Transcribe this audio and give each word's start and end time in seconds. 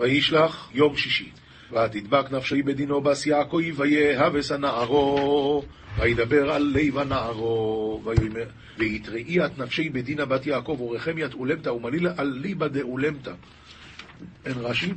וישלח 0.00 0.70
יום 0.74 0.96
שישי. 0.96 1.30
ותדבק 1.72 2.32
נפשי 2.32 2.62
בדינו 2.62 3.00
בס 3.00 3.26
יעקב, 3.26 3.60
ויהבס 3.76 4.52
הנערו, 4.52 5.64
וידבר 5.98 6.50
על 6.50 6.72
לב 6.74 6.98
הנערו, 6.98 8.02
ויתראי 8.78 9.44
את 9.44 9.58
נפשי 9.58 9.88
בדינה 9.88 10.24
בת 10.24 10.46
יעקב, 10.46 10.80
ורחמיית 10.80 11.34
אולמתא, 11.34 11.68
ומליל 11.68 12.06
על 12.16 12.38
ליבא 12.42 12.68
דאולמתא. 12.68 13.32
אין 14.44 14.54
רש"י? 14.56 14.92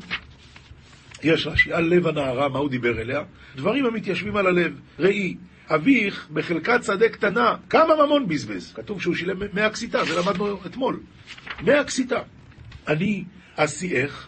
יש 1.23 1.47
רש"י, 1.47 1.73
על 1.73 1.83
לב 1.83 2.07
הנערה, 2.07 2.49
מה 2.49 2.59
הוא 2.59 2.69
דיבר 2.69 3.01
אליה? 3.01 3.21
דברים 3.55 3.85
המתיישבים 3.85 4.37
על 4.37 4.47
הלב. 4.47 4.79
ראי, 4.99 5.35
אביך 5.69 6.27
בחלקת 6.33 6.83
שדה 6.83 7.09
קטנה, 7.09 7.55
כמה 7.69 8.05
ממון 8.05 8.27
בזבז? 8.27 8.73
כתוב 8.73 9.01
שהוא 9.01 9.15
שילם 9.15 9.39
100 9.53 9.69
קסיטה, 9.69 10.05
זה 10.05 10.19
למדנו 10.19 10.65
אתמול. 10.65 10.99
100 11.63 11.83
קסיטה. 11.83 12.19
אני 12.87 13.23
אסיעך, 13.55 14.27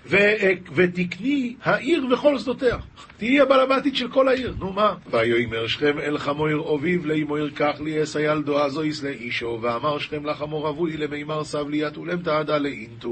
ותקני 0.75 1.55
העיר 1.63 2.05
וכל 2.11 2.39
שדותיה. 2.39 2.77
תהיי 3.17 3.41
הבעל 3.41 3.59
הבתית 3.59 3.95
של 3.95 4.11
כל 4.11 4.27
העיר, 4.27 4.55
נו 4.59 4.73
מה? 4.73 4.93
ויאמר 5.11 5.67
שכם 5.67 5.99
אל 5.99 6.17
חמויר 6.17 6.63
אביב 6.75 7.05
לאמור 7.05 7.49
קח 7.49 7.75
לי 7.79 8.03
אס 8.03 8.15
הילדו 8.15 8.63
הזויס 8.63 9.03
לאישו, 9.03 9.59
ואמר 9.61 9.99
שכם 9.99 10.25
לחמור 10.25 10.69
אבוי 10.69 10.97
למימר 10.97 11.43
סב 11.43 11.69
לי 11.69 11.77
יתולם 11.77 12.21
תעדה 12.21 12.57
לאינטו. 12.57 13.11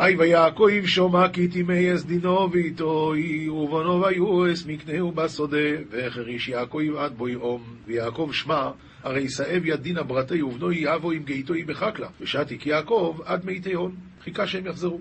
אי 0.00 0.16
ויעקב 0.16 0.86
שומע 0.86 1.28
כי 1.28 1.48
תימי 1.48 1.94
אס 1.94 2.04
דינו 2.04 2.52
ואיתוי, 2.52 3.48
ובנו 3.48 4.02
ויועס 4.02 4.66
מקנהו 4.66 5.12
בשדה, 5.12 5.68
והחריש 5.90 6.48
יעקב 6.48 6.96
עד 6.98 7.12
בוי 7.16 7.34
אום, 7.34 7.62
ויעקב 7.86 8.30
שמע 8.32 8.70
הרי 9.02 9.28
שאב 9.28 9.66
ידינא 9.66 10.02
ברתי 10.02 10.42
ובנו 10.42 10.72
יבוא 10.72 11.12
עם 11.12 11.22
גאיתו 11.22 11.54
בחקלה, 11.66 12.08
ושתיק 12.20 12.66
יעקב 12.66 13.18
עד 13.24 13.44
מי 13.44 13.60
תהון. 13.60 13.96
חיכה 14.22 14.46
שהם 14.46 14.66
יחזרו. 14.66 15.00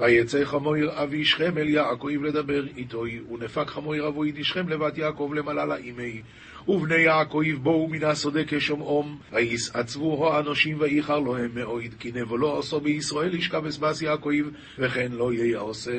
ויצא 0.00 0.44
חמויר 0.44 1.02
אבי 1.02 1.24
שכם 1.24 1.58
אל 1.58 1.68
יעקב 1.68 2.22
לדבר 2.22 2.66
איתו, 2.76 3.04
ונפק 3.30 3.68
חמויר 3.68 4.08
אבו 4.08 4.26
ידי 4.26 4.44
שכם 4.44 4.68
לבת 4.68 4.98
יעקב 4.98 5.32
למללה 5.34 5.76
אימי. 5.76 6.22
ובני 6.68 6.94
יעקב 6.94 7.42
בואו 7.62 7.88
מן 7.88 8.04
השדה 8.04 8.40
כשומעום, 8.46 9.18
ויסעצבו 9.32 10.34
האנושים 10.34 10.80
ואיחר 10.80 11.18
להם 11.18 11.50
מאויד, 11.54 11.94
כי 11.98 12.12
נבלו 12.14 12.58
עשו 12.58 12.80
בישראל 12.80 13.34
ישכב 13.34 13.66
אסבס 13.66 14.02
יעקב, 14.02 14.30
וכן 14.78 15.12
לא 15.12 15.32
יהיה 15.32 15.58
עושה. 15.58 15.92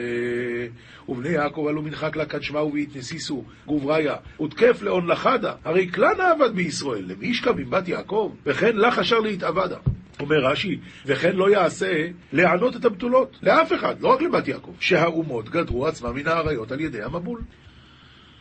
ובני 1.10 1.30
יעקב 1.30 1.66
עלו 1.70 1.82
מנחק 1.82 2.16
לקדשמהו 2.16 2.74
והתנסיסו, 2.74 3.44
גובריה, 3.66 4.16
ותקף 4.42 4.82
לאון 4.82 5.08
לחדה, 5.08 5.54
הרי 5.66 5.92
כלל 5.92 6.22
עבד 6.22 6.56
בישראל, 6.56 7.06
למי 7.08 7.28
ישכב 7.28 7.60
עם 7.60 7.70
בת 7.70 7.88
יעקב, 7.88 8.32
וכן 8.46 8.78
לך 8.78 9.00
אשר 9.00 9.20
להתאבדה. 9.20 9.78
אומר 10.20 10.46
רש"י, 10.46 10.80
וכן 11.06 11.36
לא 11.36 11.50
יעשה 11.50 12.08
לענות 12.34 12.76
את 12.76 12.86
הבתולות, 12.86 13.38
לאף 13.44 13.74
אחד, 13.74 14.02
לא 14.02 14.08
רק 14.08 14.22
לבת 14.22 14.48
יעקב, 14.48 14.72
שהאומות 14.80 15.50
גדרו 15.50 15.88
עצמם 15.88 16.16
מן 16.16 16.28
האריות 16.28 16.72
על 16.72 16.80
ידי 16.80 17.02
המבול. 17.02 17.42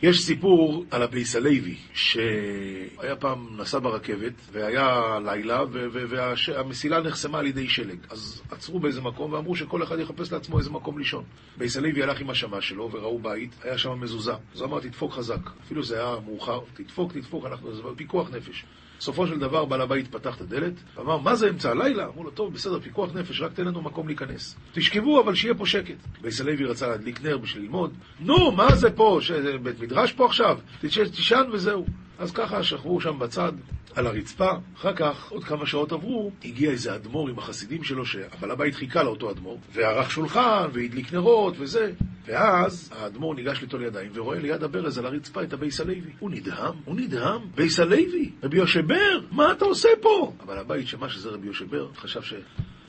יש 0.01 0.25
סיפור 0.25 0.85
על 0.91 1.01
הבייס 1.03 1.35
הלוי, 1.35 1.75
שהיה 1.93 3.15
פעם 3.19 3.47
נסע 3.57 3.79
ברכבת, 3.79 4.33
והיה 4.51 5.19
לילה, 5.25 5.63
והמסילה 6.09 7.01
נחסמה 7.01 7.39
על 7.39 7.45
ידי 7.45 7.69
שלג. 7.69 7.97
אז 8.09 8.41
עצרו 8.51 8.79
באיזה 8.79 9.01
מקום 9.01 9.33
ואמרו 9.33 9.55
שכל 9.55 9.83
אחד 9.83 9.99
יחפש 9.99 10.31
לעצמו 10.31 10.59
איזה 10.59 10.69
מקום 10.69 10.97
לישון. 10.97 11.23
בייס 11.57 11.77
הלוי 11.77 12.03
הלך 12.03 12.21
עם 12.21 12.29
השמה 12.29 12.61
שלו, 12.61 12.89
וראו 12.91 13.19
בית, 13.19 13.55
היה 13.63 13.77
שם 13.77 13.99
מזוזה. 13.99 14.33
אז 14.53 14.61
הוא 14.61 14.67
אמר, 14.69 14.79
תדפוק 14.79 15.13
חזק. 15.13 15.49
אפילו 15.65 15.83
זה 15.83 15.95
היה 15.95 16.15
מאוחר, 16.25 16.59
תדפוק, 16.73 17.13
תדפוק, 17.13 17.45
אנחנו, 17.45 17.75
זה 17.75 17.81
פיקוח 17.95 18.29
נפש. 18.35 18.65
בסופו 18.99 19.27
של 19.27 19.39
דבר 19.39 19.65
בעל 19.65 19.81
הבית 19.81 20.07
פתח 20.07 20.35
את 20.35 20.41
הדלת, 20.41 20.73
ואמר, 20.95 21.17
מה 21.17 21.35
זה 21.35 21.49
אמצע 21.49 21.71
הלילה? 21.71 22.05
אמרו 22.05 22.23
לו, 22.23 22.29
טוב, 22.31 22.53
בסדר, 22.53 22.79
פיקוח 22.79 23.15
נפש, 23.15 23.41
רק 23.41 23.53
תן 23.53 23.65
לנו 23.65 23.81
מקום 23.81 24.07
להיכנס. 24.07 24.55
תשכבו, 24.73 25.21
אבל 25.21 25.35
שיהיה 25.35 25.55
פה 25.55 25.65
שקט. 25.65 25.95
בייס 26.21 26.41
הלוי 26.41 26.65
רצה 26.65 26.87
להדליק 26.87 27.23
נר 27.23 27.37
בשביל 27.37 27.63
ללמוד. 27.63 27.93
נו, 28.19 28.51
מה 28.51 28.75
זה 28.75 28.91
פה? 28.91 29.19
בית 29.63 29.79
מדרש 29.79 30.13
פה 30.13 30.25
עכשיו? 30.25 30.57
תישן 30.81 31.43
וזהו. 31.51 31.85
אז 32.19 32.31
ככה 32.31 32.63
שכבו 32.63 33.01
שם 33.01 33.19
בצד, 33.19 33.51
על 33.95 34.07
הרצפה, 34.07 34.51
אחר 34.77 34.93
כך, 34.93 35.31
עוד 35.31 35.43
כמה 35.43 35.65
שעות 35.65 35.91
עברו, 35.91 36.31
הגיע 36.45 36.71
איזה 36.71 36.95
אדמו"ר 36.95 37.29
עם 37.29 37.39
החסידים 37.39 37.83
שלו, 37.83 38.05
שהבעל 38.05 38.51
הבית 38.51 38.75
חיכה 38.75 39.03
לאותו 39.03 39.31
אדמו"ר, 39.31 39.59
וערך 39.73 40.11
שולחן, 40.11 40.67
והדליק 40.73 41.13
נרות, 41.13 41.53
וזה. 41.59 41.91
ואז 42.25 42.91
האדמו"ר 42.95 43.35
ניגש 43.35 43.61
ליטול 43.61 43.83
ידיים, 43.83 44.11
ורואה 44.13 44.39
ליד 44.39 44.63
הברז 44.63 44.97
על 44.97 45.05
הרצפה 45.05 45.43
את 45.43 45.53
הבייס 45.53 45.81
הלוי. 45.81 46.01
הוא 46.19 46.31
נדהם, 46.31 46.73
הוא 46.85 46.95
נדהם. 46.95 47.41
בייס 47.55 47.79
הלוי, 47.79 48.31
רבי 48.43 48.57
יושע 48.57 48.91
בער, 48.91 49.19
מה 49.31 49.51
אתה 49.51 49.65
עושה 49.65 49.89
פה? 50.01 50.33
הבעל 50.39 50.57
הבית 50.57 50.87
שמע 50.87 51.09
שזה 51.09 51.29
רבי 51.29 51.47
יושע 51.47 51.69
בער, 51.69 51.87
חשב 51.95 52.21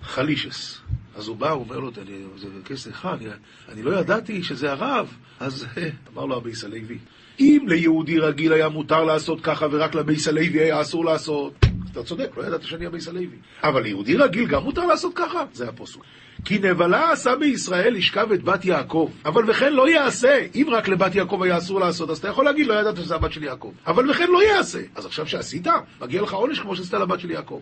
שחלישס. 0.03 0.81
אז 1.15 1.29
הוא 1.29 1.37
בא, 1.37 1.51
הוא 1.51 1.65
אומר 1.65 1.79
לו, 1.79 1.91
זה 2.37 2.49
כסף 2.65 3.07
אני, 3.07 3.27
אני 3.69 3.83
לא 3.83 4.01
ידעתי 4.01 4.43
שזה 4.43 4.73
הרב. 4.73 5.15
אז 5.41 5.67
אמר 6.13 6.25
לו 6.25 6.37
הבייס 6.37 6.65
הלוי, 6.65 6.99
אם 7.41 7.65
ליהודי 7.69 8.19
רגיל 8.19 8.53
היה 8.53 8.69
מותר 8.69 9.05
לעשות 9.05 9.41
ככה 9.41 9.67
ורק 9.71 9.95
לבייס 9.95 10.29
הלוי 10.29 10.61
היה 10.61 10.81
אסור 10.81 11.05
לעשות, 11.05 11.53
אתה 11.93 12.03
צודק, 12.03 12.31
לא 12.37 12.43
ידעת 12.43 12.63
שאני 12.63 12.87
הבייס 12.87 13.09
הלוי. 13.09 13.27
אבל 13.63 13.83
ליהודי 13.83 14.17
רגיל 14.17 14.47
גם 14.47 14.63
מותר 14.63 14.87
לעשות 14.87 15.13
ככה? 15.15 15.45
זה 15.53 15.69
הפוסק. 15.69 15.99
כי 16.45 16.59
נבלה 16.59 17.13
עשה 17.13 17.37
בישראל 17.37 17.95
לשכב 17.95 18.33
את 18.33 18.43
בת 18.43 18.65
יעקב, 18.65 19.11
אבל 19.25 19.51
וכן 19.51 19.73
לא 19.73 19.89
יעשה. 19.89 20.47
אם 20.55 20.67
רק 20.71 20.89
לבת 20.89 21.15
יעקב 21.15 21.43
היה 21.43 21.59
אסור 21.59 21.81
לעשות, 21.81 22.11
אז 22.11 22.19
אתה 22.19 22.29
יכול 22.29 22.45
להגיד, 22.45 22.67
לא 22.67 22.75
ידעת 22.75 22.97
שזה 22.97 23.15
הבת 23.15 23.33
של 23.33 23.43
יעקב. 23.43 23.73
אבל 23.87 24.11
וכן 24.11 24.31
לא 24.31 24.43
יעשה. 24.43 24.81
אז 24.95 25.07
עכשיו 25.07 25.27
שעשית, 25.27 25.67
מגיע 26.01 26.23
לך 26.23 26.33
עונש 26.35 26.61
כמו 26.61 26.77
שעשית 26.77 26.95
לבת 26.95 27.21
של 27.21 27.31
יעקב. 27.31 27.61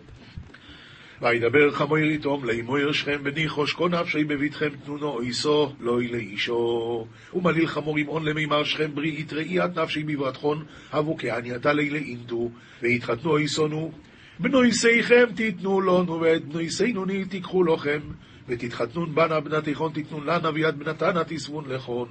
וידבר 1.21 1.71
חמויר 1.71 2.11
יתום 2.11 2.45
לאמור 2.45 2.91
שכם 2.91 3.23
בניחו 3.23 3.67
שכו 3.67 3.87
נפשי 3.87 4.23
בביתכם 4.23 4.69
תנונו 4.85 5.07
אויסו 5.07 5.73
לא 5.79 6.01
לאישו 6.01 7.07
ומליל 7.33 7.67
חמור 7.67 7.99
ימעון 7.99 8.25
למימר 8.25 8.63
שכם 8.63 8.95
ברי 8.95 9.15
יתראי 9.19 9.65
את 9.65 9.77
נפשי 9.77 10.03
בברתכון 10.03 10.65
הבו 10.91 11.17
כענייתה 11.17 11.73
לילה 11.73 11.97
אינטו 11.97 12.51
ויתחתנו 12.81 13.31
אויסונו 13.31 13.91
בנויסיכם 14.39 15.25
תיתנו 15.35 15.81
לנו 15.81 16.21
ואת 16.21 16.45
בנויסינו 16.45 17.05
תיקחו 17.29 17.63
לכם 17.63 17.99
ותתחתנון 18.47 19.15
בנה 19.15 19.39
בנתיכון 19.39 19.91
תיתנו 19.91 20.23
לנה 20.23 20.49
ויד 20.53 20.79
בנתנה 20.79 21.23
תסבון 21.23 21.69
לכון 21.69 22.07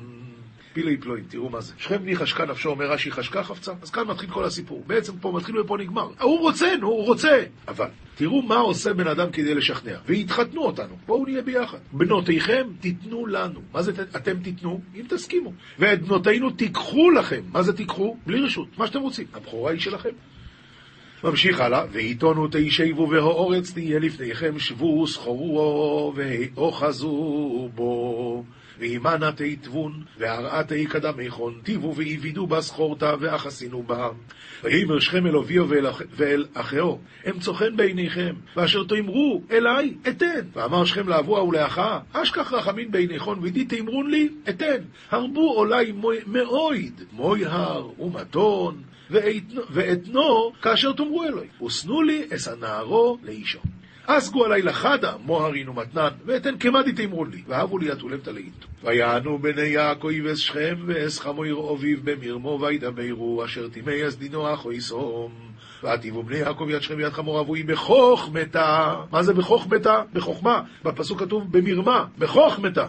פילי 0.79 0.97
פלואים, 0.97 1.25
תראו 1.29 1.49
מה 1.51 1.61
זה. 1.61 1.73
שכם 1.79 1.97
בני 2.03 2.17
חשקה 2.17 2.47
נפשו, 2.47 2.71
אומר 2.71 2.91
רש"י 2.91 3.11
חשקה 3.11 3.43
חפצה. 3.43 3.73
אז 3.83 3.91
כאן 3.91 4.07
מתחיל 4.07 4.31
כל 4.31 4.45
הסיפור. 4.45 4.85
בעצם 4.87 5.19
פה 5.19 5.33
מתחיל 5.33 5.59
ופה 5.59 5.77
נגמר. 5.79 6.09
הוא 6.21 6.41
רוצה, 6.41 6.77
נו, 6.81 6.87
הוא 6.87 7.05
רוצה. 7.05 7.43
אבל, 7.69 7.87
תראו 8.15 8.43
מה 8.43 8.57
עושה 8.57 8.95
בן 8.95 9.07
אדם 9.07 9.31
כדי 9.31 9.55
לשכנע. 9.55 9.99
והתחתנו 10.07 10.63
אותנו. 10.63 10.97
בואו 11.07 11.25
נהיה 11.25 11.43
ביחד. 11.43 11.79
בנותיכם 11.93 12.67
תיתנו 12.81 13.27
לנו. 13.27 13.61
מה 13.73 13.83
זה 13.83 13.93
אתם 14.17 14.39
תיתנו? 14.43 14.81
אם 14.95 15.05
תסכימו. 15.09 15.53
ואת 15.79 16.03
בנותינו 16.03 16.51
תיקחו 16.51 17.11
לכם. 17.11 17.41
מה 17.53 17.63
זה 17.63 17.73
תיקחו? 17.73 18.17
בלי 18.27 18.41
רשות. 18.41 18.69
מה 18.79 18.87
שאתם 18.87 19.01
רוצים. 19.01 19.27
הבכורה 19.35 19.71
היא 19.71 19.81
שלכם. 19.81 20.11
ממשיך 21.25 21.61
הלאה, 21.61 21.85
ועיתונו 21.93 22.49
תישבו 22.49 23.09
והאורץ 23.11 23.73
תהיה 23.73 23.99
לפניכם, 23.99 24.59
שבו 24.59 25.07
סחורו 25.07 26.13
ואוחזו 26.17 27.69
בו. 27.75 28.45
וימנה 28.79 29.33
תיתבון, 29.33 30.03
והרעתי 30.19 30.87
קדמיכון, 30.87 31.61
טיבו 31.63 31.95
ויבידו 31.97 32.47
בה 32.47 32.61
סחורתה, 32.61 33.15
ואחסינו 33.21 33.83
בה. 33.83 34.09
ויאמר 34.65 34.99
שכם 34.99 35.27
אל 35.27 35.37
אביו 35.37 35.67
ואל 36.17 36.47
אחיו, 36.55 36.95
הם 37.25 37.39
צוחן 37.39 37.77
בעיניכם, 37.77 38.35
ואשר 38.57 38.85
תאמרו 38.85 39.43
אליי, 39.51 39.95
אתן. 40.09 40.41
ואמר 40.53 40.85
שכם 40.85 41.09
לאבוה 41.09 41.45
ולאחה, 41.45 42.01
אשכח 42.13 42.53
רחמים 42.53 42.91
בעיניכון, 42.91 43.39
וידי 43.43 43.65
תאמרון 43.65 44.11
לי, 44.11 44.29
אתן. 44.49 44.83
הרבו 45.11 45.55
אולי 45.59 45.93
מאויד, 46.27 47.03
מוי 47.13 47.47
הר 47.47 47.89
ומתון, 47.99 48.83
ואתנו 49.71 50.53
כאשר 50.63 50.93
תאמרו 50.93 51.25
אלוהי. 51.25 51.49
ושנו 51.67 52.03
לי 52.03 52.27
אס 52.35 52.49
הנערו 52.49 53.19
לאישו. 53.23 53.59
אסגו 54.11 54.45
עלי 54.45 54.63
לחדה, 54.63 55.13
מוהרין 55.25 55.69
ומתנן, 55.69 56.09
ואתן 56.27 56.59
כמדי 56.61 56.93
תאמרו 56.93 57.25
לי, 57.25 57.43
ואהבו 57.49 57.79
לי 57.79 57.93
אטולם 57.93 58.19
תלאית. 58.19 58.65
ויענו 58.85 59.39
בני 59.39 59.63
יעקב 59.63 60.27
אס 60.33 60.39
שכם 60.39 60.75
ואס 60.87 61.21
חמור 61.21 61.75
אביב 61.75 62.11
במרמו 62.11 62.59
וידברו, 62.63 63.45
אשר 63.45 63.69
טימי 63.69 64.09
אס 64.09 64.17
דינו 64.17 64.55
אחו 64.55 64.73
יסום. 64.73 65.33
ועתיבו 65.83 66.23
בני 66.23 66.37
יעקב 66.37 66.67
יד 66.71 66.83
שכם 66.83 66.95
ויד 66.97 67.13
חמור 67.13 67.41
אבוי 67.41 67.63
בחוכמתה. 67.63 68.95
מה 69.13 69.23
זה 69.23 69.35
בחוכמתה? 69.35 70.03
בחוכמה. 70.13 70.63
בפסוק 70.85 71.21
כתוב 71.21 71.59
במרמה, 71.59 72.05
בחוכמתה. 72.19 72.87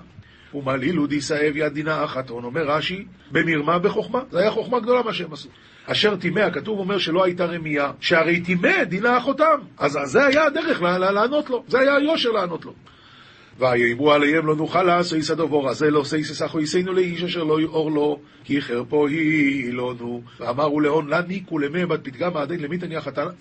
ומלילו 0.54 1.08
דיסאב 1.08 1.56
יד 1.56 1.74
דינה 1.74 2.04
אחתון, 2.06 2.44
אומר 2.44 2.62
רש"י, 2.68 3.06
במרמה 3.32 3.80
בחוכמה. 3.80 4.20
זה 4.32 4.40
היה 4.40 4.52
חוכמה 4.52 4.80
גדולה 4.80 5.04
מה 5.04 5.14
שהם 5.14 5.34
עשו. 5.34 5.50
אשר 5.86 6.16
טימא, 6.16 6.40
הכתוב 6.40 6.80
אומר 6.80 6.98
שלא 6.98 7.24
הייתה 7.24 7.46
רמייה, 7.46 7.92
שהרי 8.00 8.40
טימא 8.40 8.84
דינה 8.84 9.18
אחותם. 9.18 9.60
אז 9.78 9.98
זה 10.04 10.26
היה 10.26 10.46
הדרך 10.46 10.82
לענות 10.82 11.50
לו, 11.50 11.64
זה 11.68 11.80
היה 11.80 11.96
היושר 11.96 12.32
לענות 12.32 12.66
לו. 12.66 12.74
ויאמרו 13.60 14.12
עליהם 14.12 14.48
לא 14.48 14.56
נוכל 14.56 14.84
לעשו 14.84 15.16
יסדבור 15.16 15.70
הזה 15.70 15.92
לא 15.92 16.04
סייסס 16.04 16.42
אחו 16.42 16.62
יסיינו 16.62 16.94
לאיש 16.94 17.24
אשר 17.24 17.44
לא 17.44 17.62
יאור 17.62 17.92
לו 17.92 18.20
כי 18.44 18.62
חרפו 18.62 19.08
היא 19.08 19.74
לנו 19.74 20.22
ואמרו 20.40 20.80
להון 20.80 21.08
לה 21.08 21.22
ניקו 21.22 21.60
למי 21.60 21.86
בת 21.86 22.00
פתגם 22.04 22.38
עדין 22.38 22.60
למיתן 22.60 22.90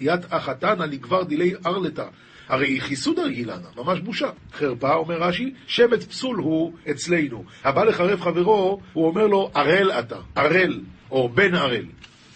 יד 0.00 0.20
אחתנה 0.30 0.86
לגבר 0.86 1.22
דילי 1.22 1.54
ארלתה 1.66 2.04
הרי 2.48 2.80
חיסוד 2.80 3.18
הרגילנה, 3.18 3.68
ממש 3.76 4.00
בושה. 4.00 4.30
חרפה, 4.52 4.94
אומר 4.94 5.16
רש"י, 5.22 5.54
שמץ 5.66 6.04
פסול 6.04 6.36
הוא 6.36 6.72
אצלנו. 6.90 7.44
הבא 7.64 7.84
לחרף 7.84 8.20
חברו, 8.20 8.80
הוא 8.92 9.06
אומר 9.06 9.26
לו, 9.26 9.50
ערל 9.54 9.90
אתה, 9.90 10.16
ערל, 10.34 10.80
או 11.10 11.28
בן 11.28 11.54
ערל. 11.54 11.84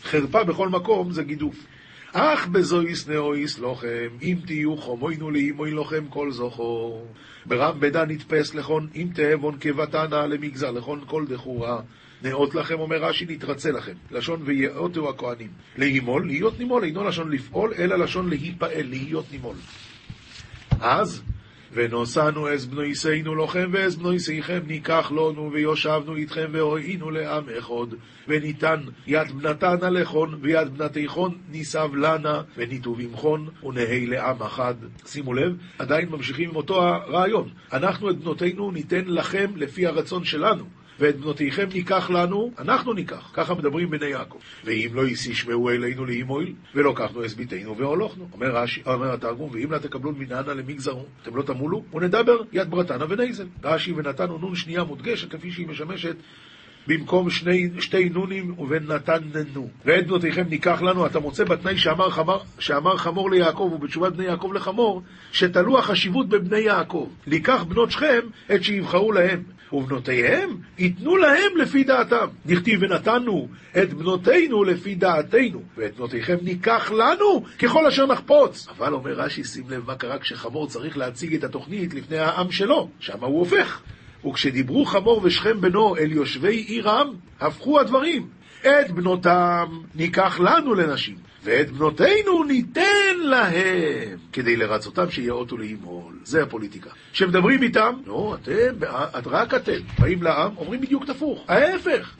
חרפה 0.04 0.44
בכל 0.44 0.68
מקום 0.68 1.12
זה 1.12 1.22
גידוף. 1.22 1.66
אך 2.12 2.46
בזויס 2.46 3.08
נאויס 3.08 3.58
לוחם, 3.58 4.08
אם 4.22 4.36
תהיו 4.46 4.76
חומוינו 4.76 5.30
לאימוי 5.30 5.70
לוחם 5.70 6.04
כל 6.08 6.30
זוכו. 6.30 7.02
ברם 7.46 7.80
בדה 7.80 8.04
נתפס 8.04 8.54
לכון, 8.54 8.88
אם 8.94 9.08
תאבון 9.14 9.56
כבתנה 9.60 10.26
למגזר 10.26 10.70
לכון 10.70 11.00
כל 11.06 11.24
דחורה. 11.26 11.80
נאות 12.22 12.54
לכם, 12.54 12.80
אומר 12.80 12.96
רש"י, 13.04 13.26
נתרצה 13.28 13.70
לכם. 13.70 13.92
לשון 14.10 14.42
ויאותו 14.44 15.08
הכהנים. 15.08 15.48
להימול, 15.76 16.26
להיות 16.26 16.58
נימול, 16.58 16.84
אינו 16.84 17.04
לשון 17.04 17.30
לפעול, 17.30 17.72
אלא 17.78 17.96
לשון 17.96 18.28
להיפעל, 18.28 18.86
להיות 18.86 19.24
נימול. 19.32 19.56
אז 20.80 21.22
ונוסענו 21.74 22.54
אס 22.54 22.64
בנויסינו 22.64 23.34
לכם 23.34 23.70
ואס 23.72 23.94
בנויסיכם 23.94 24.60
ניקח 24.66 25.12
לנו 25.12 25.50
ויושבנו 25.52 26.16
איתכם 26.16 26.46
והועינו 26.52 27.10
לעם 27.10 27.44
אחד 27.58 27.86
וניתן 28.28 28.80
יד 29.06 29.32
בנתנה 29.32 29.90
לכון 29.90 30.38
ויד 30.42 30.78
בנתיכון 30.78 31.38
ניסב 31.50 31.94
לנה 31.94 32.42
וניתוב 32.56 33.00
עמכון 33.00 33.48
ונהי 33.62 34.06
לעם 34.06 34.42
אחד. 34.42 34.74
שימו 35.06 35.34
לב, 35.34 35.56
עדיין 35.78 36.08
ממשיכים 36.08 36.50
עם 36.50 36.56
אותו 36.56 36.82
הרעיון. 36.82 37.48
אנחנו 37.72 38.10
את 38.10 38.18
בנותינו 38.18 38.70
ניתן 38.70 39.04
לכם 39.06 39.50
לפי 39.56 39.86
הרצון 39.86 40.24
שלנו. 40.24 40.64
ואת 41.02 41.16
בנותיכם 41.16 41.68
ניקח 41.74 42.10
לנו, 42.10 42.52
אנחנו 42.58 42.92
ניקח. 42.92 43.30
ככה 43.32 43.54
מדברים 43.54 43.90
בני 43.90 44.06
יעקב. 44.06 44.38
ואם 44.64 44.90
לא 44.94 45.06
ישמעו 45.06 45.70
אלינו 45.70 46.04
לאימויל, 46.04 46.52
ולוקחנו 46.74 47.24
את 47.24 47.30
ביתנו 47.30 47.76
והולכנו. 47.76 48.28
אומר, 48.32 48.56
רש"י, 48.56 48.82
אומר 48.86 49.12
התרגום, 49.12 49.50
ואם 49.52 49.72
לא 49.72 49.78
תקבלו 49.78 50.12
מנענה 50.12 50.54
למגזרו, 50.54 51.04
אתם 51.22 51.36
לא 51.36 51.42
תמולו, 51.42 51.84
ונדבר 51.94 52.36
יד 52.52 52.70
ברתנה 52.70 53.04
ונייזל. 53.08 53.46
רש"י 53.64 53.92
ונתנו 53.92 54.38
נון 54.38 54.54
שנייה 54.54 54.84
מודגשת, 54.84 55.30
כפי 55.30 55.50
שהיא 55.50 55.68
משמשת 55.68 56.16
במקום 56.86 57.30
שני, 57.30 57.70
שתי 57.78 58.08
נונים 58.08 58.54
ונתננו. 58.68 59.68
ואת 59.84 60.06
בנותיכם 60.06 60.44
ניקח 60.48 60.82
לנו, 60.82 61.06
אתה 61.06 61.20
מוצא 61.20 61.44
בתנאי 61.44 61.78
שאמר, 61.78 62.10
חמור, 62.10 62.38
שאמר 62.58 62.96
חמור 62.96 63.30
ליעקב 63.30 63.70
ובתשובת 63.74 64.12
בני 64.12 64.24
יעקב 64.24 64.52
לחמור, 64.54 65.02
שתלו 65.32 65.78
החשיבות 65.78 66.28
בבני 66.28 66.60
יעקב. 66.60 67.08
לקח 67.26 67.62
בנות 67.62 67.90
שכם 67.90 68.20
את 68.54 68.64
שיבחרו 68.64 69.12
להם. 69.12 69.42
ובנותיהם 69.72 70.56
ייתנו 70.78 71.16
להם 71.16 71.56
לפי 71.56 71.84
דעתם. 71.84 72.26
דכתיב 72.46 72.80
ונתנו 72.82 73.48
את 73.82 73.92
בנותינו 73.92 74.64
לפי 74.64 74.94
דעתנו, 74.94 75.62
ואת 75.76 75.96
בנותיכם 75.96 76.36
ניקח 76.42 76.90
לנו 76.90 77.42
ככל 77.58 77.86
אשר 77.86 78.06
נחפוץ. 78.06 78.68
אבל 78.68 78.94
אומר 78.94 79.12
רש"י, 79.12 79.44
שים 79.44 79.70
לב 79.70 79.86
מה 79.86 79.94
קרה 79.94 80.18
כשחמור 80.18 80.68
צריך 80.68 80.96
להציג 80.96 81.34
את 81.34 81.44
התוכנית 81.44 81.94
לפני 81.94 82.18
העם 82.18 82.50
שלו, 82.50 82.88
שם 83.00 83.24
הוא 83.24 83.38
הופך. 83.38 83.80
וכשדיברו 84.26 84.84
חמור 84.84 85.20
ושכם 85.24 85.60
בנו 85.60 85.96
אל 85.96 86.12
יושבי 86.12 86.56
עירם, 86.56 87.14
הפכו 87.40 87.80
הדברים. 87.80 88.28
את 88.60 88.90
בנותם 88.90 89.66
ניקח 89.94 90.40
לנו 90.40 90.74
לנשים, 90.74 91.16
ואת 91.44 91.70
בנותינו 91.70 92.44
ניתן 92.44 93.18
להם, 93.22 94.18
כדי 94.32 94.56
לרצותם 94.56 95.10
שיאותו 95.10 95.56
לאמול. 95.56 96.14
זה 96.24 96.42
הפוליטיקה. 96.42 96.90
כשמדברים 97.12 97.62
איתם, 97.62 97.94
לא, 98.06 98.36
אתם, 98.42 98.86
רק 99.26 99.54
אתם, 99.54 99.78
באים 99.98 100.22
לעם, 100.22 100.56
אומרים 100.56 100.80
בדיוק 100.80 101.04
את 101.04 101.08
הפוך, 101.08 101.44
ההפך. 101.48 102.16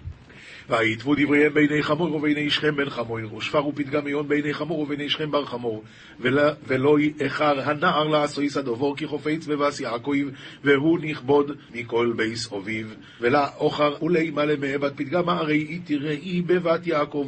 ויתבו 0.69 1.15
דבריהם 1.15 1.55
בעיני 1.55 1.83
חמור 1.83 2.15
וביני 2.15 2.51
שכם 2.51 2.77
בן 2.77 2.91
חמור, 2.91 3.35
ושפרו 3.37 3.73
פתגמיון 3.75 4.29
בעיני 4.29 4.55
חמור 4.55 4.79
וביני 4.79 5.09
שכם 5.09 5.31
בר 5.31 5.45
חמור, 5.45 5.85
ולא 6.21 6.97
איחר 7.21 7.61
הנער 7.61 8.09
לעשויס 8.09 8.57
הדובור 8.57 8.97
כי 8.97 9.07
חופץ 9.07 9.47
בבס 9.47 9.81
יעקב, 9.81 10.17
והוא 10.65 10.99
נכבוד 11.03 11.51
מכל 11.75 12.13
ביס 12.17 12.53
אביו, 12.53 12.87
ולה 13.21 13.49
אוכר 13.57 14.05
ולימה 14.05 14.45
למעבד 14.45 14.93
פתגמה 14.97 15.33
הרי 15.33 15.81
תראי 15.85 16.43
בבת 16.47 16.87
יעקב, 16.87 17.27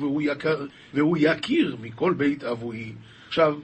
והוא 0.94 1.18
יכיר 1.20 1.76
מכל 1.80 2.14
בית 2.16 2.44
אבוי. 2.44 2.92
עכשיו, 3.28 3.54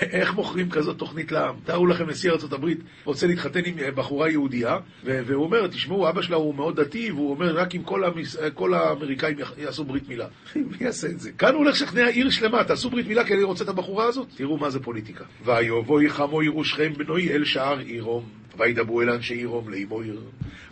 איך 0.00 0.34
מוכרים 0.34 0.70
כזאת 0.70 0.98
תוכנית 0.98 1.32
לעם? 1.32 1.54
תארו 1.64 1.86
לכם, 1.86 2.10
נשיא 2.10 2.30
ארה"ב 2.30 2.66
רוצה 3.04 3.26
להתחתן 3.26 3.60
עם 3.64 3.76
בחורה 3.94 4.30
יהודייה, 4.30 4.78
והוא 5.04 5.44
אומר, 5.44 5.66
תשמעו, 5.66 6.08
אבא 6.08 6.22
שלה 6.22 6.36
הוא 6.36 6.54
מאוד 6.54 6.80
דתי, 6.80 7.10
והוא 7.10 7.30
אומר, 7.30 7.56
רק 7.56 7.74
אם 7.74 7.82
כל, 7.82 8.04
המס... 8.04 8.36
כל 8.54 8.74
האמריקאים 8.74 9.36
יעשו 9.58 9.84
ברית 9.84 10.08
מילה. 10.08 10.26
מי 10.56 10.76
יעשה 10.80 11.06
את 11.06 11.20
זה? 11.20 11.32
כאן 11.32 11.48
הוא 11.48 11.58
הולך 11.58 11.74
לשכנע 11.74 12.06
עיר 12.06 12.30
שלמה, 12.30 12.64
תעשו 12.64 12.90
ברית 12.90 13.06
מילה 13.06 13.24
כי 13.24 13.34
אני 13.34 13.42
רוצה 13.42 13.64
את 13.64 13.68
הבחורה 13.68 14.04
הזאת. 14.04 14.26
תראו 14.36 14.58
מה 14.58 14.70
זה 14.70 14.80
פוליטיקה. 14.80 15.24
ויבואי 15.44 16.10
חמו 16.10 16.42
ירושכם 16.42 16.92
בנוי 16.92 17.32
אל 17.32 17.44
שער 17.44 17.78
עירום. 17.78 18.24
וידברו 18.58 19.02
אל 19.02 19.10
אנשי 19.10 19.34
עירום 19.34 19.68
לאימו 19.68 20.00
עיר. 20.00 20.20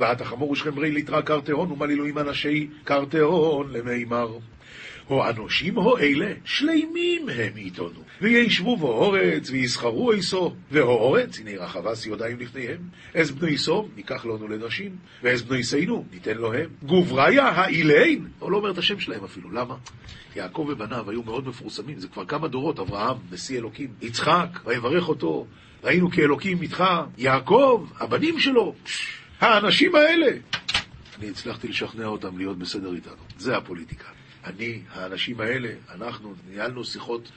ותחמור 0.00 0.50
ושכם 0.50 0.78
רי 0.78 0.90
ליטרה 0.90 1.22
קרטהון, 1.22 1.72
ומלילו 1.72 2.04
עם 2.04 2.18
אנשי 2.18 2.68
קרטהון 2.84 3.72
למימר. 3.72 4.38
הו 5.08 5.22
אנושים 5.22 5.74
הו 5.74 5.98
אלה, 5.98 6.32
שלימים 6.44 7.28
הם 7.28 7.56
איתנו. 7.56 8.02
וישבו 8.20 8.76
באורץ, 8.76 9.50
ויסחרו 9.50 10.12
איסו, 10.12 10.54
והאורץ, 10.70 11.38
הנה 11.38 11.50
רחבס 11.64 12.06
ידיים 12.06 12.40
לפניהם. 12.40 12.78
אז 13.14 13.30
בני 13.30 13.58
סום, 13.58 13.88
ניקח 13.96 14.24
לנו 14.24 14.48
לנשים, 14.48 14.96
ואז 15.22 15.42
בני 15.42 15.64
סיינו, 15.64 16.04
ניתן 16.12 16.36
לו 16.36 16.54
הם. 16.54 16.68
גובריה 16.82 17.48
האילין, 17.48 18.28
הוא 18.38 18.50
לא 18.50 18.56
אומר 18.56 18.70
את 18.70 18.78
השם 18.78 19.00
שלהם 19.00 19.24
אפילו, 19.24 19.50
למה? 19.50 19.74
יעקב 20.36 20.66
ובניו 20.68 21.10
היו 21.10 21.22
מאוד 21.22 21.48
מפורסמים, 21.48 21.98
זה 21.98 22.08
כבר 22.08 22.24
כמה 22.24 22.48
דורות, 22.48 22.78
אברהם, 22.78 23.16
נשיא 23.32 23.58
אלוקים, 23.58 23.88
יצחק, 24.02 24.48
ויברך 24.64 25.08
אותו, 25.08 25.46
ראינו 25.84 26.10
כי 26.10 26.22
אלוקים 26.22 26.62
איתך, 26.62 26.84
יעקב, 27.18 27.86
הבנים 28.00 28.40
שלו, 28.40 28.74
האנשים 29.40 29.94
האלה. 29.94 30.26
אני 31.18 31.30
הצלחתי 31.30 31.68
לשכנע 31.68 32.06
אותם 32.06 32.38
להיות 32.38 32.58
בסדר 32.58 32.94
איתנו, 32.94 33.22
זה 33.38 33.56
הפוליטיקה. 33.56 34.08
אני, 34.44 34.80
האנשים 34.92 35.40
האלה, 35.40 35.68
אנחנו 35.94 36.34
ניהלנו 36.50 36.84
שיחות, 36.84 37.30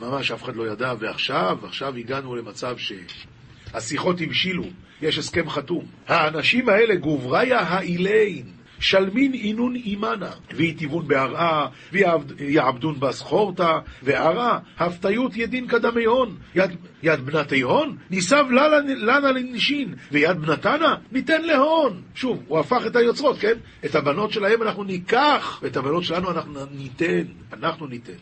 ממש 0.00 0.30
אף 0.30 0.42
אחד 0.44 0.56
לא 0.56 0.72
ידע, 0.72 0.94
ועכשיו, 0.98 1.58
עכשיו 1.64 1.96
הגענו 1.96 2.36
למצב 2.36 2.76
שהשיחות 2.78 4.16
הבשילו, 4.20 4.64
יש 5.02 5.18
הסכם 5.18 5.50
חתום. 5.50 5.86
האנשים 6.06 6.68
האלה, 6.68 6.94
גובריה 6.94 7.60
האילין, 7.60 8.46
שלמין 8.82 9.34
אינון 9.34 9.74
אימנה, 9.74 10.30
ויטיבון 10.54 11.08
בהרעה, 11.08 11.68
ויעבדון 11.92 13.00
בסחורתא, 13.00 13.78
והרע, 14.02 14.58
הפתיות 14.78 15.36
ידין 15.36 15.66
קדמיון, 15.66 16.36
יד, 16.54 16.70
יד 17.02 17.20
בנת 17.20 17.52
ההון, 17.52 17.96
ניסב 18.10 18.44
לנה 18.50 19.32
לנשין, 19.32 19.94
ויד 20.12 20.36
בנתנה, 20.38 20.94
ניתן 21.12 21.42
להון. 21.42 22.02
שוב, 22.14 22.42
הוא 22.48 22.58
הפך 22.58 22.82
את 22.86 22.96
היוצרות, 22.96 23.38
כן? 23.38 23.54
את 23.84 23.94
הבנות 23.94 24.32
שלהם 24.32 24.62
אנחנו 24.62 24.84
ניקח, 24.84 25.60
ואת 25.62 25.76
הבנות 25.76 26.04
שלנו 26.04 26.30
אנחנו 26.30 26.60
ניתן, 26.72 27.24
אנחנו 27.52 27.86
ניתן. 27.86 28.12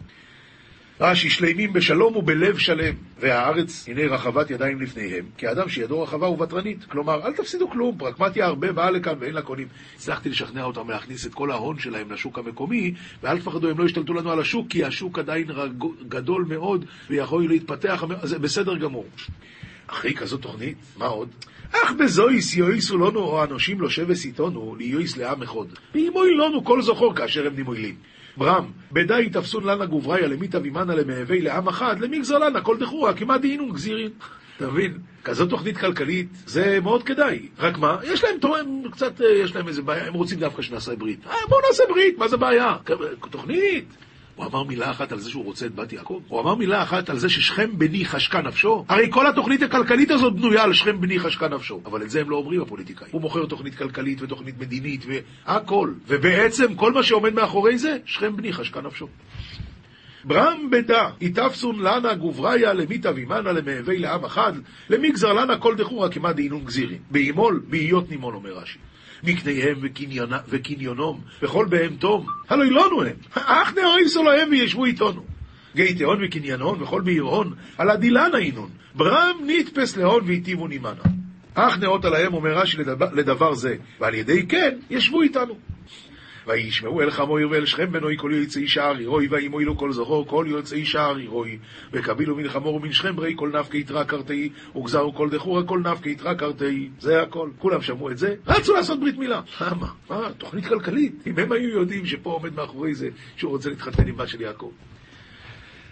רש"י 1.03 1.31
שלמים 1.31 1.73
בשלום 1.73 2.17
ובלב 2.17 2.59
שלם, 2.59 2.95
והארץ 3.21 3.89
הנה 3.89 4.03
רחבת 4.03 4.51
ידיים 4.51 4.81
לפניהם, 4.81 5.25
כי 5.37 5.51
אדם 5.51 5.69
שידו 5.69 6.03
רחבה 6.03 6.29
וותרנית. 6.29 6.85
כלומר, 6.85 7.27
אל 7.27 7.33
תפסידו 7.33 7.71
כלום, 7.71 7.99
פרקמטיה 7.99 8.47
הרבה 8.47 8.73
באה 8.73 8.91
לכאן 8.91 9.15
ואין 9.21 9.35
לה 9.35 9.43
קונים. 9.43 9.69
הצלחתי 9.97 10.29
לשכנע 10.29 10.65
אותם 10.65 10.91
להכניס 10.91 11.27
את 11.27 11.35
כל 11.35 11.51
ההון 11.51 11.79
שלהם 11.79 12.13
לשוק 12.13 12.39
המקומי, 12.39 12.95
ואל 13.23 13.39
תפחדו, 13.39 13.69
הם 13.69 13.79
לא 13.79 13.85
ישתלטו 13.85 14.15
לנו 14.15 14.33
על 14.33 14.41
השוק, 14.41 14.67
כי 14.71 14.85
השוק 14.85 15.19
עדיין 15.19 15.51
רג... 15.51 15.85
גדול 16.09 16.45
מאוד 16.49 16.85
ויכול 17.11 17.49
להתפתח, 17.49 18.05
זה 18.23 18.39
בסדר 18.39 18.77
גמור. 18.77 19.07
אחרי 19.87 20.15
כזאת 20.15 20.43
תוכנית, 20.43 20.77
מה 20.97 21.07
עוד? 21.07 21.29
אך 21.73 21.93
בזויס 21.93 22.57
יויסו 22.57 22.99
לנו 22.99 23.21
או 23.21 23.45
אנושים 23.45 23.81
לא 23.81 23.91
שבס 23.91 24.25
איתנו, 24.25 24.77
ליועיס 24.79 25.17
לעם 25.17 25.43
אחד. 25.43 25.67
ואימוי 25.95 26.35
לנו 26.35 26.65
כל 26.65 26.83
זוכר 26.83 27.15
כאשר 27.15 27.47
הם 27.47 27.57
נימוילים. 27.57 27.95
ברם, 28.41 28.65
בדי 28.93 29.29
תפסון 29.33 29.65
לנה 29.65 29.87
גובריה 29.87 30.29
למיתה 30.29 30.59
וימנה 30.63 30.95
למהווה 30.95 31.41
לעם 31.41 31.69
אחד, 31.69 32.01
למגזר 32.01 32.39
לנה 32.39 32.61
כל 32.61 32.77
דחורה, 32.79 33.15
כמעט 33.15 33.41
דהינון 33.41 33.73
גזירין. 33.73 34.11
אתה 34.57 34.67
מבין? 34.71 34.99
כזאת 35.25 35.51
תוכנית 35.51 35.77
כלכלית, 35.79 36.29
זה 36.47 36.79
מאוד 36.83 37.03
כדאי. 37.03 37.49
רק 37.59 37.79
מה, 37.79 37.97
יש 38.03 38.25
להם 38.25 38.39
תורם, 38.41 38.83
קצת, 38.93 39.21
יש 39.21 39.57
להם 39.57 39.69
איזה 39.69 39.83
בעיה, 39.83 40.07
הם 40.07 40.15
רוצים 40.15 40.39
דווקא 40.39 40.63
שנעשה 40.63 40.97
ברית. 40.97 41.27
אה, 41.27 41.35
בואו 41.49 41.61
נעשה 41.69 41.83
ברית, 41.89 42.19
מה 42.19 42.29
זה 42.29 42.37
בעיה? 42.37 42.77
תוכנית. 43.31 43.85
הוא 44.41 44.49
אמר 44.49 44.63
מילה 44.63 44.91
אחת 44.91 45.13
על 45.13 45.19
זה 45.19 45.31
שהוא 45.31 45.45
רוצה 45.45 45.67
את 45.67 45.75
בת 45.75 45.93
יעקב? 45.93 46.21
הוא 46.29 46.41
אמר 46.41 46.55
מילה 46.55 46.83
אחת 46.83 47.11
על 47.11 47.19
זה 47.19 47.29
ששכם 47.29 47.71
בני 47.79 48.05
חשקה 48.05 48.43
נפשו? 48.43 48.85
הרי 48.89 49.07
כל 49.11 49.27
התוכנית 49.27 49.63
הכלכלית 49.63 50.11
הזאת 50.11 50.35
בנויה 50.35 50.63
על 50.63 50.73
שכם 50.73 51.01
בני 51.01 51.19
חשקה 51.19 51.49
נפשו. 51.49 51.81
אבל 51.87 52.03
את 52.03 52.11
זה 52.11 52.21
הם 52.21 52.31
לא 52.31 52.37
אומרים 52.37 52.61
הפוליטיקאים. 52.61 53.11
הוא 53.13 53.21
מוכר 53.21 53.47
תוכנית 53.47 53.75
כלכלית 53.75 54.23
ותוכנית 54.23 54.59
מדינית 54.59 55.05
והכל. 55.07 55.93
ובעצם 56.07 56.75
כל 56.75 56.93
מה 56.93 57.03
שעומד 57.03 57.35
מאחורי 57.35 57.79
זה, 57.79 57.97
שכם 58.05 58.37
בני 58.37 58.53
חשקה 58.53 58.81
נפשו. 58.81 59.07
ברם 60.25 60.71
בדה, 60.71 61.11
איתפסון 61.21 61.79
לנה 61.79 62.15
גובריה 62.15 62.73
למיתה 62.73 63.11
וימנה 63.15 63.53
למהווה 63.53 63.99
לעם 63.99 64.25
אחד, 64.25 64.53
למגזר 64.91 65.33
לנה 65.33 65.59
כל 65.59 65.75
דחורה 65.77 66.09
כמעט 66.09 66.37
דהינון 66.37 66.65
גזירין. 66.65 66.99
באימול, 67.11 67.63
בהיות 67.69 68.11
נימול, 68.11 68.35
אומר 68.35 68.53
רש"י. 68.53 68.79
מקניהם 69.25 69.79
וקניונום, 70.49 71.21
וכל 71.43 71.67
בהמתום, 71.69 72.27
הלא 72.49 72.65
לנו 72.65 73.03
הם, 73.03 73.17
אך 73.35 73.75
נהריסו 73.75 74.23
להם 74.23 74.51
וישבו 74.51 74.85
איתנו. 74.85 75.25
גיא 75.75 75.99
תהון 75.99 76.25
וקניין 76.25 76.61
הון 76.61 76.83
וכל 76.83 77.01
בעיר 77.01 77.23
הון, 77.23 77.55
על 77.79 77.91
הדילן 77.91 78.31
היינון, 78.35 78.71
ברם 78.95 79.37
נתפס 79.47 79.97
להון 79.97 80.25
והיטיבו 80.27 80.67
נימנה. 80.69 81.03
אך 81.55 81.79
נאותה 81.79 82.09
להם 82.09 82.35
אומר 82.35 82.59
רש"י 82.59 82.79
לדבר, 82.79 83.07
לדבר 83.13 83.55
זה, 83.55 83.77
ועל 84.01 84.15
ידי 84.15 84.47
כן 84.47 84.77
ישבו 84.91 85.23
איתנו. 85.23 85.55
וישמעו 86.47 87.03
אל 87.03 87.11
חמור 87.11 87.39
ואל 87.51 87.67
שכם 87.67 87.93
בנוי 87.93 88.17
כל 88.19 88.33
יוצאי 88.35 88.69
שער 88.69 89.01
ירוי 89.01 89.29
וימו 89.31 89.61
לו 89.61 89.77
כל 89.77 89.93
זכור 89.93 90.27
כל 90.27 90.47
יוצאי 90.49 90.85
שער 90.85 91.19
ירוי 91.19 91.59
וקבילו 91.93 92.37
מן 92.37 92.49
חמור 92.49 92.75
ומן 92.75 92.93
שכם 92.93 93.17
ברי 93.17 93.35
כל 93.37 93.53
נפקי 93.61 93.79
יתרא 93.79 94.05
קרתאי 94.05 94.49
וגזרו 94.77 95.15
כל 95.15 95.31
דחורה 95.31 95.63
כל 95.63 95.79
נפקי 95.79 96.11
יתרא 96.11 96.35
קרתאי. 96.35 96.89
זה 97.01 97.23
הכל. 97.23 97.51
כולם 97.59 97.83
שמעו 97.83 98.11
את 98.11 98.19
זה 98.19 98.35
רצו 98.47 98.75
לעשות 98.75 99.01
ברית 99.01 99.19
מילה. 99.19 99.41
למה? 99.61 99.87
מה? 100.11 100.33
תוכנית 100.39 100.67
כלכלית. 100.67 101.27
אם 101.27 101.39
הם 101.39 101.53
היו 101.53 101.69
יודעים 101.69 102.07
שפה 102.07 102.31
עומד 102.31 102.55
מאחורי 102.55 102.95
זה 102.95 103.09
שהוא 103.37 103.51
רוצה 103.51 103.71
להתחתן 103.71 104.09
עם 104.09 104.17
בת 104.17 104.29
של 104.29 104.41
יעקב 104.41 104.71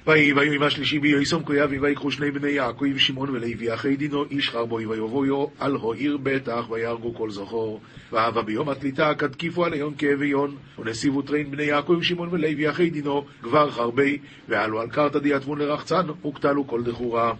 ויהי 0.09 0.35
ביום 0.35 0.62
השלישי 0.62 0.99
ביועסום 0.99 1.43
כויבים 1.43 1.83
ויקחו 1.83 2.11
שני 2.11 2.31
בני 2.31 2.50
יעקב 2.50 2.97
שמעון 2.97 3.31
ולוי 3.31 3.75
אחי 3.75 3.97
דינו 3.97 4.25
איש 4.31 4.50
חרבוי 4.50 4.87
ויבואו 4.87 5.50
על 5.59 5.75
הועיר 5.75 6.19
בטח 6.23 6.71
ויהרגו 6.71 7.15
כל 7.15 7.31
זכור. 7.31 7.81
ואהבה 8.12 8.43
ביום 8.43 8.69
התליטה 8.69 9.15
כתקיפו 9.15 9.65
עליון 9.65 9.95
כאביון 9.99 10.57
ונסיבו 10.79 11.23
טרין 11.23 11.50
בני 11.50 11.62
יעקב 11.62 11.99
שמעון 12.03 12.29
ולוי 12.33 12.71
אחי 12.71 12.91
דינו 12.91 13.25
גבר 13.43 13.71
חרבי 13.71 14.19
ועלו 14.49 14.81
על 14.81 14.88
קרתא 14.91 15.19
דיעטבון 15.19 15.59
לרחצן 15.59 16.07
וקטלו 16.27 16.67
כל 16.67 16.83
דחורה 16.83 17.33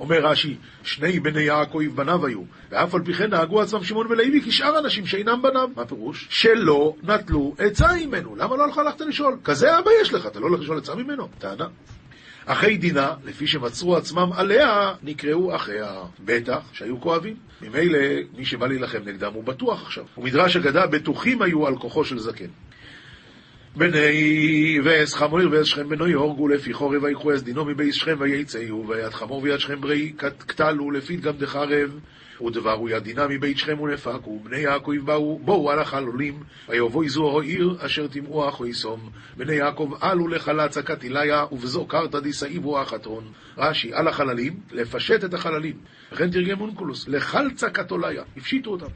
אומר 0.00 0.26
רש"י, 0.26 0.56
שני 0.82 1.20
בני 1.20 1.42
יעקב 1.42 1.82
בניו 1.94 2.26
היו, 2.26 2.40
ואף 2.70 2.94
על 2.94 3.02
פי 3.04 3.14
כן 3.14 3.30
נהגו 3.30 3.60
עצמם 3.60 3.84
שמעון 3.84 4.06
ולוי 4.06 4.42
כשאר 4.46 4.78
אנשים 4.78 5.06
שאינם 5.06 5.42
בניו. 5.42 5.68
מה 5.76 5.86
פירוש? 5.86 6.26
שלא 6.30 6.94
נטלו 7.02 7.54
עצה 7.58 7.88
ממנו. 8.00 8.36
למה 8.36 8.56
לא 8.56 8.64
הלכת 8.64 9.00
לשאול? 9.00 9.36
כזה 9.44 9.78
אבא 9.78 9.90
יש 10.02 10.12
לך, 10.12 10.26
אתה 10.26 10.40
לא 10.40 10.46
הולך 10.46 10.60
לשאול 10.60 10.78
עצה 10.78 10.94
ממנו? 10.94 11.28
טענה. 11.38 11.66
אחי 12.46 12.76
דינה, 12.76 13.12
לפי 13.24 13.46
שמצאו 13.46 13.96
עצמם 13.96 14.30
עליה, 14.34 14.94
נקראו 15.02 15.56
אחיה. 15.56 16.02
בטח 16.24 16.60
שהיו 16.72 17.00
כואבים. 17.00 17.36
ממילא, 17.62 17.98
מי 18.36 18.44
שבא 18.44 18.66
להילחם 18.66 18.98
נגדם 19.04 19.32
הוא 19.32 19.44
בטוח 19.44 19.82
עכשיו. 19.82 20.04
ומדרש 20.18 20.56
אגדה, 20.56 20.86
בטוחים 20.86 21.42
היו 21.42 21.66
על 21.66 21.78
כוחו 21.78 22.04
של 22.04 22.18
זקן. 22.18 22.46
בני 23.76 24.78
ואס 24.84 25.14
חמור 25.14 25.40
ואס 25.50 25.66
שכם 25.66 25.88
בנו 25.88 26.08
יהורגו 26.08 26.48
לפי 26.48 26.72
חורב 26.72 27.02
ויקחו 27.02 27.34
אס 27.34 27.42
דינו 27.42 27.64
מבייס 27.64 27.94
שכם 27.94 28.16
ויצאו 28.18 28.88
ויד 28.88 29.12
חמור 29.12 29.42
ויד 29.42 29.58
שכם 29.58 29.80
ברי 29.80 30.12
קטלו 30.38 30.90
לפי 30.90 31.16
גם 31.16 31.32
דחרב 31.36 32.00
ודברו 32.46 32.88
יד 32.88 33.02
דינה 33.02 33.28
מבית 33.28 33.58
שכם 33.58 33.80
ונפקו 33.80 34.38
בני 34.38 34.58
יעקב 34.58 34.92
באו 35.04 35.38
בואו 35.38 35.70
על 35.70 35.78
החלולים 35.78 36.42
ויבואי 36.68 37.08
זו 37.08 37.40
העיר 37.40 37.76
אשר 37.80 38.06
תמרו 38.06 38.48
אחו 38.48 38.66
יסום. 38.66 39.10
בני 39.36 39.54
יעקב 39.54 39.92
עלו 40.00 40.28
לחלץ 40.28 40.78
הקטיליה 40.78 41.44
ובזו 41.52 41.86
קרתא 41.86 42.20
דיסאיבו 42.20 42.80
החתון 42.80 43.24
רש"י 43.58 43.94
על 43.94 44.08
החללים 44.08 44.60
לפשט 44.72 45.24
את 45.24 45.34
החללים. 45.34 45.76
וכן 46.12 46.30
תרגם 46.30 46.60
אונקולוס 46.60 47.08
לחלצה 47.08 47.70
קטוליה 47.70 48.22
הפשיטו 48.36 48.70
אותם 48.70 48.90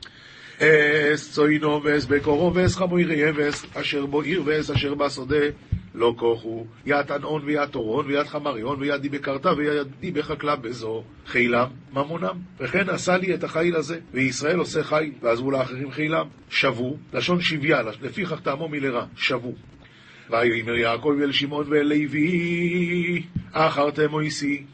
אס 0.58 1.32
צוינו 1.32 1.80
ואס 1.84 2.06
בקורו 2.06 2.54
ואס 2.54 2.76
חמוירי 2.76 3.30
ואס 3.30 3.66
אשר 3.74 4.06
בו 4.06 4.20
עיר 4.20 4.42
ואס 4.46 4.70
אשר 4.70 4.94
בשדה 4.94 5.46
לא 5.94 6.14
כוחו. 6.16 6.66
יד 6.86 7.12
ענעון 7.12 7.42
ויד 7.44 7.68
תורון 7.68 8.06
ויד 8.06 8.26
חמריון 8.26 8.80
ויד 8.80 9.00
די 9.00 9.08
בקרתה 9.08 9.52
ויד 9.56 9.86
די 10.00 10.10
בחקלה 10.10 10.56
בזו. 10.56 11.04
חילם 11.26 11.66
ממונם. 11.92 12.38
וכן 12.60 12.88
עשה 12.88 13.16
לי 13.16 13.34
את 13.34 13.44
החיל 13.44 13.76
הזה 13.76 13.98
וישראל 14.12 14.58
עושה 14.58 14.84
חיל 14.84 15.12
ועזבו 15.22 15.50
לאחרים 15.50 15.90
חילם. 15.90 16.26
שבו 16.50 16.96
לשון 17.12 17.40
שביה 17.40 17.82
לפיכך 17.82 18.40
טעמו 18.40 18.68
מלרע 18.68 19.06
שבו. 19.16 19.52
ויאמר 20.30 20.74
יעקב 20.74 21.14
אל 21.22 21.32
שמעון 21.32 21.66
ואל 21.68 21.86
לוי 21.86 23.22
אחרתם 23.52 24.10
מויסי 24.10 24.64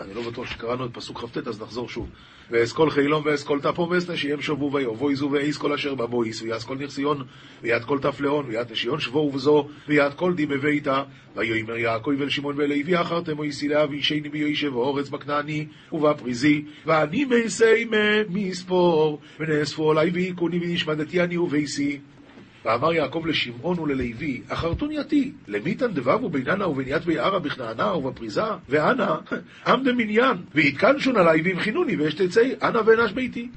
אני 0.00 0.14
לא 0.14 0.30
בטוח 0.30 0.46
שקראנו 0.50 0.86
את 0.86 0.90
פסוק 0.94 1.18
כ"ט 1.18 1.48
אז 1.48 1.62
נחזור 1.62 1.88
שוב 1.88 2.08
ואסכול 2.50 2.90
חילום 2.90 3.22
ואסכול 3.26 3.60
תפום 3.60 3.90
ואסנשיהם 3.90 4.40
שובו 4.40 4.72
ויובו 4.72 5.10
איזו 5.10 5.30
ואיס 5.30 5.56
כל 5.56 5.72
אשר 5.72 5.94
בבו 5.94 6.22
איס 6.22 6.42
ויאסכול 6.42 6.78
נכסיון 6.78 7.24
ויד 7.62 7.84
כל 7.84 7.98
תפלאון 7.98 8.44
ויד 8.48 8.72
נשיון 8.72 9.00
שבו 9.00 9.18
ובזו 9.18 9.68
ויד 9.88 10.14
כל 10.14 10.34
די 10.34 10.46
בביתה 10.46 11.02
ויאמר 11.36 11.76
יעקב 11.76 12.12
אל 12.20 12.28
שמעון 12.28 12.54
ולוי 12.58 13.00
אחרתם 13.00 13.36
מויסי 13.36 13.68
לאבי 13.68 14.02
שני 14.02 14.28
ביושב 14.28 14.74
אורץ 14.74 15.08
בכנעני 15.08 15.66
ובפריזי. 15.92 16.64
ואני 16.86 17.24
מייסי 17.24 17.86
מספור 18.28 19.20
ונאספו 19.40 19.90
עלי 19.90 20.10
והיכוני 20.10 20.58
ונשמדתי 20.62 21.20
אני 21.20 21.36
ובייסי 21.36 22.00
ואמר 22.64 22.92
יעקב 22.92 23.22
לשמעון 23.26 23.78
וללוי, 23.78 24.42
אחרתון 24.48 24.88
יתי, 24.92 25.32
למיתן 25.48 25.92
דבבו 25.92 26.28
ביננה 26.28 26.68
ובניית 26.68 27.04
ביערה 27.04 27.38
בכנענה 27.38 27.94
ובפריזה, 27.94 28.42
ואנא, 28.68 29.14
עם 29.66 29.84
דמניין, 29.84 30.36
והתקנשון 30.54 31.16
עלי 31.16 31.42
והמחינוני 31.44 31.96
ואשתצי, 31.96 32.54
אנא 32.62 32.80
ואנש 32.86 33.12
ביתי. 33.12 33.48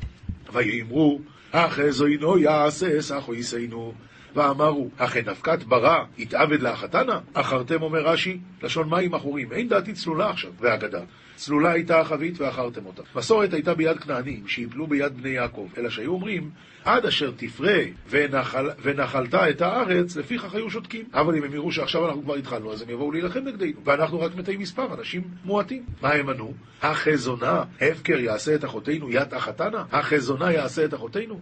ויאמרו, 0.53 1.19
אחזוינו 1.51 2.37
יעשה 2.37 3.01
סחו 3.01 3.33
יסיינו. 3.35 3.93
ואמרו, 4.35 4.89
אכן 4.97 5.29
אבקת 5.29 5.63
ברא 5.63 6.03
יתעבד 6.17 6.61
לאחתנה? 6.61 7.19
אחרתם 7.33 7.81
אומר 7.81 7.99
רש"י, 7.99 8.37
לשון 8.63 8.89
מים 8.89 9.13
עכורים, 9.13 9.51
אין 9.51 9.67
דעתי 9.67 9.93
צלולה 9.93 10.29
עכשיו, 10.29 10.51
והגדה. 10.59 11.01
צלולה 11.35 11.71
הייתה 11.71 11.99
החבית 11.99 12.41
ואכרתם 12.41 12.85
אותה. 12.85 13.01
מסורת 13.15 13.53
הייתה 13.53 13.73
ביד 13.73 13.99
כנענים, 13.99 14.47
שיפלו 14.47 14.87
ביד 14.87 15.17
בני 15.17 15.29
יעקב, 15.29 15.67
אלא 15.77 15.89
שהיו 15.89 16.11
אומרים, 16.11 16.49
עד 16.85 17.05
אשר 17.05 17.31
תפרה 17.37 17.79
ונחל, 18.09 18.69
ונחלת 18.81 19.33
את 19.33 19.61
הארץ, 19.61 20.15
לפיכך 20.15 20.55
היו 20.55 20.69
שותקים. 20.69 21.05
אבל 21.13 21.35
אם 21.35 21.43
הם 21.43 21.53
יראו 21.53 21.71
שעכשיו 21.71 22.07
אנחנו 22.07 22.23
כבר 22.23 22.35
התחלנו, 22.35 22.73
אז 22.73 22.81
הם 22.81 22.89
יבואו 22.89 23.11
להילחם 23.11 23.39
נגדנו, 23.39 23.85
ואנחנו 23.85 24.19
רק 24.19 24.35
מתי 24.35 24.57
מספר, 24.57 24.93
אנשים 24.93 25.23
מועטים. 25.45 25.83
מה 26.01 26.11
הם 26.11 26.29
ענו? 26.29 26.53
החזונה, 26.81 27.63
הפקר 27.81 28.19
יעשה 28.19 28.55
את 28.55 28.65
אחותינו 28.65 29.11
ית 29.11 29.33
אחתנה? 29.33 29.83
החזונה 29.91 30.51
יעשה 30.51 30.85
את 30.85 30.93
אחותינו? 30.93 31.39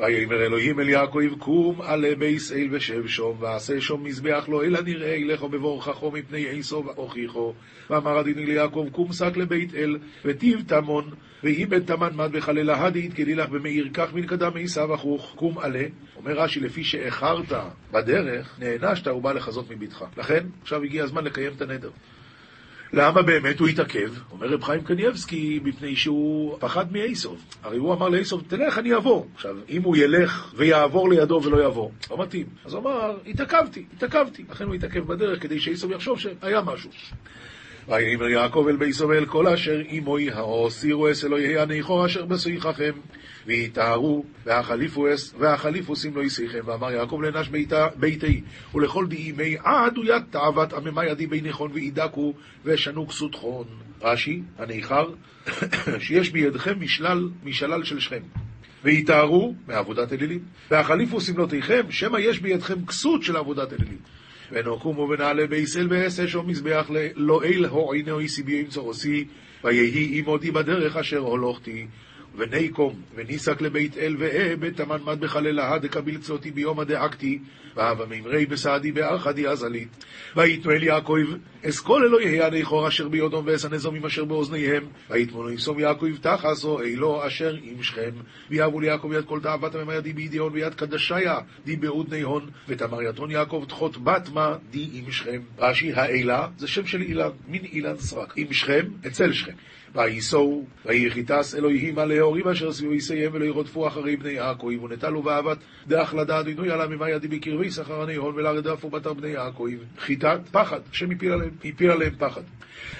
ויאמר 0.00 0.42
אלוהים 0.46 0.80
אל 0.80 0.88
יעקב 0.88 1.34
קום 1.38 1.80
עלה 1.82 2.14
בייס 2.14 2.52
אל 2.52 2.68
ושב 2.70 3.06
שום 3.06 3.36
ועשה 3.40 3.80
שום 3.80 4.04
מזבח 4.04 4.44
לו 4.48 4.62
אלא 4.62 4.80
נראה 4.80 5.14
אלך 5.14 5.42
בבורככו 5.42 6.10
מפני 6.10 6.46
עשו 6.50 6.84
ואוכיחו. 6.86 7.54
ואמר 7.90 8.20
אדיני 8.20 8.46
ליעקב 8.46 8.86
קום 8.92 9.12
שק 9.12 9.36
לבית 9.36 9.74
אל 9.74 9.98
וטיב 10.24 10.62
תמון 10.66 11.10
ואיבד 11.44 11.86
תמן 11.86 12.10
מד 12.14 12.32
בחלל 12.32 12.70
ההדית 12.70 13.14
כדילך 13.14 13.48
במאיר 13.48 13.88
כך 13.94 14.14
מלכדם 14.14 14.52
עשיו 14.60 14.94
אחוך 14.94 15.32
קום 15.36 15.58
עלה. 15.58 15.84
אומר 16.16 16.32
רש"י 16.32 16.60
לפי 16.60 16.84
שאיחרת 16.84 17.52
בדרך 17.92 18.58
נענשת 18.58 19.08
ובא 19.08 19.32
לחזות 19.32 19.70
מביתך. 19.70 20.04
לכן 20.16 20.46
עכשיו 20.62 20.82
הגיע 20.82 21.04
הזמן 21.04 21.24
לקיים 21.24 21.52
את 21.56 21.62
הנדר 21.62 21.90
למה 22.92 23.22
באמת 23.22 23.60
הוא 23.60 23.68
התעכב? 23.68 24.10
אומר 24.32 24.46
רב 24.46 24.64
חיים 24.64 24.82
קניאבסקי, 24.82 25.60
מפני 25.64 25.96
שהוא 25.96 26.56
פחד 26.60 26.92
מאיסוב. 26.92 27.44
הרי 27.62 27.76
הוא 27.76 27.94
אמר 27.94 28.08
לאיסוב, 28.08 28.44
תלך, 28.48 28.78
אני 28.78 28.94
אעבור. 28.94 29.26
עכשיו, 29.34 29.56
אם 29.68 29.82
הוא 29.82 29.96
ילך 29.96 30.52
ויעבור 30.56 31.10
לידו 31.10 31.40
ולא 31.44 31.62
יעבור, 31.62 31.92
לא 32.10 32.18
מתאים. 32.18 32.46
אז 32.64 32.74
הוא 32.74 32.82
אמר, 32.82 33.18
התעכבתי, 33.26 33.84
התעכבתי. 33.96 34.44
לכן 34.50 34.64
הוא 34.64 34.74
התעכב 34.74 35.06
בדרך 35.06 35.42
כדי 35.42 35.60
שאיסוב 35.60 35.90
יחשוב 35.90 36.18
שהיה 36.18 36.60
משהו. 36.62 36.90
ויאמר 37.88 38.28
יעקב 38.28 38.66
אל 38.68 38.76
ביסו 38.76 39.08
ואל 39.08 39.26
כל 39.26 39.46
אשר 39.46 39.80
עמוי 39.88 40.30
האוסירו 40.30 41.10
אס 41.10 41.24
אלוהי 41.24 41.58
הניחו 41.58 42.06
אשר 42.06 42.24
בשיחכם 42.24 42.92
ויטהרו 43.50 44.24
והחליפו 45.38 45.96
שים 45.96 46.14
לו 46.14 46.22
ישיכם 46.22 46.60
ואמר 46.64 46.90
יעקב 46.90 47.20
לנש 47.22 47.50
ביתי 47.96 48.40
ולכל 48.74 49.06
דימי 49.06 49.56
עד 49.64 49.96
הוא 49.96 50.04
יד 50.04 50.22
תאוות 50.30 50.72
עממה 50.72 51.06
ידי 51.06 51.26
בי 51.26 51.40
נכון 51.40 51.70
וידקו 51.74 52.34
ושנו 52.64 53.08
כסותכון 53.08 53.64
רש"י, 54.02 54.42
הניכר, 54.58 55.10
שיש 55.98 56.30
בידכם 56.30 56.80
משלל, 56.80 57.28
משלל 57.44 57.84
של 57.84 58.00
שכם. 58.00 58.22
ויטהרו 58.84 59.54
מעבודת 59.66 60.12
אלילים 60.12 60.40
והחליפו 60.70 61.20
סמלותיכם 61.20 61.90
שמא 61.90 62.18
יש 62.18 62.40
בידכם 62.40 62.86
כסות 62.86 63.22
של 63.22 63.36
עבודת 63.36 63.72
אלילים. 63.72 63.98
ונוקומו 64.52 65.08
ונעלה 65.08 65.46
בישראל 65.46 65.86
ואסש 65.90 66.34
או 66.34 66.42
מזבח 66.42 66.90
לא 67.14 67.44
אל 67.44 67.64
הועינו 67.64 68.18
איסי 68.18 68.42
בי 68.42 68.64
צורוסי 68.66 69.24
ויהי 69.64 70.18
עמודי 70.18 70.50
בדרך 70.50 70.96
אשר 70.96 71.18
הולכתי 71.18 71.86
וניקום 72.34 73.00
וניסק 73.14 73.60
לבית 73.60 73.98
אל 73.98 74.16
ואה 74.18 74.54
בתמן 74.58 74.98
מד 75.04 75.20
בחללה 75.20 75.78
דקביל 75.78 76.18
צותי 76.18 76.50
ביום 76.50 76.80
הדאקתי 76.80 77.38
והווה 77.76 78.06
מימרי 78.06 78.46
בסעדי 78.46 78.92
בארחדי 78.92 79.48
אזלית 79.48 80.04
ויתנו 80.36 80.72
אל 80.72 80.82
יעקב 80.82 81.18
אסכול 81.68 82.04
אלוהי 82.04 82.42
הנכור 82.42 82.88
אשר 82.88 83.08
ביודום 83.08 83.44
ואס 83.46 83.64
הנזומים 83.64 84.04
אשר 84.06 84.24
באוזניהם. 84.24 84.86
ויתמונו 85.10 85.50
יסום 85.50 85.78
יעקב 85.78 86.16
תחסו 86.20 86.80
אלו 86.80 87.26
אשר 87.26 87.56
עם 87.62 87.82
שכם 87.82 88.10
ויהבו 88.50 88.80
ליעקב 88.80 89.10
יד 89.12 89.24
כל 89.24 89.40
תאוות 89.40 89.74
הממה 89.74 89.94
ידי 89.94 90.12
בידיון 90.12 90.52
ויד 90.52 90.74
קדשיה 90.74 91.38
די 91.64 91.76
באודני 91.76 92.20
הון. 92.20 92.50
ותמר 92.68 93.02
יתון 93.02 93.30
יעקב 93.30 93.64
תחות 93.68 93.96
בת 93.96 94.28
מה 94.34 94.56
די 94.70 94.88
עם 94.92 95.12
שכם 95.12 95.40
רש"י 95.58 95.92
האלה 95.92 96.48
זה 96.58 96.68
שם 96.68 96.86
של 96.86 97.02
אילן 97.02 97.30
מין 97.48 97.64
אילן 97.64 97.96
סרק. 97.96 98.32
עם 98.36 98.52
שכם 98.52 98.86
אצל 99.06 99.32
שכם 99.32 99.52
וייסעו, 99.94 100.64
ויחיתס 100.86 101.54
אלוהים 101.54 101.98
על 101.98 102.12
ההורים 102.12 102.48
אשר 102.48 102.72
סביבו 102.72 102.94
יסיים 102.94 103.30
ולא 103.32 103.44
ירודפו 103.44 103.88
אחרי 103.88 104.16
בני 104.16 104.32
יעקב, 104.32 104.70
ונטלו 104.82 105.22
באהבת 105.22 105.58
דאח 105.88 106.14
לדעת 106.14 106.40
אדינוי 106.40 106.70
עלה 106.70 106.86
ממה 106.86 107.10
ידי 107.10 107.28
בקרבי 107.28 107.70
שכרני 107.70 108.14
הון 108.14 108.34
ולרדפו 108.34 108.90
בתר 108.90 109.12
בני 109.12 109.28
יעקב. 109.28 109.68
חיטת 109.98 110.40
פחד, 110.52 110.80
השם 110.92 111.10
הפיל 111.10 111.32
עליהם, 111.32 111.50
הפיל 111.64 111.90
עליהם 111.90 112.14
פחד. 112.18 112.42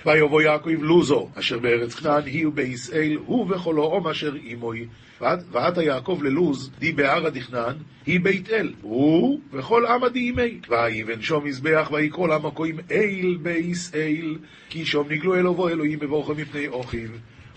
ויבוא 0.06 0.42
יעקב 0.42 0.82
לוזו, 0.82 1.28
אשר 1.35 1.59
בארץ 1.59 1.94
כנען 1.94 2.23
היא 2.25 2.47
ובישראל, 2.47 3.16
הוא 3.26 3.47
וכלו 3.50 3.82
עום 3.82 4.09
אשר 4.09 4.32
עמוי. 4.42 4.87
ועתה 5.20 5.82
יעקב 5.82 6.20
ללוז, 6.22 6.70
די 6.78 6.92
בערא 6.92 7.30
דכנען, 7.30 7.76
היא 8.06 8.20
בית 8.20 8.50
אל, 8.50 8.72
הוא 8.82 9.40
וכל 9.52 9.86
עמא 9.86 10.08
די 10.08 10.28
עמי. 10.28 10.60
ויבן 10.68 11.22
שום 11.22 11.44
מזבח 11.44 11.90
ויקרא 11.92 12.50
קוראים 12.50 12.76
אל 12.90 13.36
בישראל, 13.42 14.36
כי 14.68 14.84
שום 14.84 15.12
נגלו 15.12 15.34
אלוהו 15.34 15.68
אלוהים 15.68 15.98
בבורכם 15.98 16.36
מפני 16.36 16.68
אוכיו. 16.68 17.08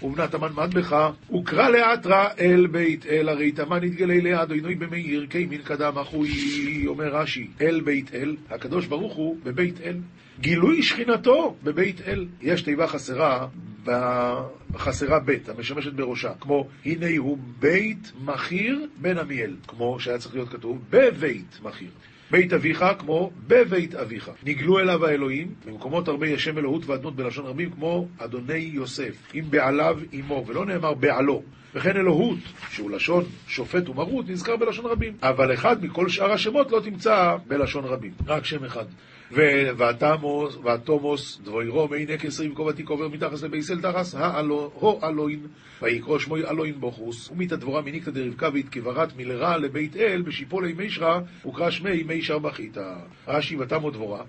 ובנת 0.03 0.33
המן 0.33 0.49
מטבחה, 0.57 1.11
וקרא 1.35 1.69
לאתרא 1.69 2.27
אל 2.39 2.67
בית 2.67 3.05
אל, 3.05 3.29
הרי 3.29 3.51
תמן 3.51 3.83
יתגלה 3.83 4.13
ליד 4.13 4.51
עינוי 4.51 4.75
במאיר, 4.75 5.25
קימין 5.29 5.61
קדם 5.61 5.97
אחוי, 5.97 6.29
אומר 6.87 7.15
רש"י, 7.15 7.47
אל 7.61 7.81
בית 7.81 8.15
אל, 8.15 8.35
הקדוש 8.49 8.85
ברוך 8.87 9.13
הוא 9.13 9.37
בבית 9.43 9.81
אל. 9.81 9.97
גילוי 10.39 10.83
שכינתו 10.83 11.55
בבית 11.63 12.01
אל. 12.07 12.27
יש 12.41 12.61
תיבה 12.61 12.87
חסרה 12.87 13.47
בחסרה 14.73 15.19
ב', 15.25 15.37
המשמשת 15.47 15.93
בראשה, 15.93 16.31
כמו 16.39 16.67
הנה 16.85 17.07
הוא 17.17 17.37
בית 17.59 18.11
מכיר 18.25 18.87
בן 18.97 19.17
עמיאל, 19.17 19.55
כמו 19.67 19.99
שהיה 19.99 20.17
צריך 20.17 20.35
להיות 20.35 20.49
כתוב 20.49 20.79
בבית 20.89 21.59
מכיר. 21.63 21.89
בית 22.31 22.53
אביך 22.53 22.85
כמו 22.99 23.31
בבית 23.47 23.95
אביך. 23.95 24.31
נגלו 24.45 24.79
אליו 24.79 25.05
האלוהים, 25.05 25.53
במקומות 25.65 26.07
הרבה 26.07 26.27
יש 26.27 26.43
שם 26.43 26.57
אלוהות 26.57 26.85
ואדנות 26.85 27.15
בלשון 27.15 27.45
רבים, 27.45 27.69
כמו 27.69 28.07
אדוני 28.17 28.57
יוסף, 28.73 29.15
עם 29.33 29.45
בעליו 29.49 29.99
עמו, 30.11 30.43
ולא 30.47 30.65
נאמר 30.65 30.93
בעלו. 30.93 31.43
וכן 31.75 31.97
אלוהות, 31.97 32.37
שהוא 32.69 32.91
לשון 32.91 33.23
שופט 33.47 33.89
ומרות, 33.89 34.29
נזכר 34.29 34.55
בלשון 34.55 34.85
רבים. 34.85 35.13
אבל 35.21 35.53
אחד 35.53 35.85
מכל 35.85 36.09
שאר 36.09 36.31
השמות 36.31 36.71
לא 36.71 36.79
תמצא 36.79 37.35
בלשון 37.47 37.85
רבים, 37.85 38.11
רק 38.27 38.45
שם 38.45 38.65
אחד. 38.65 38.85
ותומוס 40.65 41.41
דבוירו 41.43 41.87
מי 41.87 42.05
נקס 42.05 42.39
ריב 42.39 42.53
כובתי 42.53 42.83
קובר 42.83 43.07
מתחס 43.07 43.43
לבייסל 43.43 43.81
תחס 43.81 44.15
הו 44.73 44.99
אלוהין 45.03 45.47
ויקרא 45.81 46.19
שמו 46.19 46.37
אלוהין 46.37 46.79
בוכוס 46.79 47.29
ומית 47.29 47.53
דבורה 47.53 47.81
מניקתא 47.81 48.11
דרבקה 48.11 48.49
והתקברת 48.53 49.17
מלרע 49.17 49.57
לבית 49.57 49.95
אל 49.95 50.21
בשיפולי 50.21 50.73
מישרא 50.73 51.19
וקרא 51.45 51.69
שמי 51.69 52.03
מישר 52.03 52.39
בחיתא 52.39 52.95
רש"י 53.27 53.57
ותמו 53.57 53.91
דבורה 53.91 54.23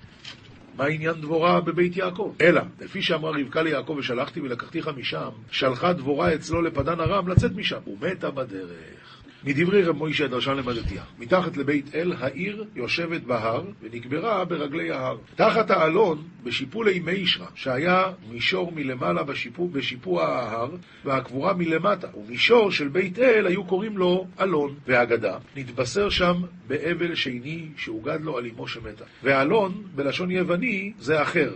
מה 0.77 0.87
עניין 0.87 1.15
דבורה 1.21 1.61
בבית 1.61 1.97
יעקב? 1.97 2.35
אלא, 2.41 2.63
לפי 2.81 3.03
שאמרה 3.03 3.31
רבקה 3.31 3.63
ליעקב 3.63 3.97
ושלחתי 3.99 4.41
ולקחתיך 4.41 4.91
משם, 4.97 5.31
שלחה 5.51 5.93
דבורה 5.93 6.35
אצלו 6.35 6.63
לפדן 6.63 7.01
ארם 7.01 7.29
לצאת 7.29 7.53
משם, 7.53 7.79
ומתה 7.87 8.31
בדרך. 8.31 9.04
מדברי 9.47 9.83
רב 9.83 9.97
מוישה 9.97 10.29
דרשן 10.29 10.57
למדתיה, 10.57 11.03
מתחת 11.19 11.57
לבית 11.57 11.95
אל 11.95 12.13
העיר 12.19 12.65
יושבת 12.75 13.23
בהר 13.23 13.65
ונקברה 13.83 14.45
ברגלי 14.45 14.91
ההר. 14.91 15.17
תחת 15.37 15.71
האלון 15.71 16.23
בשיפולי 16.45 17.01
מישרא, 17.01 17.47
שהיה 17.55 18.05
מישור 18.31 18.73
מלמעלה 18.73 19.23
בשיפוע, 19.23 19.69
בשיפוע 19.73 20.25
ההר, 20.25 20.71
והקבורה 21.05 21.55
מלמטה, 21.55 22.09
ומישור 22.17 22.71
של 22.71 22.89
בית 22.89 23.19
אל 23.19 23.47
היו 23.47 23.65
קוראים 23.65 23.99
לו 23.99 24.27
אלון, 24.41 24.75
והאגדה 24.87 25.39
נתבשר 25.57 26.11
שם 26.11 26.43
באבל 26.67 27.15
שני 27.15 27.69
שהוגד 27.77 28.19
לו 28.23 28.39
על 28.39 28.47
אמו 28.47 28.69
שמתה. 28.69 29.05
ואלון, 29.23 29.83
בלשון 29.95 30.31
יווני, 30.31 30.93
זה 30.99 31.23
אחר. 31.23 31.51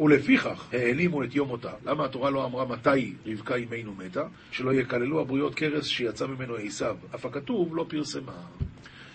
ולפיכך 0.00 0.68
העלימו 0.72 1.24
את 1.24 1.34
יום 1.34 1.48
מותה. 1.48 1.72
למה 1.86 2.04
התורה 2.04 2.30
לא 2.30 2.44
אמרה 2.44 2.64
מתי 2.64 3.12
רבקה 3.26 3.54
אמנו 3.56 3.94
מתה? 3.94 4.22
שלא 4.50 4.74
יקללו 4.74 5.20
הבריות 5.20 5.54
קרס 5.54 5.86
שיצא 5.86 6.26
ממנו 6.26 6.54
עשיו. 6.54 6.96
אף 7.14 7.26
הכתוב 7.26 7.76
לא 7.76 7.86
פרסמה. 7.88 8.32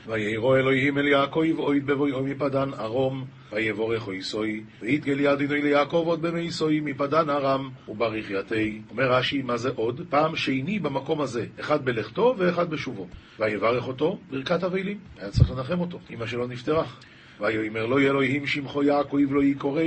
ויראו 0.07 0.55
אלוהים 0.55 0.97
אל 0.97 1.07
יעקב 1.07 1.45
אוהד 1.57 1.85
בבואו 1.85 2.23
מפדן 2.23 2.69
ארום 2.79 3.25
ויבורך 3.51 4.07
אויסוי 4.07 4.63
ויתגל 4.81 5.19
יד 5.19 5.39
עינוי 5.39 5.61
ליעקב 5.61 6.03
עוד 6.05 6.21
במיסוי 6.21 6.79
מפדן 6.79 7.29
ארם 7.29 7.69
וברכייתי 7.87 8.81
אומר 8.91 9.11
רש"י 9.11 9.41
מה 9.41 9.57
זה 9.57 9.69
עוד? 9.75 10.01
פעם 10.09 10.35
שני 10.35 10.79
במקום 10.79 11.21
הזה 11.21 11.45
אחד 11.59 11.85
בלכתו 11.85 12.35
ואחד 12.37 12.69
בשובו 12.69 13.07
ויברך 13.39 13.87
אותו 13.87 14.19
ברכת 14.29 14.63
אבלים 14.63 14.97
היה 15.17 15.29
צריך 15.29 15.51
לנחם 15.51 15.79
אותו 15.79 15.99
אמא 16.09 16.25
שלו 16.27 16.47
נפטרה 16.47 16.85
ויאמר 17.39 17.85
לו 17.85 17.99
אלוהים 17.99 18.47
שמחו 18.47 18.83
יעקב 18.83 19.17
לא 19.29 19.43
יקרא 19.43 19.83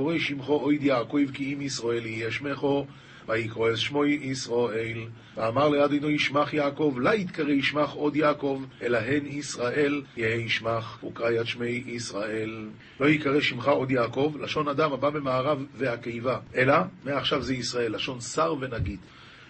לא 0.00 0.18
שמחו 0.18 0.54
אויד 0.62 0.82
יעקב 0.82 1.20
כי 1.34 1.54
אם 1.54 1.60
ישראל 1.60 2.06
יהיה 2.06 2.30
שמחו 2.30 2.86
ויקרא 3.28 3.70
את 3.70 3.76
שמו 3.76 4.04
ישראל. 4.04 4.98
ואמר 5.36 5.68
לאדינו 5.68 6.10
ישמח 6.10 6.54
יעקב, 6.54 6.94
לה 7.00 7.14
יתקרא 7.14 7.50
ישמח 7.50 7.92
עוד 7.92 8.16
יעקב, 8.16 8.62
אלא 8.82 8.98
הן 8.98 9.26
ישראל 9.26 10.02
יהא 10.16 10.36
ישמח, 10.36 11.04
וקרא 11.04 11.30
יד 11.30 11.46
שמי 11.46 11.84
ישראל. 11.86 12.68
לא 13.00 13.06
ייקרא 13.06 13.40
שמך 13.40 13.68
עוד 13.68 13.90
יעקב, 13.90 14.34
לשון 14.40 14.68
אדם 14.68 14.92
הבא 14.92 15.10
במערב 15.10 15.64
והקיבה, 15.74 16.38
אלא 16.54 16.74
מעכשיו 17.04 17.42
זה 17.42 17.54
ישראל, 17.54 17.94
לשון 17.94 18.20
שר 18.20 18.54
ונגיד. 18.60 18.98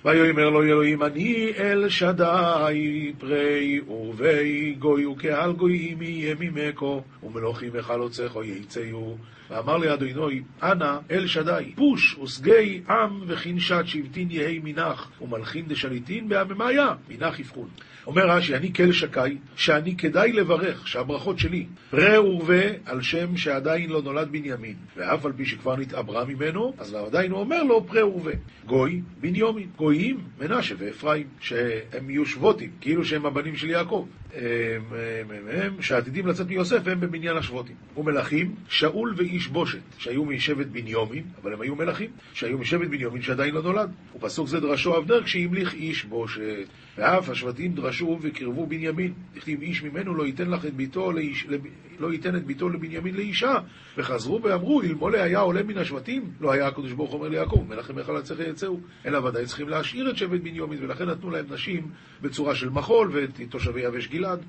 ויאמר 0.06 0.50
לו 0.50 0.62
אלוהים, 0.62 1.02
אני 1.02 1.52
אל 1.58 1.88
שדי 1.88 3.12
פרי 3.18 3.80
ורבי 3.88 4.74
גוי 4.78 5.06
וקהל 5.06 5.52
גויים 5.52 6.02
יהיה 6.02 6.34
ממקו, 6.40 7.02
ומלוכים 7.22 7.70
וחלוצך 7.72 8.36
יצאו. 8.44 9.16
ואמר 9.50 9.76
לאדוני, 9.76 10.40
אנא 10.62 10.98
אל 11.10 11.26
שדי, 11.26 11.72
פוש 11.76 12.18
ושגי 12.18 12.82
עם 12.88 13.22
וכנשת 13.26 13.82
שבטין 13.86 14.28
יהי 14.30 14.60
מנח, 14.64 15.10
ומלכין 15.20 15.66
דשליטין 15.68 16.28
בעממיה, 16.28 16.94
מנח 17.08 17.38
יפחון. 17.38 17.68
אומר 18.06 18.30
רש"י, 18.30 18.54
אני 18.54 18.72
כל 18.72 18.92
שקי, 18.92 19.36
שאני 19.56 19.96
כדאי 19.96 20.32
לברך, 20.32 20.88
שהברכות 20.88 21.38
שלי, 21.38 21.66
פרה 21.90 22.22
ורבה 22.22 22.62
על 22.84 23.02
שם 23.02 23.36
שעדיין 23.36 23.90
לא 23.90 24.02
נולד 24.02 24.28
בנימין, 24.32 24.74
ואף 24.96 25.26
על 25.26 25.32
פי 25.32 25.46
שכבר 25.46 25.76
נתעברה 25.76 26.24
ממנו, 26.24 26.74
אז 26.78 26.94
עדיין 26.94 27.30
הוא 27.30 27.40
אומר 27.40 27.62
לו 27.62 27.86
פרה 27.86 28.06
ורבה. 28.06 28.32
גוי, 28.66 29.02
בניומין. 29.20 29.68
גויים, 29.76 30.20
מנשה 30.40 30.74
ואפרים, 30.78 31.26
שהם 31.40 32.10
יהיו 32.10 32.26
שבוטים, 32.26 32.70
כאילו 32.80 33.04
שהם 33.04 33.26
הבנים 33.26 33.56
של 33.56 33.70
יעקב. 33.70 34.06
הם, 34.34 34.42
הם, 34.90 35.30
הם, 35.30 35.48
הם, 35.48 35.82
שעתידים 35.82 36.26
לצאת 36.26 36.46
מיוסף, 36.46 36.88
הם 36.88 37.00
במניין 37.00 37.36
השבוטים. 37.36 37.76
ומלכים, 37.96 38.54
שאול 38.68 39.14
ואיש 39.16 39.48
בושת, 39.48 39.78
שהיו 39.98 40.24
משבט 40.24 40.66
בניומין, 40.66 41.24
אבל 41.42 41.52
הם 41.52 41.60
היו 41.60 41.74
מלכים, 41.76 42.10
שהיו 42.32 42.58
משבט 42.58 42.88
בניומין 42.88 43.22
שעדיין 43.22 43.54
לא 43.54 43.62
נולד. 43.62 43.90
ופסוק 44.16 44.48
זה 44.48 44.60
דרשו 44.60 44.98
אבנר 44.98 45.22
כשהמליך 45.22 45.74
איש 45.74 46.04
בושת. 46.04 46.66
ואף 46.98 47.28
השבטים 47.28 47.74
דרשו 47.74 47.95
וקרבו 48.02 48.66
בנימין. 48.66 49.12
דכתיב 49.34 49.62
איש 49.62 49.82
ממנו 49.82 50.14
לא 50.14 50.26
ייתן 50.26 50.50
לך 50.50 50.66
את 50.66 50.74
ביתו 50.74 51.12
לאיש, 51.12 51.46
לב... 51.48 51.60
לא 51.98 52.12
ייתן 52.12 52.36
את 52.36 52.44
ביתו 52.44 52.68
לבנימין 52.68 53.14
לאישה. 53.14 53.54
וחזרו 53.96 54.42
ואמרו, 54.42 54.82
אלמלא 54.82 55.18
היה 55.18 55.38
עולה 55.38 55.62
מן 55.62 55.78
השבטים, 55.78 56.30
לא 56.40 56.52
היה 56.52 56.66
הקדוש 56.66 56.92
ברוך 56.92 57.12
אומר 57.12 57.28
ליעקב, 57.28 57.64
מלאכם 57.68 57.98
איך 57.98 58.08
לצלחה 58.08 58.42
יצאו. 58.42 58.80
אלא 59.06 59.18
ודאי 59.18 59.46
צריכים 59.46 59.68
להשאיר 59.68 60.10
את 60.10 60.16
שבט 60.16 60.40
בנימין, 60.40 60.84
ולכן 60.84 61.04
נתנו 61.04 61.30
להם 61.30 61.44
נשים 61.50 61.88
בצורה 62.22 62.54
של 62.54 62.68
מחול, 62.68 63.10
ואת 63.12 63.40
תושבי 63.50 63.80
יבש 63.80 64.08
גלעד. 64.08 64.40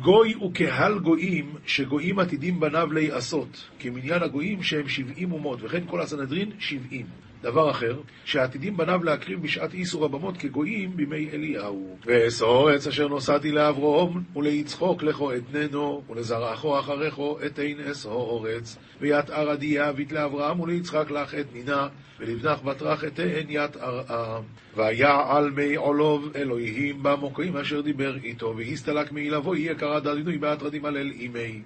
גוי 0.00 0.34
וקהל 0.34 0.98
גויים, 0.98 1.54
שגויים 1.66 2.18
עתידים 2.18 2.60
בניו 2.60 2.92
להיעשות, 2.92 3.68
כמניין 3.78 4.22
הגויים 4.22 4.62
שהם 4.62 4.88
שבעים 4.88 5.32
אומות, 5.32 5.58
וכן 5.62 5.82
כל 5.86 6.00
הסנהדרין 6.00 6.50
שבעים. 6.58 7.06
דבר 7.44 7.70
אחר, 7.70 8.00
שעתידים 8.24 8.76
בניו 8.76 9.04
להקריב 9.04 9.42
בשעת 9.42 9.74
איסור 9.74 10.04
הבמות 10.04 10.36
כגויים 10.36 10.96
בימי 10.96 11.30
אליהו. 11.32 11.96
ואסור 12.06 12.68
עץ 12.68 12.86
אשר 12.86 13.08
נוסעתי 13.08 13.52
לאברום, 13.52 14.22
וליצחוק 14.36 15.02
לכו 15.02 15.34
אתננו, 15.34 16.02
ולזרעכו 16.10 16.80
אחריכו 16.80 17.38
אתן 17.46 17.80
אסור 17.90 18.46
עץ. 18.46 18.76
ויתער 19.00 19.50
עדי 19.50 19.66
יעבית 19.66 20.12
לאברהם 20.12 20.60
וליצחק 20.60 21.10
לך 21.10 21.34
את 21.34 21.46
נינה, 21.52 21.88
ולבנך 22.20 22.62
בטרח 22.62 23.04
אתן 23.04 23.44
יתערעה. 23.48 24.40
ויעל 24.76 25.50
מי 25.50 25.74
עולוב 25.74 26.32
אלוהים 26.36 27.02
במוקרים 27.02 27.56
אשר 27.56 27.80
דיבר 27.80 28.16
איתו, 28.16 28.54
והסתלק 28.56 29.12
מעילבו 29.12 29.56
יהיה 29.56 29.74
קרא 29.74 30.00
דדינוי 30.00 30.38
באתרדים 30.38 30.84
הלל 30.84 31.10
אימי. 31.10 31.62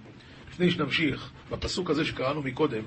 לפני 0.50 0.70
שנמשיך, 0.70 1.30
בפסוק 1.50 1.90
הזה 1.90 2.04
שקראנו 2.04 2.42
מקודם, 2.42 2.82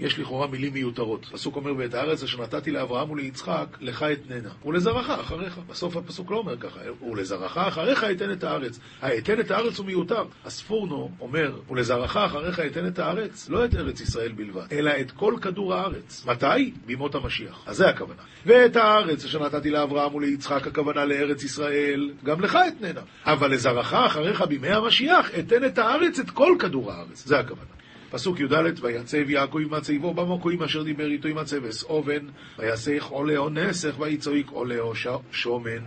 יש 0.00 0.18
לכאורה 0.18 0.46
מילים 0.46 0.72
מיותרות. 0.72 1.26
הפסוק 1.30 1.56
אומר, 1.56 1.72
ואת 1.76 1.94
הארץ 1.94 2.22
אשר 2.22 2.42
נתתי 2.42 2.70
לאברהם 2.70 3.10
וליצחק, 3.10 3.66
לך 3.80 4.02
אתננה. 4.02 4.50
ולזרעך 4.64 5.10
אחריך. 5.10 5.58
בסוף 5.68 5.96
הפסוק 5.96 6.30
לא 6.30 6.36
אומר 6.36 6.56
ככה, 6.56 6.80
ולזרעך 7.10 7.58
אחריך 7.58 8.04
אתן 8.04 8.32
את 8.32 8.44
הארץ. 8.44 8.78
האתן 9.02 9.40
את 9.40 9.50
הארץ 9.50 9.78
הוא 9.78 9.86
מיותר. 9.86 10.24
הספורנו 10.44 11.10
אומר, 11.20 11.60
ולזרעך 11.70 12.16
אחריך 12.16 12.60
אתן 12.60 12.86
את 12.86 12.98
הארץ, 12.98 13.48
לא 13.48 13.64
את 13.64 13.74
ארץ 13.74 14.00
ישראל 14.00 14.32
בלבד, 14.32 14.66
אלא 14.72 14.90
את 15.00 15.10
כל 15.10 15.34
כדור 15.40 15.74
הארץ. 15.74 16.24
מתי? 16.26 16.72
בימות 16.86 17.14
המשיח. 17.14 17.62
אז 17.66 17.76
זה 17.76 17.88
הכוונה. 17.88 18.22
ואת 18.46 18.76
הארץ 18.76 19.24
אשר 19.24 19.46
נתתי 19.46 19.70
לאברהם 19.70 20.14
וליצחק, 20.14 20.66
הכוונה 20.66 21.04
לארץ 21.04 21.44
ישראל, 21.44 22.10
גם 22.24 22.40
לך 22.40 22.58
אתננה. 22.68 23.00
אבל 23.24 23.50
לזרעך 23.50 23.94
אחריך 23.94 24.40
בימי 24.42 24.68
המשיח, 24.68 25.30
אתן 25.38 25.64
את 25.64 25.78
הארץ, 25.78 26.18
את 26.18 26.30
כל 26.30 26.56
כדור 26.58 26.92
הארץ. 26.92 27.26
זה 27.26 27.38
הכוונה. 27.38 27.79
פסוק 28.10 28.40
י"ד, 28.40 28.80
ויצב 28.80 29.30
יעקב 29.30 29.58
עם 29.58 29.74
מצבו 29.74 30.14
במקוים 30.14 30.62
אשר 30.62 30.82
דיבר 30.82 31.06
איתו 31.06 31.28
עם 31.28 31.38
הצבס 31.38 31.82
אובן, 31.82 32.26
ויסך 32.58 33.04
עולהו 33.04 33.48
נסך, 33.48 33.94
ויצויק 33.98 34.50
עולהו 34.50 34.92
שומן. 35.32 35.82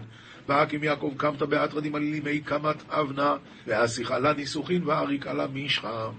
והקים 0.49 0.83
יעקב 0.83 1.13
קמת 1.17 1.41
באתרדים 1.41 1.95
על 1.95 2.03
ימי 2.03 2.39
קמת 2.39 2.83
אבנה, 2.89 3.35
והשיח 3.67 4.11
עלה 4.11 4.33
ניסוחין 4.33 4.83
ואריק 4.85 5.27
עלה 5.27 5.47
משחם. 5.53 6.11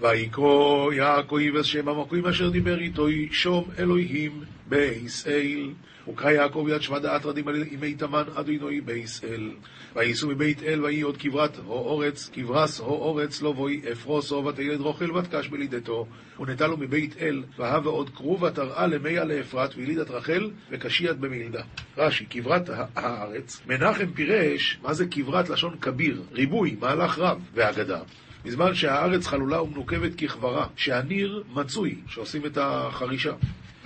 ויקרא 0.00 0.92
יעקב 0.92 1.62
שם 1.62 1.88
המקוים 1.88 2.26
אשר 2.26 2.50
דיבר 2.50 2.78
איתו 2.78 3.06
שום 3.30 3.64
אלוהים 3.78 4.44
בישראל. 4.66 5.70
וקרא 6.08 6.30
יעקב 6.30 6.66
יד 6.70 6.82
שמד 6.82 7.06
האתרדים 7.06 7.48
על 7.48 7.64
ימי 7.70 7.94
תמן 7.94 8.22
אדינוי 8.34 8.80
בישראל. 8.80 9.50
וייסעו 9.96 10.30
מבית 10.30 10.62
אל 10.62 10.84
ויהי 10.84 11.00
עוד 11.00 11.16
כברת 11.16 11.58
האורץ, 11.58 12.30
כברס 12.32 12.80
האורץ 12.80 13.42
לא 13.42 13.52
בואי 13.52 13.80
אפרוסו 13.92 14.44
ותלד 14.44 14.80
רוכל 14.80 15.10
ותקש 15.10 15.48
בלידתו. 15.48 16.06
ונטע 16.40 16.66
לו 16.66 16.76
מבית 16.76 17.16
אל, 17.20 17.42
והבה 17.58 17.90
עוד 17.90 18.10
כרובה 18.10 18.50
תראה 18.50 18.86
למיה 18.86 19.24
לאפרת, 19.24 19.76
וילידת 19.76 20.10
רחל, 20.10 20.50
וקשיית 20.70 21.16
במילדה. 21.16 21.62
רש"י, 21.98 22.26
כברת 22.30 22.70
הארץ, 22.94 23.62
מנחם 23.66 24.06
פירש 24.14 24.78
מה 24.82 24.94
זה 24.94 25.06
כברת 25.06 25.48
לשון 25.48 25.76
כביר, 25.80 26.22
ריבוי, 26.32 26.76
מהלך 26.80 27.18
רב, 27.18 27.40
והגדה. 27.54 28.00
בזמן 28.44 28.74
שהארץ 28.74 29.26
חלולה 29.26 29.62
ומנוקבת 29.62 30.14
ככברה, 30.14 30.66
שהניר 30.76 31.42
מצוי, 31.54 31.94
שעושים 32.08 32.46
את 32.46 32.58
החרישה. 32.60 33.32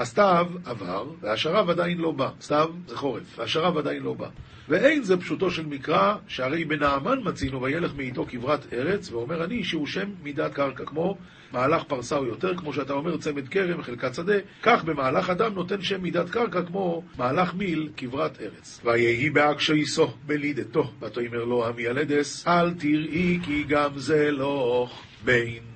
הסתיו 0.00 0.46
עבר, 0.64 1.04
והשרב 1.20 1.70
עדיין 1.70 1.98
לא 1.98 2.10
בא. 2.10 2.28
סתיו 2.40 2.70
זה 2.86 2.96
חורף, 2.96 3.38
והשרב 3.38 3.78
עדיין 3.78 4.02
לא 4.02 4.14
בא. 4.14 4.28
ואין 4.68 5.02
זה 5.02 5.16
פשוטו 5.16 5.50
של 5.50 5.66
מקרא, 5.66 6.14
שהרי 6.28 6.64
בנעמן 6.64 7.18
מצינו 7.24 7.62
וילך 7.62 7.92
מאיתו 7.96 8.26
כברת 8.28 8.72
ארץ, 8.72 9.12
ואומר 9.12 9.44
אני 9.44 9.64
שהוא 9.64 9.86
שם 9.86 10.08
מידת 10.22 10.54
קרקע, 10.54 10.84
כמו 10.84 11.16
מהלך 11.52 11.82
פרסה 11.82 12.16
או 12.16 12.24
יותר, 12.24 12.56
כמו 12.56 12.72
שאתה 12.72 12.92
אומר 12.92 13.16
צמד 13.16 13.48
כרם, 13.48 13.82
חלקת 13.82 14.14
שדה, 14.14 14.36
כך 14.62 14.84
במהלך 14.84 15.30
אדם 15.30 15.54
נותן 15.54 15.82
שם 15.82 16.02
מידת 16.02 16.30
קרקע, 16.30 16.62
כמו 16.62 17.02
מהלך 17.18 17.54
מיל, 17.54 17.88
כברת 17.96 18.40
ארץ. 18.40 18.80
ויהי 18.84 19.30
באקשייסו 19.30 20.06
בלידתו, 20.26 20.90
ותאמר 21.00 21.44
לו 21.44 21.66
המילדס, 21.66 22.48
אל 22.48 22.74
תראי 22.74 23.38
כי 23.44 23.64
גם 23.68 23.90
זה 23.96 24.30
לא 24.30 24.88
בין. 25.24 25.69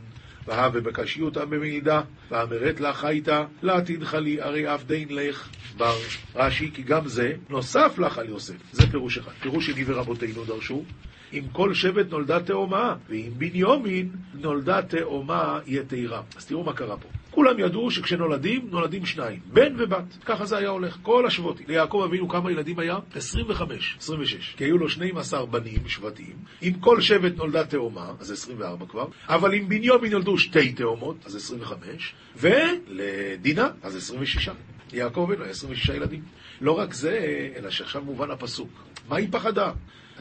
והווה 0.46 0.80
בקשיותא 0.80 1.44
במעידה, 1.44 2.00
ואמרת 2.30 2.80
לה 2.80 2.92
חייתא, 2.92 3.44
לה 3.62 3.80
תדחלי, 3.80 4.40
הרי 4.40 4.74
אף 4.74 4.84
דין 4.84 5.08
לך 5.10 5.48
בר. 5.76 5.96
רש"י, 6.34 6.70
כי 6.74 6.82
גם 6.82 7.08
זה 7.08 7.32
נוסף 7.50 7.98
לך 7.98 8.18
על 8.18 8.28
יוסף. 8.28 8.54
זה 8.72 8.86
פירוש 8.90 9.18
אחד. 9.18 9.32
פירוש 9.32 9.66
שני 9.66 9.84
ורבותינו 9.86 10.44
דרשו. 10.44 10.84
אם 11.32 11.42
כל 11.52 11.74
שבט 11.74 12.10
נולדה 12.10 12.40
תאומה, 12.40 12.94
ואם 13.08 13.30
בניומין 13.38 14.10
נולדה 14.34 14.82
תאומה 14.82 15.58
יתירה. 15.66 16.22
אז 16.36 16.46
תראו 16.46 16.64
מה 16.64 16.72
קרה 16.72 16.96
פה. 16.96 17.08
כולם 17.34 17.58
ידעו 17.58 17.90
שכשנולדים, 17.90 18.68
נולדים 18.70 19.06
שניים, 19.06 19.40
בן 19.46 19.74
ובת. 19.78 20.04
ככה 20.24 20.46
זה 20.46 20.56
היה 20.56 20.68
הולך, 20.68 20.98
כל 21.02 21.26
השבטים. 21.26 21.66
ליעקב 21.68 22.02
אבינו 22.06 22.28
כמה 22.28 22.52
ילדים 22.52 22.78
היה? 22.78 22.98
25, 23.14 23.96
26. 24.00 24.54
כי 24.56 24.64
היו 24.64 24.78
לו 24.78 24.88
12 24.88 25.46
בנים, 25.46 25.88
שבטים. 25.88 26.36
אם 26.62 26.72
כל 26.80 27.00
שבט 27.00 27.36
נולדה 27.36 27.64
תאומה, 27.64 28.12
אז 28.20 28.32
24 28.32 28.86
כבר, 28.86 29.06
אבל 29.28 29.54
אם 29.54 29.68
בניומין 29.68 30.12
נולדו 30.12 30.38
שתי 30.38 30.72
תאומות, 30.72 31.16
אז 31.26 31.36
25, 31.36 32.14
ולדינה, 32.36 33.68
אז 33.82 33.96
26. 33.96 34.48
יעקב 34.92 35.20
אבינו 35.28 35.42
היה 35.42 35.50
26 35.50 35.88
ילדים. 35.88 36.22
לא 36.60 36.78
רק 36.78 36.94
זה, 36.94 37.18
אלא 37.56 37.70
שעכשיו 37.70 38.02
מובן 38.02 38.30
הפסוק. 38.30 38.70
מה 39.08 39.16
היא 39.16 39.28
פחדה? 39.30 39.72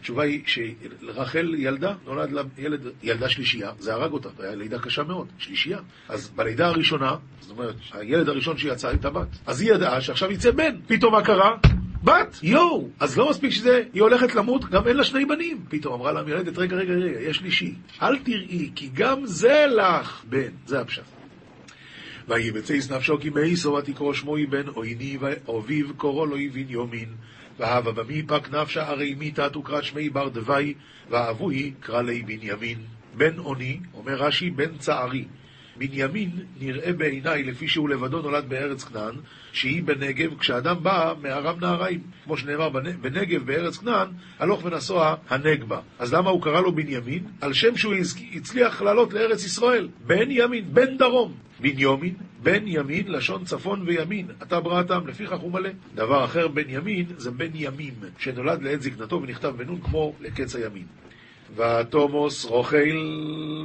התשובה 0.03 0.23
היא 0.23 0.41
שרחל 0.45 1.55
ילדה, 1.57 1.93
נולד 2.05 2.31
לה 2.31 2.41
ילד, 2.57 2.81
ילדה 3.03 3.29
שלישייה, 3.29 3.71
זה 3.79 3.93
הרג 3.93 4.11
אותה, 4.11 4.29
זו 4.37 4.43
הייתה 4.43 4.55
לידה 4.55 4.79
קשה 4.79 5.03
מאוד, 5.03 5.27
שלישייה. 5.37 5.79
אז 6.09 6.29
בלידה 6.35 6.67
הראשונה, 6.67 7.15
זאת 7.39 7.51
אומרת, 7.51 7.75
הילד 7.93 8.29
הראשון 8.29 8.57
שיצא 8.57 8.87
הייתה 8.87 9.09
בת. 9.09 9.27
אז 9.45 9.61
היא 9.61 9.73
ידעה 9.73 10.01
שעכשיו 10.01 10.31
יצא 10.31 10.51
בן. 10.51 10.75
פתאום 10.87 11.13
מה 11.13 11.23
קרה? 11.23 11.55
בת, 12.03 12.39
יואו! 12.43 12.89
אז 12.99 13.17
לא 13.17 13.29
מספיק 13.29 13.51
שזה, 13.51 13.83
היא 13.93 14.01
הולכת 14.01 14.35
למות, 14.35 14.65
גם 14.65 14.87
אין 14.87 14.97
לה 14.97 15.03
שני 15.03 15.25
בנים. 15.25 15.65
פתאום 15.69 15.93
אמרה 15.93 16.11
לה 16.11 16.19
המילדת, 16.19 16.57
רגע, 16.57 16.75
רגע, 16.75 16.93
רגע, 16.93 17.19
יש 17.19 17.37
שלישי. 17.37 17.73
אל 18.01 18.19
תראי, 18.19 18.71
כי 18.75 18.89
גם 18.93 19.25
זה 19.25 19.65
לך 19.69 20.23
בן. 20.29 20.51
זה 20.65 20.81
הפשט. 20.81 21.12
בצייס 22.27 22.91
נפשו 22.91 23.19
כי 23.19 23.29
מאיסו 23.29 23.73
ותקרא 23.73 24.13
שמו 24.13 24.35
בן 24.49 24.67
עויני 24.67 25.17
ואביו 25.19 25.93
קוראו 25.97 26.25
לו 26.25 26.37
בניומין. 26.53 27.09
והבה 27.59 27.91
במי 27.91 28.23
פק 28.23 28.49
נפשה 28.51 28.89
הרי 28.89 29.15
מיתה 29.15 29.49
תוקרא 29.49 29.81
שמי 29.81 30.09
בר 30.09 30.29
דווי, 30.29 30.73
ואבוי 31.09 31.73
קרא 31.79 32.01
לי 32.01 32.21
בנימין. 32.21 32.77
בן 33.17 33.37
עוני, 33.37 33.79
אומר 33.93 34.15
רש"י, 34.15 34.49
בן 34.49 34.77
צערי. 34.77 35.25
בנימין 35.77 36.29
נראה 36.59 36.93
בעיניי, 36.93 37.43
לפי 37.43 37.67
שהוא 37.67 37.89
לבדו 37.89 38.21
נולד 38.21 38.49
בארץ 38.49 38.83
כנען, 38.83 39.15
שהיא 39.51 39.83
בנגב, 39.83 40.37
כשאדם 40.39 40.75
בא 40.83 41.13
מארם 41.21 41.59
נהריים. 41.59 41.99
כמו 42.23 42.37
שנאמר 42.37 42.69
בנגב, 43.01 43.45
בארץ 43.45 43.77
כנען, 43.77 44.07
הלוך 44.39 44.65
ונסוע 44.65 45.15
הנגבה. 45.29 45.79
אז 45.99 46.13
למה 46.13 46.29
הוא 46.29 46.41
קרא 46.41 46.61
לו 46.61 46.75
בנימין? 46.75 47.23
על 47.41 47.53
שם 47.53 47.77
שהוא 47.77 47.93
הצליח 48.33 48.81
לעלות 48.81 49.13
לארץ 49.13 49.45
ישראל. 49.45 49.89
בן 50.07 50.31
ימין, 50.31 50.73
בן 50.73 50.97
דרום. 50.97 51.33
בנימין, 51.59 52.13
בן 52.43 52.67
ימין, 52.67 53.11
לשון 53.11 53.45
צפון 53.45 53.81
וימין, 53.85 54.27
אתה 54.43 54.59
בראתם, 54.59 55.07
לפיכך 55.07 55.39
הוא 55.39 55.51
מלא. 55.51 55.69
דבר 55.95 56.25
אחר, 56.25 56.47
בן 56.47 56.69
ימין, 56.69 57.05
זה 57.17 57.31
בן 57.31 57.51
ימים, 57.53 57.93
שנולד 58.17 58.61
לעת 58.63 58.81
זקנתו 58.81 59.21
ונכתב 59.21 59.53
בנון 59.57 59.81
כמו 59.81 60.13
לקץ 60.19 60.55
הימין. 60.55 60.85
ותמת 61.55 62.45
רחל 62.45 62.97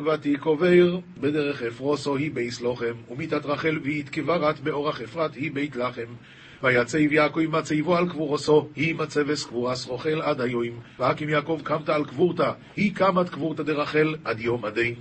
ותקבר 0.06 0.98
בדרך 1.20 1.62
אפרתה 1.62 2.16
היא 2.16 2.30
בית 2.34 2.60
לחם, 2.60 2.94
ומיתת 3.10 3.46
רחל 3.46 3.78
ואיתקברת 3.82 4.60
באורח 4.60 5.00
אפרת 5.00 5.34
היא 5.34 5.52
בית 5.52 5.76
לחם. 5.76 6.14
ויצב 6.62 6.98
יעקב 6.98 7.40
מצבה 7.40 7.96
על 7.96 8.08
קבורתה, 8.08 8.68
היא 8.76 8.94
מצבת 8.94 9.44
קבורת 9.44 9.86
רחל 9.86 10.20
עד 10.22 10.40
היום, 10.40 10.80
ואקים 10.98 11.28
יעקב 11.28 11.60
קמתא 11.64 11.88
על 11.88 12.04
קבורתא, 12.04 12.52
היא 12.76 12.94
קמת 12.94 13.28
קבורתא 13.28 13.62
דרחל 13.62 14.14
עד 14.24 14.40
יומא 14.40 14.64
דין. 14.64 14.94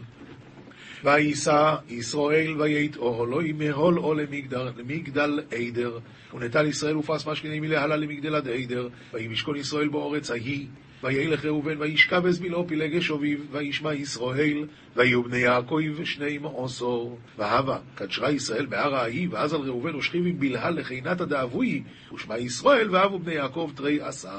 ויישא 1.04 1.76
ישראל 1.90 2.62
ויית 2.62 2.98
אור 2.98 3.28
לא 3.28 3.44
ימהול 3.44 4.00
או 4.00 4.14
למגדל, 4.14 4.70
למגדל 4.78 5.40
עדר, 5.52 6.00
ונטל 6.34 6.66
ישראל 6.66 6.98
ופרס 6.98 7.28
משכני 7.28 7.60
מלהלה 7.60 7.96
למגדל 7.96 8.36
עד 8.36 8.48
עדר, 8.48 8.88
וימשכון 9.14 9.56
ישראל 9.56 9.88
באורץ 9.88 10.32
ההיא, 10.32 10.68
וילך 11.04 11.46
ראובן 11.46 11.82
וישכב 11.82 12.26
אזבילו 12.26 12.68
פילגש 12.68 13.12
אביו, 13.12 13.38
וישמע 13.52 13.94
ישראל, 13.94 14.66
ויהיו 14.96 15.24
בני 15.24 15.38
יעקב 15.38 15.80
שני 16.04 16.38
מעשור. 16.38 17.20
והבה, 17.38 17.78
קדשרה 17.96 18.32
ישראל 18.32 18.66
בהר 18.66 18.96
ההיא, 18.96 19.28
ואז 19.32 19.54
על 19.54 19.62
ראובן 19.62 19.96
ושכיב 19.96 20.26
עם 20.26 20.40
בלהה 20.40 20.70
לחינתא 20.70 21.26
דאבוי, 21.26 21.84
ושמע 22.14 22.38
ישראל, 22.38 22.96
ואהבו 22.96 23.20
בני 23.20 23.34
יעקב 23.34 23.72
תרי 23.76 24.02
עשר. 24.02 24.30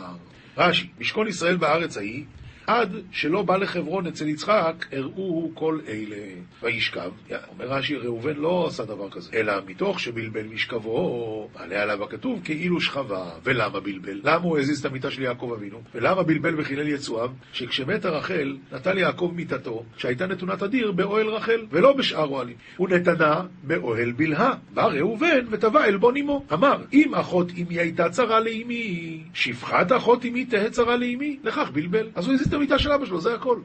רש"י, 0.57 0.89
משכון 0.99 1.29
ישראל 1.29 1.57
בארץ 1.57 1.97
ההיא, 1.97 2.25
עד 2.69 2.93
שלא 3.13 3.43
בא 3.43 3.57
לחברון 3.57 4.07
אצל 4.07 4.29
יצחק, 4.29 4.87
הראו 4.93 5.51
כל 5.55 5.79
אלה. 5.89 6.17
וישכב, 6.63 7.11
אומר 7.49 7.65
רש"י, 7.69 7.97
ראובן 7.97 8.37
לא 8.37 8.67
עשה 8.69 8.85
דבר 8.85 9.11
כזה, 9.11 9.31
אלא 9.35 9.53
מתוך 9.67 10.01
שבלבל 10.01 10.47
משכבו, 10.47 11.49
מעלה 11.55 11.83
עליו 11.83 12.05
הכתוב, 12.05 12.41
כאילו 12.45 12.81
שכבה. 12.81 13.31
ולמה 13.45 13.81
בלבל? 13.81 14.21
למה 14.25 14.45
הוא 14.45 14.59
הזיז 14.59 14.81
את 14.81 14.85
המיטה 14.85 15.11
של 15.11 15.23
יעקב 15.23 15.53
אבינו? 15.57 15.83
ולמה 15.95 16.23
בלבל 16.23 16.61
וחילל 16.61 16.89
יצואיו? 16.89 17.31
שכשמתה 17.53 18.11
רחל, 18.11 18.57
נטל 18.73 18.99
יעקב 18.99 19.33
מיטתו, 19.35 19.85
שהייתה 19.97 20.27
נתונת 20.27 20.63
הדיר, 20.63 20.93
באוהל 20.93 21.29
רחל, 21.29 21.67
ולא 21.71 21.93
בשאר 21.93 22.27
אוהלים. 22.27 22.57
הוא 22.77 22.89
נתנה 22.89 23.43
באוהל 23.63 24.13
בלהה. 24.13 24.55
בא 24.75 24.87
ראובן 24.87 25.47
וטבע 25.51 25.85
עלבון 25.85 26.17
אמו. 26.17 26.45
אמר, 26.53 26.85
אם 26.93 27.15
אחות 27.15 27.53
אמי 27.63 27.79
הייתה 27.79 28.11
צרה 28.11 28.41
לאמי, 28.41 29.21
שפחת 29.35 29.93
אחות 29.93 30.25
אמי 30.25 30.45
תהא 30.45 30.69
צרה 30.69 30.97
לאמי, 30.97 31.37
לכך 31.45 31.71
בלבל. 31.73 32.07
אז 32.15 32.27
הוא 32.27 32.35
הזיז 32.35 32.47
את 32.47 32.58
המיטה 32.59 32.79
של 32.79 32.93
אבא 32.93 33.07
שלו, 33.07 33.21
זה 33.21 33.35
הכל. 33.35 33.59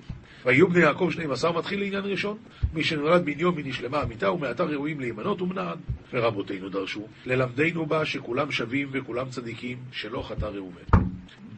ויהיו 0.45 0.67
בני 0.67 0.79
יעקב 0.79 1.09
שנים 1.11 1.31
עשר 1.31 1.51
מתחיל 1.51 1.79
לעניין 1.79 2.05
ראשון. 2.05 2.37
מי 2.73 2.83
שנולד 2.83 3.25
בניומין 3.25 3.67
נשלמה 3.67 4.01
המיטה 4.01 4.31
ומעתה 4.31 4.63
ראויים 4.63 4.99
להימנות 4.99 5.41
ומנעד. 5.41 5.79
ורבותינו 6.13 6.69
דרשו, 6.69 7.07
ללמדנו 7.25 7.85
בה 7.85 8.05
שכולם 8.05 8.51
שווים 8.51 8.89
וכולם 8.91 9.29
צדיקים, 9.29 9.77
שלא 9.91 10.21
חטא 10.21 10.45
ראובן. 10.45 10.99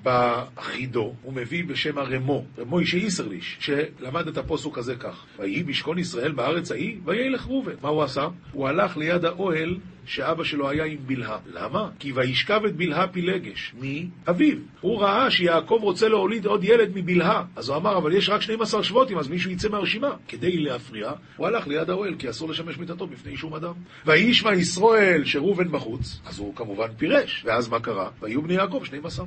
בחידו 0.04 1.14
הוא 1.22 1.34
מביא 1.34 1.64
בשם 1.66 1.98
הרמו, 1.98 2.46
רמו 2.58 2.80
אישי 2.80 2.98
איסרליש, 2.98 3.58
שלמד 3.60 4.28
את 4.28 4.38
הפוסוק 4.38 4.78
הזה 4.78 4.96
כך: 4.96 5.26
ויהי 5.40 5.64
משכון 5.68 6.00
ישראל 6.00 6.32
בארץ 6.32 6.72
ההיא, 6.72 6.98
וילך 7.06 7.48
ראובן. 7.48 7.74
מה 7.82 7.90
הוא 7.90 8.04
עשה? 8.04 8.28
הוא 8.52 8.68
הלך 8.68 8.98
ליד 8.98 9.26
האוהל 9.26 9.78
שאבא 10.06 10.44
שלו 10.44 10.70
היה 10.70 10.86
עם 10.86 10.98
בלהה. 11.06 11.38
למה? 11.54 11.90
כי 12.00 12.12
וישכב 12.12 12.62
את 12.68 12.76
בלהה 12.76 13.08
פילגש, 13.08 13.74
מי? 13.80 14.10
אביו. 14.30 14.58
הוא 14.82 15.02
ראה 15.02 15.32
שיעקב 15.32 15.80
רוצה 15.82 16.10
להוליד 16.10 16.46
עוד 16.46 16.64
ילד 16.64 16.92
מבלהה. 16.96 17.44
אז 17.56 17.70
הוא 17.70 17.78
אמר, 17.78 17.98
אבל 17.98 18.14
יש 18.14 18.30
רק 18.30 18.42
12 18.42 18.84
שבטים, 18.84 19.18
אז 19.18 19.28
מישהו 19.28 19.52
יצא 19.52 19.70
מהרשימה. 19.70 20.14
כדי 20.28 20.58
להפריע, 20.58 21.12
הוא 21.38 21.48
הלך 21.48 21.68
ליד 21.68 21.90
האוהל, 21.90 22.16
כי 22.16 22.30
אסור 22.30 22.50
לשמש 22.50 22.78
מיטתו 22.78 23.08
בפני 23.08 23.38
שום 23.38 23.54
אדם. 23.54 23.74
וישמע 24.06 24.54
ישראל 24.54 25.26
שראובן 25.26 25.72
בחוץ, 25.72 26.22
אז 26.26 26.40
הוא 26.40 26.56
כמובן 26.56 26.88
פירש. 26.98 27.44
ואז 27.46 27.70
מה 27.70 27.80
קרה? 27.80 28.10
ויהיו 28.22 28.42
בני 28.42 28.54
יעקב 28.54 28.82
12. 28.84 29.26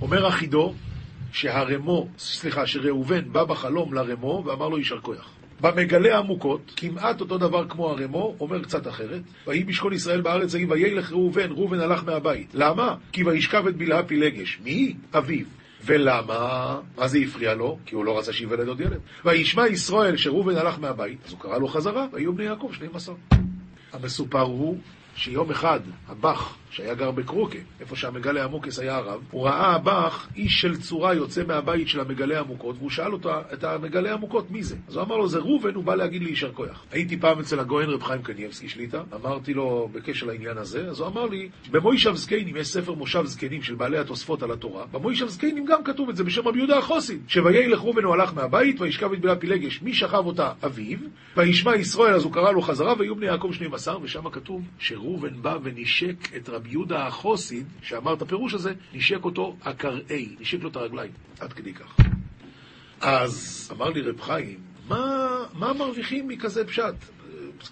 אומר 0.00 0.26
החידו 0.26 0.74
שהרמו, 1.32 2.08
סליחה, 2.18 2.66
שראובן 2.66 3.32
בא 3.32 3.44
בחלום 3.44 3.94
לרמו 3.94 4.42
ואמר 4.46 4.68
לו 4.68 4.78
יישר 4.78 5.00
כוח. 5.00 5.30
במגלה 5.60 6.18
עמוקות, 6.18 6.72
כמעט 6.76 7.20
אותו 7.20 7.38
דבר 7.38 7.68
כמו 7.68 7.90
הרמו, 7.90 8.36
אומר 8.40 8.62
קצת 8.62 8.88
אחרת. 8.88 9.22
ויהי 9.46 9.64
משכון 9.64 9.92
ישראל 9.92 10.20
בארץ 10.20 10.54
ההיא, 10.54 10.66
וילך 10.68 11.12
ראובן, 11.12 11.50
ראובן 11.50 11.80
הלך 11.80 12.04
מהבית. 12.04 12.50
למה? 12.54 12.94
כי 13.12 13.24
וישכב 13.24 13.66
את 13.66 13.76
בלהה 13.76 14.02
פילגש. 14.02 14.58
מי? 14.64 14.94
אביו. 15.18 15.46
ולמה? 15.84 16.80
מה 16.96 17.08
זה 17.08 17.18
הפריע 17.18 17.54
לו? 17.54 17.78
כי 17.86 17.94
הוא 17.94 18.04
לא 18.04 18.18
רצה 18.18 18.32
שייוולד 18.32 18.68
עוד 18.68 18.80
ילד. 18.80 19.00
וישמע 19.24 19.68
ישראל 19.68 20.16
שראובן 20.16 20.56
הלך 20.56 20.78
מהבית, 20.78 21.18
אז 21.26 21.32
הוא 21.32 21.40
קרא 21.40 21.58
לו 21.58 21.68
חזרה, 21.68 22.06
ויהיו 22.12 22.32
בני 22.32 22.44
יעקב 22.44 22.70
שנים 22.72 22.90
עשר. 22.94 23.12
המסופר 23.92 24.40
הוא 24.40 24.78
שיום 25.16 25.50
אחד 25.50 25.80
הבח, 26.08 26.56
שהיה 26.70 26.94
גר 26.94 27.10
בקרוקה, 27.10 27.58
איפה 27.80 27.96
שהמגלה 27.96 28.44
עמוקס 28.44 28.78
היה 28.78 28.96
הרב, 28.96 29.20
הוא 29.30 29.46
ראה 29.46 29.74
הבח, 29.74 30.28
איש 30.36 30.60
של 30.60 30.76
צורה 30.76 31.14
יוצא 31.14 31.42
מהבית 31.46 31.88
של 31.88 32.00
המגלה 32.00 32.40
עמוקות, 32.40 32.76
והוא 32.78 32.90
שאל 32.90 33.12
אותה, 33.12 33.40
את 33.52 33.64
המגלה 33.64 34.12
עמוקות, 34.12 34.50
מי 34.50 34.62
זה? 34.62 34.76
אז 34.88 34.96
הוא 34.96 35.04
אמר 35.04 35.16
לו, 35.16 35.28
זה 35.28 35.38
ראובן, 35.38 35.74
הוא 35.74 35.84
בא 35.84 35.94
להגיד 35.94 36.22
לי 36.22 36.30
יישר 36.30 36.52
כוח. 36.52 36.84
הייתי 36.90 37.20
פעם 37.20 37.38
אצל 37.38 37.60
הגויין 37.60 37.90
רב 37.90 38.02
חיים 38.02 38.22
קנייבסקי 38.22 38.68
שליטה, 38.68 39.02
אמרתי 39.14 39.54
לו 39.54 39.88
בקשר 39.92 40.26
לעניין 40.26 40.58
הזה, 40.58 40.88
אז 40.88 41.00
הוא 41.00 41.08
אמר 41.08 41.26
לי, 41.26 41.48
במוישב 41.70 42.14
זקנים, 42.14 42.56
יש 42.56 42.68
ספר 42.68 42.94
מושב 42.94 43.24
זקנים 43.24 43.62
של 43.62 43.74
בעלי 43.74 43.98
התוספות 43.98 44.42
על 44.42 44.52
התורה, 44.52 44.86
במוישב 44.92 45.28
זקנים 45.28 45.64
גם 45.64 45.84
כתוב 45.84 46.08
את 46.08 46.16
זה 46.16 46.24
בשם 46.24 46.48
רבי 46.48 46.58
יהודה 46.58 46.78
החוסין, 46.78 47.20
שוילך 47.28 47.80
ראובן 47.80 48.04
הוא 48.04 48.14
הלך 48.14 48.34
מהבית, 48.34 48.80
וישכב 48.80 49.12
את 49.12 49.20
בלה 49.20 49.36
פילגש, 49.36 49.82
מי 49.82 49.94
שכב 49.94 50.26
אותה? 50.26 50.52
אביו, 50.66 50.98
וישמע 51.36 51.76
ישראל, 51.76 52.14
אז 52.14 52.24
הוא 52.24 52.32
קרא 52.32 52.52
לו 52.52 52.62
חזרה, 52.62 52.94
ויהיו 52.98 53.16
בני 53.16 53.26
יעקב 53.26 53.50
שנים 53.52 53.74
עשר, 53.74 53.98
ושם 54.02 54.30
כתוב 54.30 54.62
שראובן 54.78 55.42
בא 55.42 55.58
ונשק 55.62 56.36
את 56.36 56.48
רבי 56.58 56.70
יהודה 56.70 57.06
החוסיד, 57.06 57.66
שאמר 57.82 58.14
את 58.14 58.22
הפירוש 58.22 58.54
הזה, 58.54 58.72
נשק 58.94 59.24
אותו 59.24 59.56
הקראי, 59.62 60.36
נשק 60.40 60.62
לו 60.62 60.68
את 60.68 60.76
הרגליים, 60.76 61.12
עד 61.40 61.52
כדי 61.52 61.74
כך. 61.74 61.96
אז 63.00 63.68
אמר 63.72 63.88
לי 63.90 64.00
רב 64.00 64.20
חיים, 64.20 64.58
מה, 64.88 65.28
מה 65.54 65.72
מרוויחים 65.72 66.28
מכזה 66.28 66.66
פשט? 66.66 66.94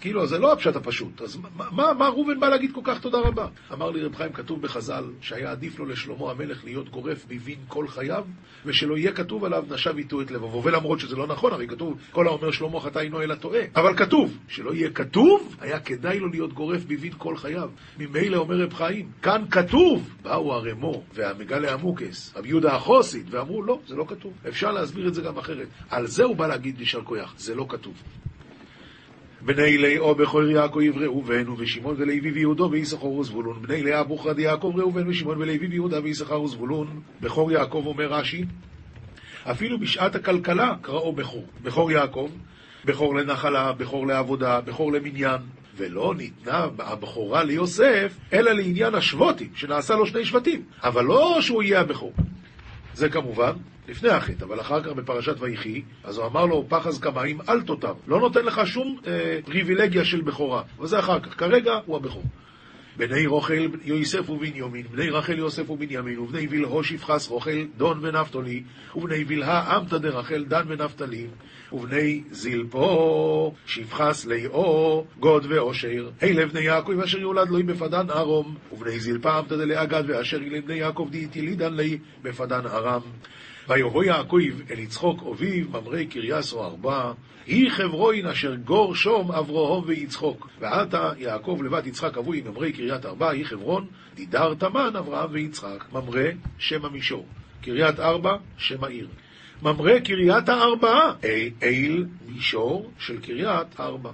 כאילו, 0.00 0.26
זה 0.26 0.38
לא 0.38 0.52
הפשט 0.52 0.76
הפשוט. 0.76 1.22
אז 1.22 1.36
מה, 1.36 1.64
מה, 1.70 1.92
מה 1.92 2.08
ראובן 2.08 2.40
בא 2.40 2.48
להגיד 2.48 2.72
כל 2.72 2.80
כך 2.84 3.00
תודה 3.00 3.18
רבה? 3.18 3.48
אמר 3.72 3.90
לי 3.90 4.02
רב 4.04 4.14
חיים, 4.14 4.32
כתוב 4.32 4.62
בחז"ל 4.62 5.04
שהיה 5.20 5.50
עדיף 5.50 5.78
לו 5.78 5.86
לשלמה 5.86 6.30
המלך 6.30 6.64
להיות 6.64 6.88
גורף 6.88 7.24
בבין 7.28 7.58
כל 7.68 7.88
חייו, 7.88 8.24
ושלא 8.66 8.96
יהיה 8.96 9.12
כתוב 9.12 9.44
עליו 9.44 9.64
נשב 9.70 9.96
איתו 9.96 10.20
את 10.20 10.30
לבבו. 10.30 10.62
ולמרות 10.62 11.00
שזה 11.00 11.16
לא 11.16 11.26
נכון, 11.26 11.52
הרי 11.52 11.68
כתוב, 11.68 11.98
כל 12.12 12.26
האומר 12.26 12.50
שלמה 12.50 12.80
חטא 12.80 12.98
אינו 12.98 13.22
אלא 13.22 13.34
טועה. 13.34 13.60
אבל 13.76 13.96
כתוב, 13.96 14.38
שלא 14.48 14.74
יהיה 14.74 14.90
כתוב, 14.90 15.56
היה 15.60 15.80
כדאי 15.80 16.18
לו 16.18 16.28
להיות 16.28 16.52
גורף 16.52 16.84
בבין 16.84 17.12
כל 17.18 17.36
חייו. 17.36 17.70
ממילא 17.98 18.36
אומר 18.36 18.56
רב 18.56 18.74
חיים, 18.74 19.10
כאן 19.22 19.44
כתוב, 19.50 20.10
באו 20.22 20.54
הרמו 20.54 21.02
והמגלה 21.14 21.74
עמוקס, 21.74 22.32
רבי 22.36 22.48
יהודה 22.48 22.74
החוסית, 22.74 23.26
ואמרו, 23.30 23.62
לא, 23.62 23.78
זה 23.86 23.96
לא 23.96 24.04
כתוב. 24.08 24.32
אפשר 24.48 24.72
להסביר 24.72 25.08
את 25.08 25.14
זה 25.14 25.22
גם 25.22 25.38
אחרת. 25.38 25.68
על 25.90 26.06
זה 26.06 26.24
הוא 26.24 26.36
בא 26.36 26.46
להגיד 26.46 26.80
יישר 26.80 27.02
כוח, 27.04 27.34
זה 27.36 27.54
לא 27.54 27.66
כתוב. 27.68 27.94
בני 29.46 29.78
לאו 29.78 30.14
בכור 30.14 30.42
יעקב 30.42 30.80
ראובן 30.94 31.48
ושמעון 31.48 31.94
ולוי 31.98 32.30
ויהודו 32.30 32.68
ויששכר 32.70 33.06
וזבולון. 33.06 33.62
בני 33.62 33.82
לאה 33.82 34.04
בוכרד 34.04 34.38
יעקב 34.38 34.72
ראובן 34.76 35.08
ושמעון 35.08 35.38
ולוי 35.38 35.66
ויהודה 35.66 36.00
ויששכר 36.02 36.42
וזבולון. 36.42 37.00
בכור 37.20 37.52
יעקב 37.52 37.82
אומר 37.86 38.12
רש"י 38.12 38.44
אפילו 39.50 39.78
בשעת 39.80 40.14
הכלכלה 40.14 40.74
קראו 40.82 41.12
בכור. 41.12 41.46
בכור 41.62 41.90
יעקב 41.92 42.30
בכור 42.84 43.14
לנחלה, 43.14 43.72
בכור 43.72 44.06
לעבודה, 44.06 44.60
בכור 44.60 44.92
למניין. 44.92 45.40
ולא 45.76 46.14
ניתנה 46.16 46.66
הבכורה 46.78 47.44
ליוסף 47.44 48.16
אלא 48.32 48.52
לעניין 48.52 48.94
השבותים 48.94 49.48
שנעשה 49.54 49.94
לו 49.94 50.06
שני 50.06 50.24
שבטים. 50.24 50.62
אבל 50.82 51.04
לא 51.04 51.38
שהוא 51.40 51.62
יהיה 51.62 51.80
הבכור. 51.80 52.12
זה 52.94 53.08
כמובן 53.08 53.52
לפני 53.88 54.08
החטא, 54.08 54.44
אבל 54.44 54.60
אחר 54.60 54.82
כך 54.82 54.88
בפרשת 54.88 55.36
ויחי, 55.40 55.82
אז 56.04 56.18
הוא 56.18 56.26
אמר 56.26 56.46
לו, 56.46 56.64
פחז 56.68 57.00
כמיים 57.00 57.40
אל 57.48 57.62
תותר. 57.62 57.92
לא 58.06 58.20
נותן 58.20 58.44
לך 58.44 58.66
שום 58.66 59.00
אה, 59.06 59.38
פריבילגיה 59.44 60.04
של 60.04 60.20
בכורה, 60.20 60.62
וזה 60.80 60.98
אחר 60.98 61.20
כך. 61.20 61.38
כרגע 61.38 61.72
הוא 61.86 61.96
הבכור. 61.96 62.24
בני 62.98 63.26
רוכל 63.26 63.68
יוסף 63.84 64.30
ובנימין, 64.30 64.86
בני 64.90 65.10
רחל 65.10 65.38
יוסף 65.38 65.70
ובנימין, 65.70 66.18
ובני 66.18 66.46
וילהו 66.46 66.84
שפחס 66.84 67.28
רוכל 67.28 67.64
דון 67.76 67.98
ונפתולי, 68.02 68.62
ובני 68.94 69.24
וילהה 69.24 69.76
עמתא 69.76 69.98
דרחל 69.98 70.44
דן 70.44 70.64
ונפתלי, 70.68 71.26
ובני 71.72 72.22
זלפו 72.30 73.52
שפחס 73.66 74.26
ליאו 74.26 75.04
גוד 75.20 75.46
ואושר, 75.48 76.10
אלה 76.22 76.46
בני 76.46 76.60
יעקב 76.60 77.00
אשר 77.04 77.18
יולד 77.18 77.48
לוי 77.48 77.62
בפדן 77.62 78.10
ארום, 78.10 78.56
ובני 78.72 79.00
זלפה 79.00 79.38
עמתא 79.38 79.56
דלאה 79.56 79.84
גד 79.84 80.04
ואשר 80.06 80.36
אלה 80.36 80.60
בני 80.60 80.74
יעקב 80.74 81.08
דהיתי 81.10 81.42
לידן 81.42 81.74
לי 81.74 81.98
בפדן 82.22 82.66
ארם. 82.66 83.02
ויבוא 83.68 84.04
יעקב 84.04 84.38
אל 84.70 84.78
יצחוק 84.78 85.22
אביו, 85.30 85.66
ממרי 85.68 86.06
קרייסו 86.06 86.64
ארבע, 86.64 87.12
היא 87.46 87.70
חברוין 87.70 88.26
אשר 88.26 88.54
גור 88.54 88.94
שום 88.94 89.32
אברהם 89.32 89.82
ויצחוק. 89.86 90.48
ועתה 90.60 91.12
יעקב 91.18 91.58
לבת 91.64 91.86
יצחק 91.86 92.18
אבוי 92.18 92.40
ממרי 92.40 92.72
קריית 92.72 93.06
ארבע, 93.06 93.30
היא 93.30 93.44
חברון, 93.44 93.86
דידר 94.14 94.54
תמן 94.54 94.96
אברהם 94.98 95.28
ויצחק. 95.32 95.84
ממרה, 95.92 96.28
שם 96.58 96.84
המישור. 96.84 97.26
קריית 97.62 98.00
ארבע, 98.00 98.36
שם 98.58 98.84
העיר. 98.84 99.08
ממרה 99.62 100.00
קריית 100.00 100.48
הארבעה, 100.48 101.12
איל 101.62 102.06
מישור 102.28 102.90
של 102.98 103.20
קריית 103.20 103.80
ארבע. 103.80 104.10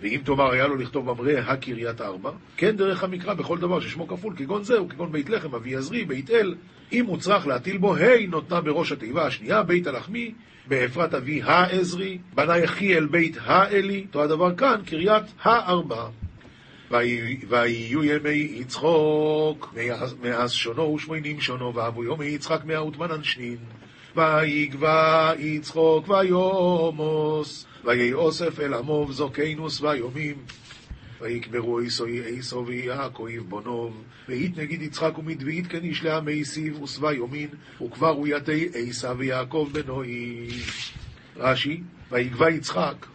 ואם 0.00 0.20
תאמר 0.24 0.50
היה 0.50 0.66
לו 0.66 0.76
לכתוב 0.76 1.12
ממרא 1.12 1.40
הקריית 1.46 2.00
ארבע, 2.00 2.30
כן 2.56 2.76
דרך 2.76 3.04
המקרא 3.04 3.34
בכל 3.34 3.58
דבר 3.58 3.80
ששמו 3.80 4.06
כפול, 4.08 4.34
כגון 4.36 4.64
זהו, 4.64 4.88
כגון 4.88 5.12
בית 5.12 5.30
לחם, 5.30 5.54
אבי 5.54 5.76
עזרי, 5.76 6.04
בית 6.04 6.30
אל, 6.30 6.54
אם 6.92 7.04
מוצרך 7.06 7.46
להטיל 7.46 7.78
בו, 7.78 7.96
ה' 7.96 8.26
נותנה 8.28 8.60
בראש 8.60 8.92
התיבה 8.92 9.26
השנייה, 9.26 9.62
בית 9.62 9.86
הלחמי, 9.86 10.34
באפרת 10.66 11.14
אבי 11.14 11.42
העזרי, 11.44 12.18
בנה 12.34 12.58
יחיאל 12.58 13.06
בית 13.06 13.36
האלי, 13.40 14.04
אותו 14.06 14.22
הדבר 14.22 14.54
כאן, 14.54 14.80
קריית 14.86 15.24
הארבע. 15.42 16.08
ויהיו 17.48 18.04
ימי 18.04 18.48
יצחוק, 18.60 19.74
מאז 20.22 20.52
שונו 20.52 20.94
ושמונים 20.94 21.40
שונו, 21.40 21.74
ואבו 21.74 22.04
יומי 22.04 22.26
יצחק 22.26 22.64
מאה 22.64 22.84
ותמנן 22.84 23.22
שנין. 23.22 23.56
ויגבע 24.16 25.32
יצחוק 25.38 26.08
ויומוס, 26.08 27.66
ויהי 27.84 28.12
אוסף 28.12 28.60
אל 28.60 28.74
עמו 28.74 29.06
זוקינוס 29.10 29.80
ויומים. 29.80 30.36
ויקברו 31.20 31.80
עשו 32.38 32.66
ויעקב 32.66 33.28
בונוב, 33.48 34.02
והית 34.28 34.58
נגיד 34.58 34.82
יצחק 34.82 35.18
ומדבית 35.18 35.66
כן 35.66 35.84
ישלח 35.84 36.22
מעשיו 36.24 36.82
ושבע 36.82 37.12
יומין, 37.12 37.48
וכבר 37.82 38.08
הוא 38.08 38.28
יתי 38.28 38.68
עשה 38.74 39.12
ויעקב 39.18 39.68
בנוי. 39.72 40.48
רש"י, 41.36 41.80
ויגבע 42.10 42.50
יצחק, 42.50 43.06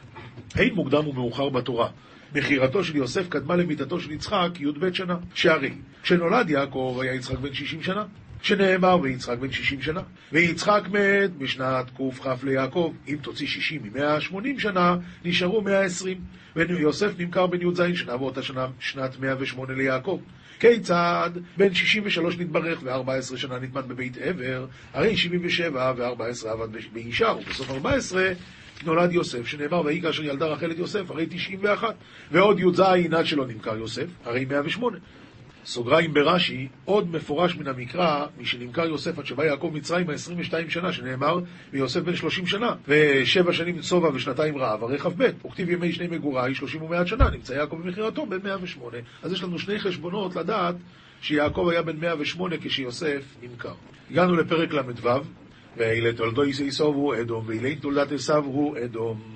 אין 0.58 0.74
מוקדם 0.74 1.08
ומאוחר 1.08 1.50
בתורה. 1.50 1.90
מכירתו 2.36 2.84
של 2.84 2.96
יוסף 2.96 3.30
קדמה 3.30 3.56
למיתתו 3.56 4.00
של 4.00 4.12
יצחק 4.12 4.50
י"ב 4.60 4.94
שנה. 4.94 5.18
שהרי, 5.34 5.74
כשנולד 6.04 6.50
יעקב 6.50 7.00
היה 7.02 7.14
יצחק 7.14 7.38
בן 7.38 7.54
60 7.54 7.84
שנה. 7.84 8.06
שנאמר 8.46 9.00
ויצחק 9.02 9.38
בן 9.38 9.52
60 9.52 9.82
שנה. 9.82 10.02
ויצחק 10.32 10.82
מת 10.92 11.38
בשנת 11.38 11.86
קכ 11.90 12.44
ליעקב. 12.44 12.94
אם 13.08 13.16
תוציא 13.22 13.48
60 13.48 13.82
מ-180 13.84 14.60
שנה, 14.60 14.96
נשארו 15.26 15.62
120. 15.62 16.18
ויוסף 16.56 17.12
נמכר 17.18 17.48
בן 17.48 17.62
י"ז 17.62 17.82
שנה, 17.94 18.16
ואותה 18.16 18.44
שנה 18.44 18.68
שנת 18.80 19.20
108 19.20 19.74
ליעקב. 19.74 20.20
כיצד 20.60 21.30
בן 21.58 21.74
63 21.74 22.38
נתברך 22.38 22.80
ו-14 22.84 23.38
שנה 23.38 23.60
נטמן 23.60 23.82
בבית 23.88 24.18
עבר, 24.18 24.66
הרי 24.94 25.18
77 25.18 25.94
ו-14 25.98 26.48
עבד 26.48 26.68
באישה, 26.94 27.32
ובסוף 27.32 27.72
14 27.72 28.32
נולד 28.84 29.12
יוסף, 29.12 29.48
שנאמר 29.48 29.86
ויהי 29.86 30.02
כאשר 30.02 30.24
ילדה 30.24 30.46
רחל 30.46 30.72
את 30.72 30.78
יוסף, 30.78 31.12
הרי 31.12 31.26
91, 31.30 31.96
ועוד 32.32 32.60
י"ז 32.60 32.80
עד 33.14 33.26
שלא 33.26 33.48
נמכר 33.48 33.78
יוסף, 33.78 34.08
הרי 34.26 34.46
108. 34.46 34.98
סוגריים 35.66 36.14
ברש"י, 36.14 36.68
עוד 36.86 37.12
מפורש 37.12 37.56
מן 37.56 37.68
המקרא, 37.68 38.26
משנמכר 38.38 38.86
יוסף 38.86 39.20
עד 39.20 39.26
שבא 39.26 39.46
יעקב 39.46 39.72
מצרים 39.74 40.10
ה-22 40.10 40.70
שנה, 40.70 40.94
שנאמר, 40.94 41.40
ויוסף 41.74 42.00
בן 42.00 42.16
30 42.16 42.48
שנה, 42.48 42.76
ושבע 42.88 43.54
שנים 43.54 43.82
צובע 43.82 44.10
ושנתיים 44.14 44.58
רעב, 44.58 44.84
הרי 44.84 44.98
כ"ב, 44.98 45.30
וכתיב 45.46 45.70
ימי 45.70 45.94
שני 45.94 46.08
מגורי, 46.08 46.56
30 46.56 46.82
ומעט 46.82 47.08
שנה, 47.08 47.30
נמצא 47.30 47.54
יעקב 47.54 47.76
במכירתו 47.76 48.26
בן 48.26 48.40
108. 48.44 48.98
אז 49.24 49.32
יש 49.32 49.44
לנו 49.44 49.60
שני 49.60 49.80
חשבונות 49.80 50.36
לדעת 50.36 50.76
שיעקב 51.22 51.68
היה 51.72 51.82
בן 51.82 52.00
108 52.00 52.56
כשיוסף 52.62 53.24
נמכר. 53.42 53.74
הגענו 54.12 54.36
לפרק 54.36 54.74
ל"ו, 54.74 55.10
ואלה 55.78 56.14
תולדו 56.14 56.44
עשו 56.68 56.86
הוא 56.86 57.16
אדום, 57.16 57.44
ואילי 57.48 57.76
תולדת 57.76 58.12
עשיו 58.12 58.44
הוא 58.46 58.78
אדום. 58.86 59.35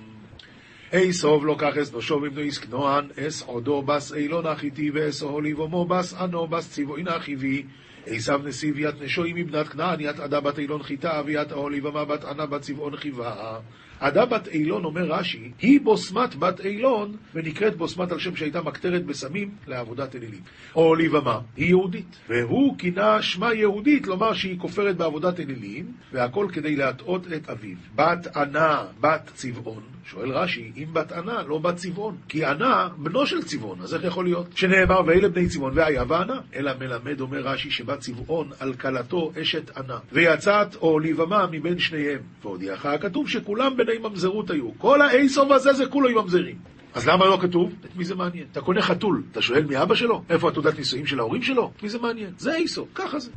סוב 1.11 1.45
לוקח 1.45 1.77
אס 1.77 1.93
נושו 1.93 2.19
מבנו 2.19 2.41
יסקנוען, 2.41 3.07
אס 3.19 3.41
עודו 3.41 3.81
בס 3.81 4.13
אילון 4.13 4.45
החיתי, 4.45 4.91
ואס 4.93 5.23
אוהליב 5.23 5.59
ומו 5.59 5.85
בס 5.85 6.13
ענו 6.13 6.47
בס 6.47 6.71
ציבוין 6.71 7.07
אחיבי. 7.07 7.63
עשיו 8.05 8.41
נסיב 8.43 8.79
ית 8.79 9.01
נשוי 9.01 9.33
מבנת 9.35 9.67
כנען, 9.67 9.99
ית 9.99 10.19
עדה 10.19 10.39
בת 10.39 10.59
אילון 10.59 10.83
חיטה, 10.83 11.21
ויית 11.25 11.51
אוהליב 11.51 11.85
ומה 11.85 12.05
בת 12.05 12.23
ענה 12.23 12.45
בת 12.45 12.61
צבעון 12.61 12.95
חיבה. 12.95 13.59
עדה 13.99 14.25
בת 14.25 14.47
אילון, 14.47 14.85
אומר 14.85 15.01
רש"י, 15.01 15.51
היא 15.61 15.81
בוסמת 15.81 16.35
בת 16.35 16.59
אילון, 16.65 17.15
ונקראת 17.35 17.77
בוסמת 17.77 18.11
על 18.11 18.19
שם 18.19 18.35
שהייתה 18.35 18.61
מקטרת 18.61 19.05
בסמים 19.05 19.49
לעבודת 19.67 20.15
אלילים. 20.15 20.41
או 20.75 20.95
ליבמה, 20.95 21.39
היא 21.57 21.67
יהודית, 21.67 22.19
והוא 22.29 22.77
כינה 22.77 23.21
שמה 23.21 23.53
יהודית, 23.53 24.07
לומר 24.07 24.33
שהיא 24.33 24.59
כופרת 24.59 24.97
בעבודת 24.97 25.39
אלילים, 25.39 25.85
והכל 26.13 26.47
כדי 26.53 26.75
להטעות 26.75 27.33
את 27.33 27.49
אביו. 27.49 27.77
בת 27.95 28.37
ענה, 28.37 28.85
בת 28.99 29.31
צבעון, 29.33 29.83
שואל 30.11 30.31
רש"י, 30.31 30.71
אם 30.77 30.93
בת 30.93 31.11
ענה, 31.11 31.43
לא 31.47 31.57
בת 31.57 31.75
צבעון, 31.75 32.15
כי 32.27 32.45
ענה 32.45 32.89
בנו 32.97 33.25
של 33.25 33.43
צבעון, 33.43 33.81
אז 33.81 33.93
איך 33.93 34.03
יכול 34.03 34.25
להיות? 34.25 34.47
שנאמר, 34.55 35.01
ואלה 35.05 35.29
בני 35.29 35.47
צבעון, 35.47 35.71
והיה 35.75 36.03
וענה. 36.07 36.39
אלא 36.55 36.71
מלמד, 36.79 37.21
אומר 37.21 37.39
רש"י, 37.39 37.71
שבת 37.71 37.99
צבעון 37.99 38.49
על 38.59 38.73
כלתו 38.73 39.31
אשת 39.41 39.77
ענה, 39.77 39.97
ויצאת 40.11 40.75
או 40.75 40.99
ליבמה 40.99 41.47
מבין 41.51 41.79
שניהם. 41.79 42.19
והודיעך 42.41 42.85
הכתוב 42.85 43.29
שכולם 43.29 43.77
בני 43.77 43.97
ממזרות 43.97 44.51
היו. 44.51 44.69
כל 44.77 45.01
האיסוב 45.01 45.51
הזה 45.51 45.73
זה 45.73 45.85
כולו 45.85 46.23
ממזרים. 46.23 46.55
אז 46.93 47.07
למה 47.07 47.25
לא 47.25 47.37
כתוב? 47.41 47.73
את 47.85 47.95
מי 47.95 48.05
זה 48.05 48.15
מעניין? 48.15 48.45
אתה 48.51 48.61
קונה 48.61 48.81
חתול, 48.81 49.23
אתה 49.31 49.41
שואל 49.41 49.65
מי 49.65 49.81
אבא 49.81 49.95
שלו? 49.95 50.23
איפה 50.29 50.49
התעודת 50.49 50.77
נישואים 50.77 51.05
של 51.05 51.19
ההורים 51.19 51.41
שלו? 51.41 51.71
את 51.77 51.83
מי 51.83 51.89
זה 51.89 51.99
מעניין? 51.99 52.33
זה 52.37 52.55
איסוב, 52.55 52.87
ככה 52.95 53.19
זה. 53.19 53.31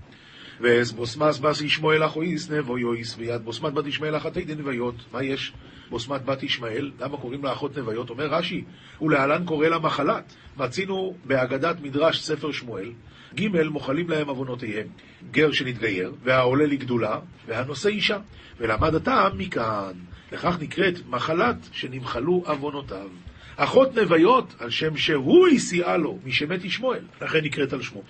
ואס 0.62 0.92
בוסמס 0.92 1.38
בס 1.38 1.60
ישמעאל 1.60 2.04
אחויס 2.04 2.50
נבו 2.50 2.78
יויס 2.78 3.16
ויד 3.18 3.44
בוסמת 3.44 3.72
בת 3.72 3.86
ישמעאל 3.86 4.16
אחתי 4.16 4.44
דנביות. 4.44 4.94
מה 5.12 5.22
יש? 5.22 5.52
בוסמת 5.90 6.24
בת 6.24 6.42
ישמעאל, 6.42 6.90
למה 7.00 7.16
קוראים 7.16 7.44
לה 7.44 7.52
אחות 7.52 7.78
נביות? 7.78 8.10
אומר 8.10 8.26
רש"י, 8.26 8.64
ולהלן 9.00 9.44
קורא 9.44 9.68
לה 9.68 9.78
מחלת. 9.78 10.34
מצינו 10.56 11.16
בהגדת 11.24 11.76
מדרש 11.80 12.20
ספר 12.20 12.52
שמואל, 12.52 12.92
ג' 13.34 13.68
מוחלים 13.68 14.10
להם 14.10 14.28
עוונותיהם. 14.28 14.86
גר 15.30 15.52
שנתגייר, 15.52 16.12
והעולה 16.22 16.66
לגדולה, 16.66 17.18
והנושא 17.46 17.88
אישה. 17.88 18.18
ולמד 18.58 18.94
הטעם 18.94 19.38
מכאן. 19.38 19.92
לכך 20.32 20.56
נקראת 20.60 20.94
מחלת 21.08 21.56
שנמחלו 21.72 22.42
עוונותיו. 22.46 23.08
אחות 23.56 23.98
נביות, 23.98 24.54
על 24.58 24.70
שם 24.70 24.96
שהוא 24.96 25.48
הסיעה 25.48 25.96
לו, 25.96 26.18
משמת 26.24 26.64
ישמעאל, 26.64 27.04
לכן 27.22 27.44
נקראת 27.44 27.72
על 27.72 27.82
שמו. 27.82 28.02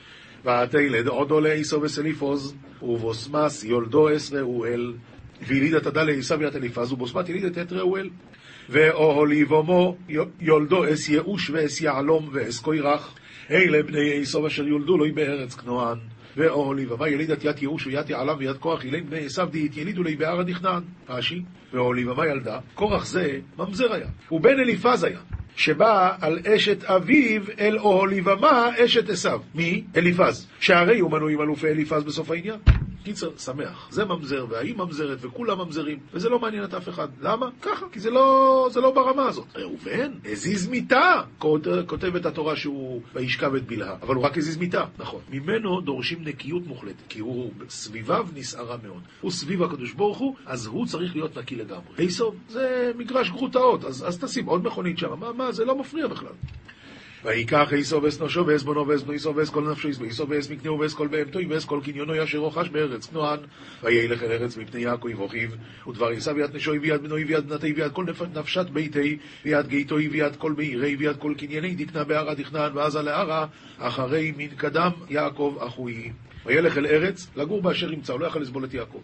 ותלד 0.45 1.07
עודו 1.07 1.41
לעשו 1.41 1.83
וסליפוז, 1.83 2.55
ובוסמס 2.83 3.65
יולדו 3.65 4.17
אס 4.17 4.33
ראואל, 4.33 4.93
ויליד 5.47 5.75
עתדה 5.75 6.03
לעשו 6.03 6.43
ית 6.43 6.57
אליפז, 6.57 6.93
ובוסמת 6.93 7.29
יליד 7.29 7.59
את 7.59 7.73
ראואל. 7.73 8.11
ואוהליבומו 8.69 9.97
יולדו 10.41 10.93
אס 10.93 11.09
ייאוש 11.09 11.51
ואס 11.51 11.81
יעלום 11.81 12.29
ואס 12.33 12.59
קוירח, 12.59 13.15
אלה 13.51 13.83
בני 13.83 14.21
עשו 14.21 14.47
אשר 14.47 14.67
יולדו 14.67 14.99
לו 14.99 15.15
בארץ 15.15 15.55
כנוען. 15.55 15.99
ואוהליבמה 16.37 17.09
ילידת 17.09 17.45
ית 17.45 17.63
ייאוש 17.63 17.87
ויית 17.87 18.11
יעלם 18.11 18.37
ויית 18.39 18.57
כוח, 18.57 18.85
אילם 18.85 19.07
בני 19.07 19.27
עשו 19.27 19.45
דהית 19.45 19.77
ילידו 19.77 20.03
לי 20.03 20.17
בער 20.17 20.41
הדכנען. 20.41 20.83
רש"י, 21.09 21.43
ואוהליבמה 21.73 22.27
ילדה, 22.27 22.59
כורח 22.75 23.07
זה 23.07 23.39
ממזר 23.59 23.93
היה, 23.93 24.07
ובן 24.33 24.61
אליפז 24.61 25.05
היה. 25.05 25.21
שבא 25.57 26.13
על 26.21 26.39
אשת 26.47 26.85
אביו 26.85 27.43
אל 27.61 27.79
אוהליבמה 27.79 28.71
אשת 28.85 29.11
עשיו. 29.11 29.41
מי? 29.55 29.85
אליפז. 29.97 30.47
שהרי 30.61 30.99
הוא 30.99 31.11
מנוי 31.11 31.35
עם 31.35 31.41
אלופי 31.41 31.69
אליפז 31.69 32.05
בסוף 32.05 32.31
העניין. 32.31 32.59
קיצר, 33.05 33.31
שמח. 33.39 33.89
זה 33.91 34.05
ממזר, 34.05 34.47
והאי 34.49 34.73
ממזרת, 34.73 35.19
וכולם 35.21 35.59
ממזרים, 35.59 35.99
וזה 36.13 36.29
לא 36.29 36.39
מעניין 36.39 36.65
את 36.65 36.75
אף 36.75 36.89
אחד. 36.89 37.09
למה? 37.21 37.49
ככה, 37.63 37.87
כי 37.93 38.01
זה 38.01 38.11
לא, 38.11 38.69
זה 38.73 38.81
לא 38.81 38.91
ברמה 38.91 39.27
הזאת. 39.27 39.47
ראובן, 39.57 40.13
הזיז 40.25 40.69
מיטה, 40.69 41.23
כותבת 41.87 42.27
התורה 42.27 42.57
שהוא 42.57 43.03
וישכב 43.15 43.55
את 43.55 43.67
בלהה, 43.67 43.97
אבל 44.03 44.15
הוא 44.15 44.25
רק 44.25 44.39
הזיז 44.39 44.57
מיטה, 44.57 44.85
נכון. 44.99 45.21
ממנו 45.31 45.81
דורשים 45.81 46.25
נקיות 46.25 46.67
מוחלטת, 46.67 47.07
כי 47.09 47.21
הוא 47.21 47.51
סביביו 47.69 48.27
נסערה 48.35 48.77
מאוד. 48.83 49.01
הוא 49.21 49.31
סביב 49.31 49.63
הקדוש 49.63 49.93
ברוך 49.93 50.19
הוא, 50.19 50.37
אז 50.47 50.67
הוא 50.67 50.87
צריך 50.87 51.17
להיות 51.17 51.39
נקי 51.39 51.57
לגמרי. 51.57 51.95
היסוב, 51.99 52.35
זה 52.49 52.93
מגרש 52.99 53.31
גרוטאות, 53.31 53.85
אז, 53.85 54.05
אז 54.09 54.19
תשים 54.25 54.47
עוד 54.47 54.65
מכונית 54.65 54.99
שם, 54.99 55.19
מה, 55.21 55.33
מה, 55.33 55.53
זה 55.53 55.65
לא 55.65 55.79
מפריע 55.79 56.07
בכלל. 56.07 56.33
ויקח 57.25 57.69
עשו 57.79 58.03
ואס 58.03 58.21
נושו 58.21 58.47
ואס 58.47 58.63
בונו 58.63 58.89
ואס 58.89 59.03
בנו 59.03 59.13
עשו 59.13 59.37
ואס 59.37 59.51
כל 59.51 59.71
נפשו 59.71 59.89
עשו 60.09 60.29
ואס 60.29 60.51
מקנהו 60.51 60.79
ואס 60.79 60.95
כל 60.95 61.09
בהמתו 61.09 61.39
ואס 61.49 61.65
כל 61.65 61.81
קניונו 61.85 62.25
אשר 62.25 62.39
רוכש 62.39 62.69
בארץ 62.69 63.07
כנוען 63.07 63.39
וילך 63.83 64.23
אל 64.23 64.33
ארץ 64.33 64.57
מפני 64.57 64.81
יעקב 64.81 65.23
אחיו 65.27 65.51
ודבר 65.89 66.09
עשיו 66.09 66.39
יד 66.39 66.57
נשוי 66.57 66.79
ויד 66.79 67.03
בנוי 67.03 67.25
ויד 67.25 67.49
בנתי 67.49 67.73
ויד 67.73 67.93
כל 67.93 68.07
נפשת 68.35 68.67
ביתי 68.71 69.19
ויד 69.45 69.69
גאיתו 69.69 69.95
ויד 69.95 70.37
כל 70.37 70.53
בעירי 70.53 70.97
ויד 70.97 71.17
כל 71.17 71.35
קנייני 71.39 71.75
דקנה 71.75 72.05
בערה 72.05 72.35
דכנען 72.35 72.77
ועזה 72.77 73.03
לערה 73.03 73.47
אחרי 73.79 74.33
מן 74.37 74.49
קדם 74.57 74.91
יעקב 75.09 75.57
אחוי. 75.61 76.13
וילך 76.47 76.79
אל 76.79 76.87
ארץ 76.87 77.31
לגור 77.37 77.63
באשר 77.63 77.93
ימצא 77.93 78.13
הוא 78.13 78.21
לא 78.21 78.27
יכל 78.27 78.39
לסבול 78.39 78.65
את 78.65 78.75
יעקב 78.75 79.01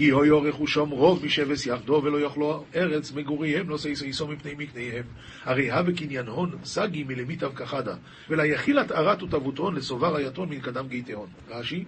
כי 0.00 0.10
הויו 0.10 0.42
רכושם 0.42 0.90
רוב 0.90 1.24
משבס 1.24 1.66
יחדו 1.66 2.00
ולא 2.04 2.20
יאכלו 2.20 2.64
ארץ 2.74 3.12
מגוריהם 3.12 3.68
לא 3.68 3.78
שששו 3.78 4.28
מפני 4.28 4.54
מקניהם. 4.58 5.04
הרי 5.44 5.70
הא 5.70 5.82
בקניין 5.82 6.26
הון 6.26 6.58
סגי 6.64 7.04
מלמיטב 7.04 7.54
כחדה, 7.54 7.94
ולה 8.28 8.46
יחילת 8.46 8.90
ערת 8.90 9.22
ותבוטון 9.22 9.74
לסובר 9.74 10.16
היתון 10.16 10.48
מקדם 10.48 10.88
גייתי 10.88 11.12
הון. 11.12 11.28
רש"י 11.48 11.84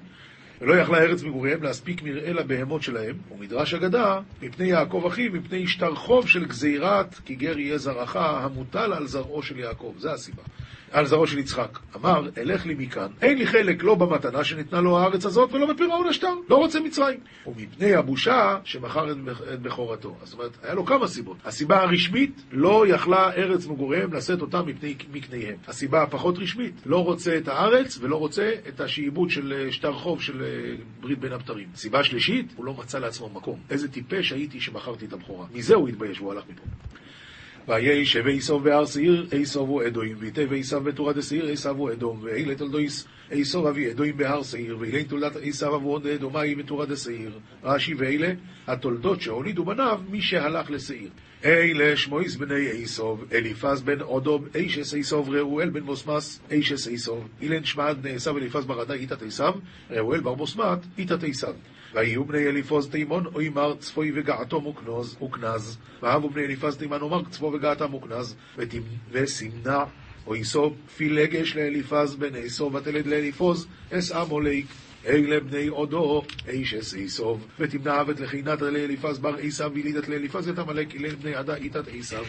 ולא 0.61 0.75
יכלה 0.75 0.98
ארץ 0.98 1.22
מגוריהם 1.22 1.62
להספיק 1.62 2.03
מרעה 2.03 2.33
לבהמות 2.33 2.83
שלהם, 2.83 3.16
ומדרש 3.31 3.75
אגדה, 3.75 4.20
מפני 4.42 4.66
יעקב 4.66 5.05
אחיו, 5.07 5.33
מפני 5.33 5.66
שטר 5.66 5.94
חוב 5.94 6.29
של 6.29 6.44
גזירת 6.44 7.14
כי 7.14 7.35
גר 7.35 7.59
יהיה 7.59 7.79
זרעך, 7.79 8.16
המוטל 8.16 8.92
על 8.92 9.07
זרעו 9.07 9.42
של 9.42 9.59
יעקב. 9.59 9.94
זה 9.98 10.12
הסיבה. 10.12 10.42
על 10.92 11.07
זרעו 11.07 11.26
של 11.26 11.38
יצחק. 11.38 11.78
אמר, 11.96 12.28
אלך 12.38 12.66
לי 12.66 12.74
מכאן, 12.78 13.07
אין 13.22 13.38
לי 13.38 13.46
חלק 13.46 13.83
לא 13.83 13.94
במתנה 13.94 14.44
שניתנה 14.44 14.81
לו 14.81 14.98
הארץ 14.98 15.26
הזאת 15.26 15.52
ולא 15.52 15.66
בפירעון 15.66 16.09
השטר, 16.09 16.35
לא 16.48 16.57
רוצה 16.57 16.81
מצרים. 16.81 17.20
ומפני 17.46 17.94
הבושה 17.94 18.59
שמכר 18.64 19.12
את 19.12 19.61
בכורתו. 19.62 20.16
זאת 20.22 20.35
אומרת, 20.35 20.50
היה 20.62 20.74
לו 20.74 20.85
כמה 20.85 21.09
סיבות. 21.09 21.37
הסיבה 21.44 21.83
הרשמית, 21.83 22.42
לא 22.52 22.85
יכלה 22.88 23.33
ארץ 23.33 23.66
מגוריהם 23.66 24.14
לשאת 24.14 24.40
אותם 24.40 24.62
מפני 24.66 24.94
מקניהם. 25.12 25.57
הסיבה 25.68 26.02
הפחות 26.02 26.38
רשמית, 26.38 26.74
לא 26.87 27.05
רוצה 27.05 27.37
את 27.37 27.48
הארץ 27.48 27.98
ולא 28.00 28.16
רוצה 28.16 28.52
את 28.68 28.81
השעבוד 28.81 29.31
של 29.31 29.68
שטר 29.70 29.92
חוב 29.92 30.22
של 30.22 30.44
ברית 31.00 31.18
בין 31.18 31.33
הבתרים. 31.33 31.68
סיבה 31.74 32.05
שלישית, 32.05 32.52
הוא 32.57 32.64
לא 32.64 32.74
מצא 32.74 32.98
לעצמו 32.98 33.28
מקום. 33.28 33.59
איזה 33.70 33.88
טיפש 33.88 34.33
הייתי 34.33 34.61
שמכרתי 34.61 35.07
את 35.07 35.12
הבכורה. 35.12 35.46
מזה 35.55 35.74
הוא 35.74 35.88
התבייש 35.88 36.20
והוא 36.20 36.33
הלך 36.33 36.44
מפה. 36.48 36.62
וישב 37.68 38.27
עשו 38.27 38.59
בהר 38.59 38.87
שעיר, 38.87 39.27
עשו 39.33 39.61
הוא 39.61 39.87
אדוים, 39.87 40.16
ויתב 40.18 40.53
עשו 40.53 40.81
בתורה 40.81 41.12
דשעיר, 41.12 41.46
עשו 41.46 41.70
הוא 41.70 41.92
אדום, 41.92 42.20
ואלה 42.22 42.55
תולדויס 42.55 43.07
עשו 43.31 43.68
אבי 43.68 43.90
אדוים 43.90 44.16
בהר 44.16 44.42
שעיר, 44.42 44.77
ואלה 44.81 45.05
תולדת 45.05 45.37
עשו 45.42 45.77
אבו 45.77 45.92
עוד 45.92 46.07
אדומי 46.07 46.55
בתורה 46.55 46.87
דשעיר. 46.87 47.38
רש"י 47.64 47.94
ואלה 47.94 48.33
התולדות 48.66 49.20
שהולידו 49.20 49.64
בניו 49.64 50.01
מי 50.11 50.20
שהלך 50.20 50.70
לשעיר. 50.70 51.11
אלה 51.44 51.96
שמויס 51.96 52.37
בני 52.37 52.68
עשו, 52.83 53.18
אליפז 53.33 53.83
בן 53.83 54.01
עודוב, 54.01 54.48
אישס 54.55 54.94
עשו, 54.94 55.25
ראואל 55.25 55.70
בן 55.70 55.81
בוסמס, 55.81 56.40
אישס 56.51 56.88
עשו, 56.88 57.25
אילן 57.40 57.64
שמעת 57.64 57.98
בני 57.98 58.11
עשו, 58.11 58.38
אליפז 58.38 58.64
ברדה, 58.64 58.94
איתת 58.94 59.22
עשו, 59.22 59.44
ראואל 59.90 60.20
בר 60.20 60.35
בוסמת, 60.35 60.79
איתת 60.98 61.25
עשו. 61.25 61.46
ויהיו 61.94 62.24
בני 62.24 62.46
אליפוז 62.46 62.88
תימון, 62.88 63.26
אוימר 63.35 63.74
צפוי 63.78 64.12
וגעתו 64.14 64.61
מוקנז, 64.61 65.78
ואהבו 66.02 66.31
בני 66.31 66.44
אליפז 66.44 66.76
תימן, 66.76 67.00
אומר 67.00 67.22
צפו 67.31 67.52
וגעתה 67.55 67.87
מוקנז, 67.87 68.37
או 70.26 70.37
יסוב 70.37 70.76
פילגש 70.96 71.57
לאליפז 71.57 72.14
בן 72.14 72.35
עשו, 72.35 72.70
ותלד 72.72 73.07
לאליפוז, 73.07 73.66
אס 73.92 74.12
עמוליק. 74.12 74.66
אלה 75.07 75.40
בני 75.40 75.66
עודו, 75.66 76.22
איש 76.48 76.74
אס 76.74 76.94
איסוב, 76.94 77.46
ותמנע 77.59 78.00
אבת 78.00 78.20
לחינת 78.20 78.61
לאליפז 78.61 79.18
בר 79.18 79.35
עשיו, 79.42 79.70
וילידת 79.74 80.09
לאליפז 80.09 80.48
את 80.48 80.59
עמלק, 80.59 80.96
אלה 80.96 81.09
בני 81.16 81.35
עדה 81.35 81.55
איתת 81.55 81.85
עשיו. 81.98 82.24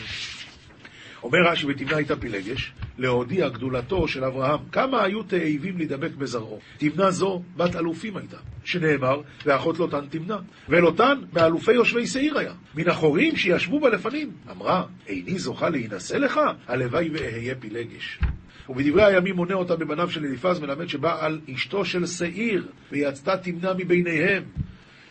אומר 1.23 1.39
רש"י 1.51 1.65
ותמנע 1.65 1.97
איתה 1.97 2.15
פילגש, 2.15 2.73
להודיע 2.97 3.49
גדולתו 3.49 4.07
של 4.07 4.23
אברהם, 4.23 4.59
כמה 4.71 5.03
היו 5.03 5.23
תאבים 5.23 5.77
להידבק 5.77 6.15
בזרעו. 6.15 6.59
תמנע 6.77 7.11
זו 7.11 7.41
בת 7.57 7.75
אלופים 7.75 8.17
הייתה, 8.17 8.37
שנאמר, 8.63 9.21
ואחות 9.45 9.79
לוטן 9.79 10.05
תמנע. 10.09 10.37
ולוטן 10.69 11.21
מאלופי 11.33 11.73
יושבי 11.73 12.07
שעיר 12.07 12.37
היה, 12.37 12.53
מן 12.75 12.89
החורים 12.89 13.35
שישבו 13.35 13.79
בלפנים. 13.79 14.31
אמרה, 14.51 14.83
איני 15.07 15.39
זוכה 15.39 15.69
להינשא 15.69 16.15
לך? 16.15 16.39
הלוואי 16.67 17.09
ואהיה 17.09 17.55
פילגש. 17.55 18.19
ובדברי 18.69 19.03
הימים 19.03 19.35
מונה 19.35 19.53
אותה 19.53 19.75
בבניו 19.75 20.09
של 20.09 20.25
אליפז, 20.25 20.59
מלמד 20.59 20.87
שבא 20.87 21.25
על 21.25 21.39
אשתו 21.55 21.85
של 21.85 22.05
שעיר, 22.05 22.67
ויצתה 22.91 23.37
תמנע 23.37 23.73
מביניהם. 23.77 24.43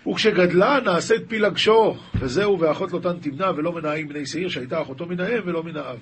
וכשגדלה 0.06 0.80
נעשית 0.84 1.22
פילגשו, 1.28 1.96
וזהו 2.20 2.60
ואחות 2.60 2.92
לוטן 2.92 3.18
תמנע 3.18 3.50
ולא 3.56 3.72
מנעים 3.72 4.08
בני 4.08 4.26
שעיר 4.26 4.48
שהייתה 4.48 4.82
אחותו 4.82 5.06
מן 5.06 5.20
האם 5.20 5.40
ולא 5.44 5.62
מן 5.62 5.76
האב. 5.76 5.98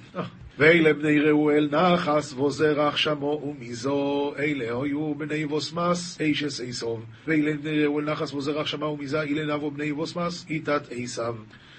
ואלה 0.59 0.93
בני 0.93 1.21
ראואל 1.21 1.69
נחס 1.73 2.33
וזרח 2.33 2.97
שמו 2.97 3.43
ומזו, 3.45 4.33
אלה 4.39 4.65
היו 4.65 5.15
בני 5.15 5.47
בוסמס, 5.47 6.21
אישס 6.21 6.61
עשוב. 6.61 7.05
ואלה 7.27 7.53
בני 7.57 7.85
ראואל 7.85 8.05
נחס 8.05 8.35
וזרח 8.35 8.67
שמו 8.67 8.85
ומזה, 8.85 9.23
אלה 9.23 9.57
נבו 9.57 9.71
בני 9.71 9.93
בוסמס, 9.93 10.47
איתת 10.51 10.83
עשיו. 10.91 11.35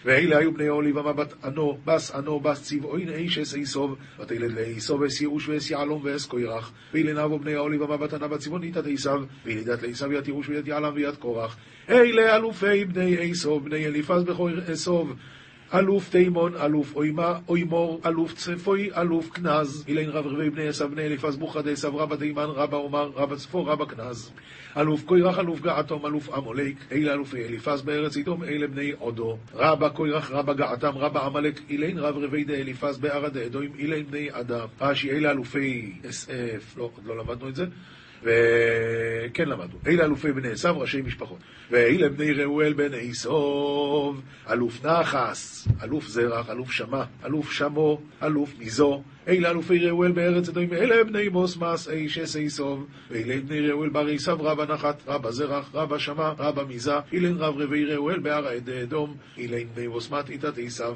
ואלה 0.06 0.38
היו 0.38 0.54
בני 0.54 0.70
אוליבמה 0.70 1.14
בת 1.14 1.34
ענו, 1.44 1.78
בס 1.86 2.12
ענו, 2.12 2.40
בס 2.40 2.64
צבעוין 2.64 3.10
אישס 3.10 3.56
עשוב, 3.62 3.96
ותלד 4.20 4.52
לעשוב 4.52 5.04
אס 5.04 5.22
ייאוש 5.22 5.48
ואס 5.48 5.70
יעלום 5.70 6.02
ואס 6.04 6.26
קוירח, 6.26 6.72
ואלה 6.94 7.24
נבו 7.24 7.40
בני 7.40 7.56
אוליבמה 7.56 7.98
בת 7.98 8.14
ענה 8.14 8.28
בת 8.28 8.40
צבעון 8.40 8.64
איתת 8.64 8.84
עשיו, 8.94 9.24
וילידת 9.46 9.82
לעשו 9.82 10.12
ית 10.12 10.28
ייאוש 10.28 10.50
ויד 10.50 10.68
יעלם 10.68 10.92
ויד 10.96 11.16
קורח. 11.16 11.58
אלה 11.90 12.36
אלופי 12.36 12.86
בני 12.86 13.32
עשוב, 13.32 13.66
בני 13.66 13.86
אליפז 13.86 14.24
בכור 14.24 14.50
עשוב, 14.68 15.14
אלוף 15.74 16.10
תימון, 16.10 16.54
אלוף 16.56 16.96
אוימה, 16.96 17.40
אוימור, 17.48 18.02
אלוף 18.06 18.34
צפוי, 18.34 18.90
אלוף 18.98 19.30
כנז. 19.30 19.86
אילן 19.88 20.10
רב 20.10 20.28
רבי 20.28 20.50
בני 20.50 20.68
עשו 20.68 20.90
בני 20.90 21.06
אליפז 21.06 21.38
בוכא 21.38 21.62
דעשו 21.62 21.98
רבא 21.98 22.16
תימן, 22.16 22.44
רבא 22.44 22.78
עומר, 22.78 23.12
רבא 23.16 23.36
צפו, 23.36 23.66
רבא 23.66 23.86
כנז. 23.86 24.32
אלוף 24.78 25.04
קוירח, 25.04 25.40
אלוף 25.40 25.62
געתום, 25.62 26.06
אלוף 26.06 26.30
עמולק, 26.30 26.76
אלה 26.92 27.14
אלופי 27.14 27.46
אליפז 27.46 27.82
בארץ 27.82 28.18
איתום, 28.18 28.44
אלה 28.44 28.68
בני 28.68 28.92
עודו. 29.00 29.38
רבא 29.54 29.90
קוירח, 29.90 30.32
רבא 30.32 30.54
געתם, 30.54 30.98
רבא 30.98 31.26
עמלק, 31.26 31.60
אילן 31.70 31.98
רב 31.98 32.18
רבי 32.18 32.44
דאליפז 32.44 32.98
בערא 32.98 33.30
דאדוים, 33.30 33.72
אילן 33.78 34.04
בני 34.04 34.28
אדם. 34.32 34.68
רש"י, 34.82 35.12
אלה 35.12 35.32
אלופי 35.32 35.94
אסף, 36.10 36.78
לא, 36.78 36.84
עוד 36.84 37.06
לא 37.06 37.18
למדנו 37.18 37.50
את 37.50 37.56
זה. 37.56 37.66
וכן 38.24 39.50
למדנו. 39.50 39.78
אלה 39.88 40.06
אלופי 40.06 40.32
בני 40.32 40.52
עשיו, 40.52 40.80
ראשי 40.80 41.02
משפחות. 41.02 41.38
ואלה 41.72 42.10
בני 42.10 42.34
ראואל 42.34 42.74
בן 42.74 42.92
עשוב, 42.94 44.22
אלוף 44.52 44.86
נחס, 44.86 45.68
אלוף 45.84 46.08
זרח, 46.08 46.50
אלוף 46.50 46.72
שמע, 46.72 47.04
אלוף 47.26 47.52
שמו, 47.52 48.02
אלוף 48.24 48.54
מזו. 48.60 49.04
אלה 49.28 49.50
אלופי 49.50 49.80
ראואל 49.80 50.12
בארץ 50.12 50.50
אדומים, 50.50 50.74
אלה 50.74 51.04
בני 51.04 51.30
בוסמס, 51.30 51.90
אישס 51.90 52.36
עשוב. 52.36 52.88
ואלה 53.12 53.42
בני 53.42 53.62
ראואל 53.62 53.90
בר 53.90 54.08
עשיו, 54.08 54.38
רבא 54.42 54.66
נחת, 54.74 55.04
רבא 55.08 55.32
זרח, 55.32 55.70
רבא 55.74 55.98
שמע, 55.98 56.32
רבא 56.40 56.64
מזה. 56.70 56.96
אילן 57.14 57.38
רב 57.38 57.58
רבי 57.58 57.86
ראואל 57.86 58.20
בהר 58.20 58.48
עדי 58.48 58.84
אדום, 58.84 59.16
אילן 59.38 59.68
בני 59.76 59.88
בוסמת 59.88 60.30
איתת 60.30 60.58
עשיו. 60.58 60.96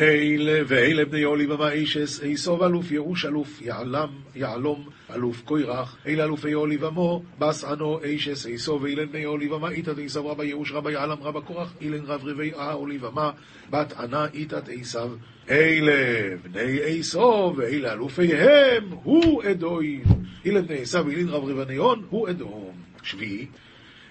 אלה 0.00 0.62
ואלה 0.66 1.04
בני 1.04 1.22
עולי 1.22 1.46
במה 1.46 1.70
אישס, 1.70 2.22
איסוב 2.22 2.62
אלוף 2.62 2.90
ירוש 2.90 3.24
אלוף 3.24 3.62
יעלם, 3.62 4.08
יעלום 4.34 4.88
אלוף 5.14 5.42
קוירח, 5.44 5.96
אלה 6.06 6.24
אלופי 6.24 6.52
עולי 6.52 6.76
במו, 6.76 7.22
בס 7.38 7.64
ענו 7.64 8.00
אישס 8.02 8.46
איסוב 8.46 8.82
ואילן 8.82 9.12
בני 9.12 9.24
עולי 9.24 9.48
במה 9.48 9.70
איתת 9.70 9.98
איסוב 9.98 10.26
רבא 10.26 10.44
ירוש 10.44 10.72
רבא 10.72 10.90
יעלם 10.90 11.16
רבא 11.22 11.40
קורח, 11.40 11.74
אילן 11.80 12.04
רב 12.04 12.24
רבי 12.24 12.52
אה 12.54 12.72
עולי 12.72 12.98
במה, 12.98 13.30
בת 13.70 13.92
ענה 13.92 14.26
איתת 14.34 14.68
איסב. 14.68 15.08
אלה 15.50 16.36
בני 16.42 16.78
איסוב 16.78 17.58
ואלה 17.58 17.92
אלופיהם, 17.92 18.84
הוא 19.02 19.42
אדוים. 19.50 20.04
אילן 20.44 20.66
בני 20.66 20.78
עשיו 20.78 21.04
ואילן 21.06 21.28
רב 21.28 21.44
רבניון, 21.44 22.02
הוא 22.10 22.30
אדום. 22.30 22.72
שביעי 23.02 23.46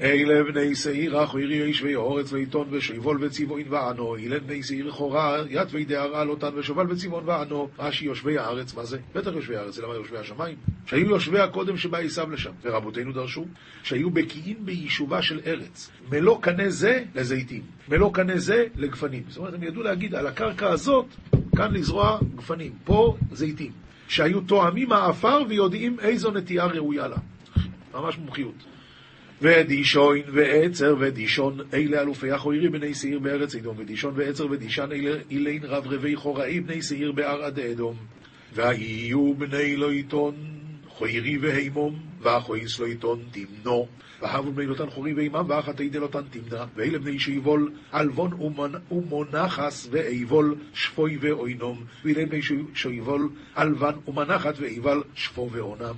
אלה 0.02 0.43
בני 0.43 0.76
שעיר 0.76 1.24
אחוירי 1.24 1.56
ישבי 1.56 1.96
אורץ 1.96 2.34
ויתון 2.34 2.68
ושיבול 2.72 3.18
וצבעון 3.22 3.62
וענו, 3.70 4.16
אילן 4.16 4.39
בני 4.48 4.64
שעיר 4.64 4.91
חורה, 4.91 5.38
ית 5.50 5.68
וידערה 5.72 6.24
לוטן 6.24 6.50
ושובל 6.56 6.91
וצבעון 6.91 7.24
וענו, 7.30 7.70
רש"י 7.80 8.06
יושבי 8.06 8.38
הארץ, 8.38 8.74
מה 8.74 8.86
זה? 8.86 8.98
בטח 9.16 9.32
יושבי 9.36 9.56
הארץ, 9.56 9.78
למה 9.78 9.93
יושבי 9.93 10.18
השמיים? 10.18 10.56
שהיו 10.86 11.10
יושבי 11.10 11.39
הקודם 11.39 11.78
שבא 11.78 11.98
עשיו 11.98 12.32
לשם, 12.32 12.52
ורבותינו 12.64 13.12
דרשו, 13.12 13.46
שהיו 13.84 14.10
בקיאים 14.10 14.58
ביישובה 14.60 15.22
של 15.22 15.39
ארץ, 15.46 15.91
מלוא 16.12 16.41
קנה 16.41 16.70
זה 16.70 17.04
לזיתים, 17.16 17.62
מלוא 17.89 18.14
קנה 18.14 18.38
זה 18.38 18.66
לגפנים. 18.76 19.24
זאת 19.28 19.38
אומרת, 19.38 19.54
הם 19.54 19.64
ידעו 19.64 19.84
להגיד 19.84 20.16
על 20.16 20.28
הקרקע 20.28 20.70
הזאת, 20.70 21.06
כאן 21.58 21.74
לזרוע 21.74 22.20
גפנים, 22.36 22.72
פה 22.84 23.18
זיתים, 23.32 23.72
שהיו 24.08 24.41
תואמים 24.41 24.91
העפר 24.91 25.41
ויודעים 25.50 26.00
איזו 26.00 26.32
נטייה 26.32 26.66
ראויה 26.66 27.08
לה. 27.08 27.18
ממש 27.93 28.18
מומחיות. 28.18 28.75
ודישון 29.42 30.18
ועצר 30.34 30.96
ודישון 31.00 31.60
אלה 31.74 32.02
אלופי 32.02 32.32
החוירי 32.32 32.70
בני 32.70 32.94
שעיר 32.94 33.20
בארץ 33.20 33.56
אדום 33.56 33.76
ודישון 33.80 34.14
ועצר 34.16 34.48
ודישן 34.52 34.90
אילין 35.32 35.64
רב 35.64 35.88
רבי 35.88 36.16
חוראי 36.16 36.60
בני 36.60 36.82
שעיר 36.82 37.12
בערד 37.12 37.60
אדום. 37.60 37.96
והיו 38.54 39.34
בני 39.38 39.76
לא 39.76 39.92
עיתון 39.92 40.36
חוירי 40.88 41.38
והימום 41.38 42.00
ואחויס 42.22 42.80
לא 42.80 42.86
עיתון 42.86 43.20
תמנו. 43.32 43.88
והבו 44.22 44.52
בני 44.52 44.66
לוטן 44.66 44.90
חורי 44.90 45.14
ואימם 45.14 45.46
ואחת 45.48 45.82
אידה 45.82 46.00
לוטן 46.00 46.22
תמנה. 46.30 46.66
ואלה 46.76 47.00
בני 47.00 47.20
שיבול 47.20 47.72
עלבון 47.92 48.32
ומונחס 48.92 49.88
ואיבול 49.92 50.56
שפוי 50.74 51.18
ואוינום. 51.22 51.84
ואלה 52.06 52.26
בני 52.26 52.42
שיבול 52.74 53.30
עלבן 53.56 53.94
ומנחת 54.08 54.56
ואיבל 54.60 55.04
שפו 55.16 55.50
ואונם 55.52 55.96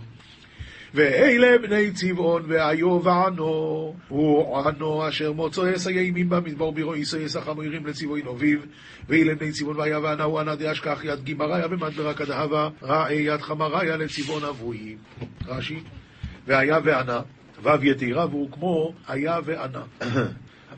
ואלה 0.93 1.57
בני 1.57 1.91
צבעון 1.91 2.43
והיו 2.47 3.03
וענו, 3.03 3.95
הוא 4.07 4.59
ענו 4.59 5.07
אשר 5.09 5.31
מוצא 5.31 5.61
ימים 5.89 6.29
במדבר 6.29 6.71
בירו 6.71 6.95
יסייס 6.95 7.35
החמורים 7.35 7.87
לצבעון 7.87 8.27
אביב, 8.27 8.65
ואלה 9.09 9.35
בני 9.35 9.51
צבעון 9.51 9.77
והיה 9.77 10.23
הוא 10.23 10.39
ענה 10.39 10.55
דאשכח 10.55 10.99
יד 11.03 11.23
גימריה 11.23 11.67
במדברה 11.67 12.13
כדהבה, 12.13 12.69
רעי 12.83 13.15
יד 13.15 13.41
חמריה 13.41 13.97
לצבעון 13.97 14.43
אבוי. 14.43 14.97
רש"י, 15.47 15.79
והיה 16.47 16.79
וענה, 16.83 17.21
וו 17.63 17.83
יתירה 17.83 18.25
והוא 18.25 18.51
כמו 18.51 18.93
היה 19.07 19.39
וענה. 19.45 19.83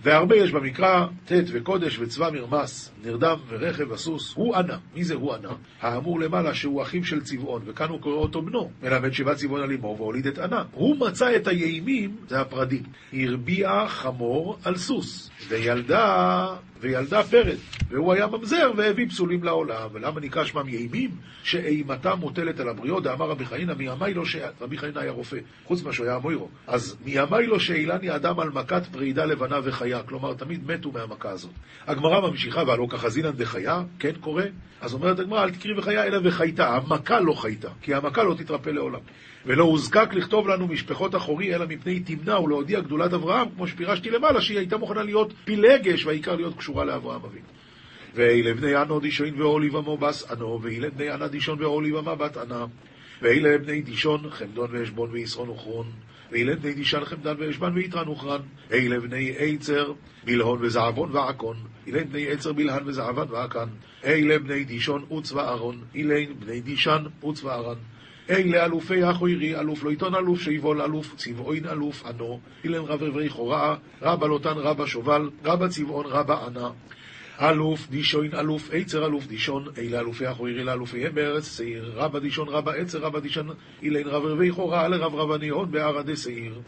והרבה 0.04 0.36
יש 0.36 0.52
במקרא, 0.52 1.06
ט' 1.26 1.32
וקודש 1.52 2.00
וצבא 2.00 2.30
מרמס, 2.34 2.92
נרדם 3.04 3.38
ורכב 3.48 3.92
הסוס, 3.92 4.34
הוא 4.36 4.56
ענה. 4.56 4.78
מי 4.96 5.04
זה 5.04 5.14
הוא 5.14 5.34
ענה? 5.34 5.50
האמור 5.82 6.20
למעלה 6.20 6.54
שהוא 6.54 6.82
אחיו 6.82 7.04
של 7.04 7.22
צבעון, 7.22 7.62
וכאן 7.66 7.90
הוא 7.90 8.02
קורא 8.02 8.16
אותו 8.16 8.42
בנו, 8.42 8.72
מלמד 8.84 9.14
שיבת 9.14 9.38
צבעון 9.38 9.62
על 9.62 9.72
אמו 9.72 9.96
והוליד 9.98 10.28
את 10.28 10.38
ענה. 10.38 10.64
הוא 10.72 10.98
מצא 11.00 11.36
את 11.36 11.48
הימים, 11.48 12.16
זה 12.28 12.42
הפרדים, 12.42 12.84
הרביע 13.14 13.88
חמור 13.88 14.58
על 14.64 14.78
סוס, 14.78 15.30
וילדה 15.48 16.48
וילדה 16.82 17.24
פרד, 17.24 17.58
והוא 17.90 18.14
היה 18.14 18.28
ממזר 18.28 18.72
והביא 18.78 19.10
פסולים 19.10 19.44
לעולם. 19.44 19.90
ולמה 19.94 20.20
נקרא 20.20 20.46
שמם 20.46 20.70
יאימים? 20.70 21.12
שאימתם 21.44 22.18
מוטלת 22.20 22.60
על 22.60 22.70
הבריות, 22.70 23.04
דאמר 23.04 23.30
רבי 23.30 23.46
חנינא, 23.46 23.74
מימי 23.74 24.14
לא 24.14 24.26
ש... 24.26 24.36
רבי 24.62 24.78
חנינא 24.78 25.00
היה 25.00 25.12
רופא, 25.12 25.38
חוץ 25.66 25.84
ממה 25.84 25.94
שהוא 25.94 26.06
היה 26.06 26.16
המוירו. 26.16 26.50
אז 26.68 26.98
מימי 27.06 27.48
לא 27.48 27.60
שאילני 27.60 28.16
אדם 28.16 28.40
על 28.40 28.50
מכת 28.50 28.86
פרידה 28.92 29.26
לבנה 29.26 29.60
וחיה, 29.64 30.04
כלומר 30.04 30.34
תמיד 30.34 30.72
מתו 30.72 30.92
מהמכה 30.92 31.30
הזאת. 31.30 31.52
הגמרא 31.88 32.30
ממשיכה, 32.30 32.64
והלא 32.68 32.88
כחזינן 32.90 33.32
דחיה, 33.32 33.84
כן 34.00 34.14
קורה? 34.20 34.46
אז 34.82 34.94
אומרת 34.94 35.20
הגמרא, 35.20 35.44
אל 35.44 35.52
תקרי 35.52 35.78
וחיה 35.78 36.04
אלא 36.04 36.20
וחייתה, 36.24 36.76
המכה 36.76 37.20
לא 37.20 37.34
חייתה, 37.34 37.70
כי 37.82 37.94
המכה 37.94 38.24
לא 38.24 38.34
תתרפא 38.34 38.70
לעולם. 38.70 39.00
ולא 39.46 39.64
הוזקק 39.64 40.10
לכתוב 40.14 40.48
לנו 40.48 40.68
משפחות 40.68 41.16
אחורי, 41.16 41.56
אלא 41.56 41.66
מפני 41.68 42.00
תמנע 42.00 42.40
ולהודיע 42.40 42.80
גדולת 42.80 43.14
אברהם, 43.14 43.48
כמו 43.56 43.68
שפירשתי 43.68 44.10
למעלה, 44.10 44.42
שהיא 44.42 44.58
הייתה 44.58 44.78
מוכנה 44.78 45.04
להיות 45.04 45.34
פילגש, 45.46 46.06
והעיקר 46.06 46.36
להיות 46.36 46.58
קשורה 46.58 46.86
לאברהם 46.86 47.22
אבינו. 47.26 47.46
ואלה 48.16 48.54
בני 48.54 48.76
ענו 48.76 49.00
דישון 49.00 49.42
ואוליב 49.42 49.76
עמו 49.76 49.98
בס 49.98 50.32
ענו, 50.32 50.60
ואלה 50.62 50.90
בני 50.90 51.10
ענה 51.10 51.28
דישון 51.28 51.64
ואוליב 51.64 51.96
עמה 51.96 52.16
בת 52.16 52.38
ענה. 52.38 52.66
ואלה 53.22 53.58
בני 53.58 53.82
דישון, 53.82 54.30
חמדון 54.30 54.70
ועשבון 54.72 55.10
וישרון 55.12 55.50
וכרון. 55.50 55.92
ואלה 56.32 56.56
בני 56.56 56.74
דישן 56.74 57.06
חמדן 57.06 57.36
ועשבן 57.40 57.74
ויתרן 57.74 58.10
וכרן. 58.10 58.42
אלה 58.72 59.00
בני 59.00 59.34
עצר, 59.38 59.94
בלהון 60.26 60.60
וזעבון 60.62 61.12
ועקון. 61.12 61.58
אלה 61.88 62.04
בני 62.04 62.28
עצר, 62.28 62.54
בלהן 62.54 62.84
וזעבן 62.86 63.26
ועקן. 63.30 63.68
אלה 64.06 64.40
בני 64.40 64.64
דישון 64.64 65.04
וצבא 65.04 65.50
ארון. 65.50 65.84
אלה 65.96 66.24
בני 66.40 66.62
דישן 66.62 67.04
וצבא 67.30 67.56
ארן. 67.56 67.78
אלה 68.30 68.66
אלופי 68.66 69.04
החוירי, 69.04 69.60
אלוף 69.60 69.84
לא 69.84 69.90
עיתון 69.90 70.16
אלוף 70.16 70.42
שיבול 70.42 70.82
אלוף 70.82 71.16
צבעוין 71.16 71.68
אלוף 71.68 72.06
ענו, 72.06 72.40
אילן 72.64 72.84
רב 72.86 73.04
רבי 73.04 73.30
חוראה, 73.30 73.76
רבא 74.02 74.28
לוטן 74.28 74.58
רבא 74.58 74.86
שובל, 74.86 75.30
רבא 75.46 75.68
צבעון 75.68 76.06
רבא 76.06 76.46
ענה. 76.46 76.70
אלוף 77.42 77.88
דישון 77.90 78.28
אלוף 78.40 78.70
עצר 78.74 79.06
אלוף 79.06 79.28
דישון, 79.28 79.66
אלה 79.78 80.00
אלופי 80.00 80.26
החוירי 80.26 80.64
לאלופיהם 80.64 81.16
בארץ 81.16 81.58
שעיר, 81.58 81.92
רבא 81.96 82.20
דישון 82.20 82.48
רבא 82.48 82.72
עצר 82.72 83.00
רבא 83.00 83.20
דישון, 83.20 83.50
אילן 83.82 84.08
רב 84.08 84.26
רבי 84.26 84.52
חוראה 84.52 84.88
לרב 84.88 85.16
רבניון 85.16 85.72
בערדי 85.72 86.16
שעיר. 86.16 86.62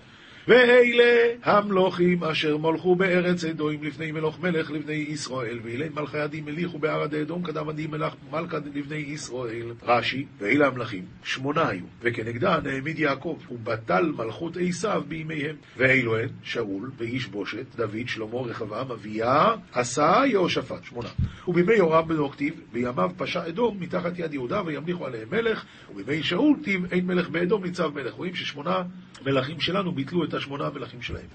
ואלה 0.52 1.34
המלוכים 1.44 2.24
אשר 2.24 2.58
מלכו 2.58 2.96
בארץ 2.96 3.44
אדומים 3.44 3.84
לפני 3.84 4.12
מלוך 4.12 4.40
מלך 4.40 4.72
לבני 4.72 4.94
ישראל, 4.94 5.60
ואלה 5.64 5.86
מלכי 5.96 6.18
עדים 6.18 6.46
מליכו 6.46 6.80
בערד 6.80 7.16
אדום 7.16 7.44
קדם 7.44 7.70
עדים 7.70 7.92
מלך 7.92 8.14
מלכה 8.32 8.58
לבני 8.74 8.96
ישראל. 8.96 9.74
רש"י, 9.84 10.26
ואלה 10.40 10.68
המלכים, 10.68 11.06
שמונה 11.24 11.70
היו, 11.70 11.84
וכנגדן 12.02 12.60
העמיד 12.66 13.00
יעקב, 13.00 13.38
ובטל 13.52 14.12
מלכות 14.18 14.58
עשיו 14.68 15.04
בימיהם. 15.08 15.56
ואלו 15.78 16.18
הן, 16.18 16.30
שאול 16.44 16.92
ואיש 16.98 17.28
בושת, 17.28 17.66
דוד, 17.76 18.08
שלמה, 18.08 18.42
רחבעם, 18.42 18.92
אביה, 18.92 19.46
עשה 19.74 20.22
יהושפט, 20.26 20.84
שמונה. 20.84 21.10
ובימי 21.48 21.74
יורם 21.74 22.08
בנו 22.08 22.30
כתיב, 22.30 22.54
בימיו 22.72 23.12
פשע 23.18 23.48
אדום 23.48 23.78
מתחת 23.80 24.20
יד 24.20 24.34
יהודה 24.34 24.62
וימליכו 24.66 25.06
עליהם 25.06 25.28
מלך, 25.32 25.66
ובימי 25.96 26.24
שאול 26.24 26.58
כתיב, 26.62 26.94
אין 26.94 27.06
מלך 27.06 27.30
באדום 27.30 27.64
ניצב 27.64 27.92
מלך. 27.96 28.14
רואים 28.14 28.36
ששמונה 28.36 28.84
מלכים 29.26 29.60
שלנו 29.60 29.92
ביטלו 29.92 30.24
את 30.24 30.34
השמונה 30.42 30.68
המלכים 30.68 31.02
שלהם. 31.02 31.26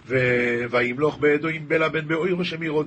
וימלוך 0.71 1.19
באדום 1.19 1.69
בלה 1.69 1.89
בן 1.89 2.09
באויר 2.09 2.39
ושם 2.39 2.63
עירו 2.63 2.83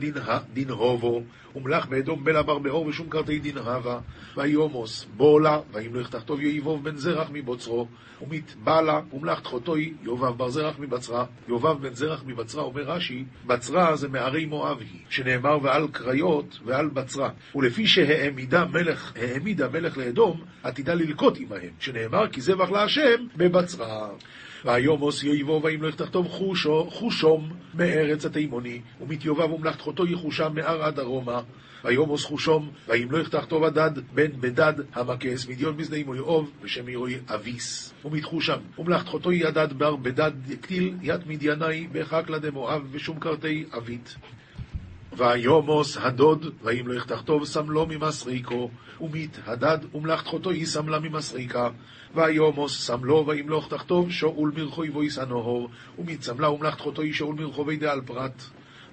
דין 0.54 0.70
הובו, 0.70 1.24
ומלך 1.56 1.86
באדום 1.86 2.24
בלה 2.24 2.44
בר 2.44 2.60
באור 2.60 2.86
ושום 2.86 3.10
קרתי 3.10 3.40
דין 3.40 3.58
הווה, 3.58 4.00
ויומוס 4.38 5.06
בולה, 5.18 5.60
וימלך 5.74 6.10
תחתו 6.10 6.42
יאיבוב 6.42 6.84
בן 6.84 6.96
זרח 6.96 7.30
מבוצרו, 7.34 7.88
ומתבלה, 8.22 9.02
ומלך 9.14 9.40
תחותוי 9.40 9.94
יובב 10.04 10.38
בר 10.38 10.50
זרח 10.50 10.80
מבצרה, 10.80 11.26
יובב 11.48 11.88
בן 11.88 11.94
זרח 11.94 12.24
מבצרה, 12.26 12.64
אומר 12.64 12.82
רש"י, 12.82 13.26
בצרה 13.46 13.96
זה 13.96 14.08
מערי 14.08 14.46
מואב 14.46 14.80
היא, 14.80 15.00
שנאמר 15.10 15.58
ועל 15.64 15.88
קריות 15.92 16.60
ועל 16.66 16.90
בצרה, 16.90 17.30
ולפי 17.56 17.88
שהעמידה 17.88 18.66
מלך, 18.66 19.14
העמידה 19.16 19.68
מלך 19.70 19.98
לאדום, 19.98 20.42
עתידה 20.64 20.94
ללקוט 20.94 21.38
עמהם, 21.40 21.72
שנאמר 21.80 22.28
כי 22.28 22.42
זבח 22.42 22.70
להשם 22.70 23.28
בבצרה. 23.38 24.10
ויומוס 24.66 25.24
יאיבו 25.24 25.62
וימלך 25.64 25.96
תחתוב 25.96 26.28
חושו, 26.28 26.88
חושום 26.92 27.52
מארץ 27.74 28.26
התימוני, 28.26 28.82
ומתיובב 29.02 29.52
ומלאכתו 29.52 30.08
יחושם 30.08 30.52
מהר 30.56 30.84
עד 30.84 31.00
ארומה. 31.00 31.42
ויומוס 31.84 32.26
חושום, 32.26 32.70
וימלוך 32.88 33.30
תחתוב 33.30 33.64
הדד 33.64 33.92
בן 34.14 34.32
בדד 34.40 34.74
המקס, 34.94 35.48
מדיון 35.48 35.78
בזני 35.78 36.04
מויאוב, 36.04 36.52
ושם 36.62 36.90
ירוי 36.90 37.18
אביס. 37.28 37.94
ומתחושם, 38.06 38.58
ומלאכתו 38.78 39.32
ידד 39.32 39.74
בר 39.74 39.96
בדד 39.96 40.32
יקטיל 40.50 40.94
ית 41.02 41.28
מדייני 41.28 41.88
בחקלה 41.92 42.40
דמואב, 42.40 42.82
ושום 42.92 43.20
קרתי 43.20 43.66
אבית. 43.78 44.16
ויומוס 45.18 45.98
הדוד, 45.98 46.54
וימלוך 46.64 47.06
תחתוב 47.06 47.46
סמלו 47.46 47.86
ממסריקו, 47.86 48.70
ומית 49.02 49.40
הדד 49.46 49.78
ומלאכתו 49.94 50.54
יסמלה 50.54 51.00
ממסריקה. 51.00 51.70
ויומוס 52.16 52.86
סמלו 52.86 53.28
וימלוך 53.28 53.68
תחתוב 53.70 54.12
שאול 54.12 54.52
מרחוי 54.56 54.90
ויסע 54.90 55.26
נהור, 55.26 55.70
ומית 56.00 56.24
סמלה 56.24 56.50
ומלאכתו 56.50 57.02
שאול 57.12 57.36
מרחובי 57.36 57.78
דעל 57.78 58.02
פרת. 58.02 58.44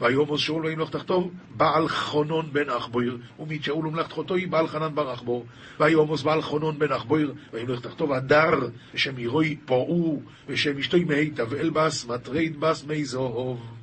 ויומוס 0.00 0.40
שאול 0.40 0.66
וימלוך 0.66 0.90
תחתוב 0.90 1.30
בעל 1.56 1.88
חונון 1.88 2.48
בן 2.52 2.70
אחבויר, 2.70 3.18
ומית 3.38 3.64
שאול 3.64 3.86
ומלאכתו 3.86 4.34
בעל 4.50 4.66
חנן 4.66 4.94
בר 4.94 5.14
אחבור. 5.14 5.46
ויומוס 5.80 6.22
בעל 6.22 6.42
חונון 6.42 6.78
בן 6.78 6.92
אחבויר, 6.92 7.34
וימלוך 7.52 7.80
תחתוב 7.80 8.12
הדר, 8.12 8.68
ושם 8.94 9.18
ירוי 9.18 9.56
פורעו, 9.64 10.22
ושם 10.48 10.78
אשתו 10.78 10.96
מי 11.06 11.30
תבעל 11.30 11.70
בס, 11.70 12.06
מטריד 12.06 12.60
בס 12.60 12.84
מי 12.84 13.04
זוהוב. 13.04 13.75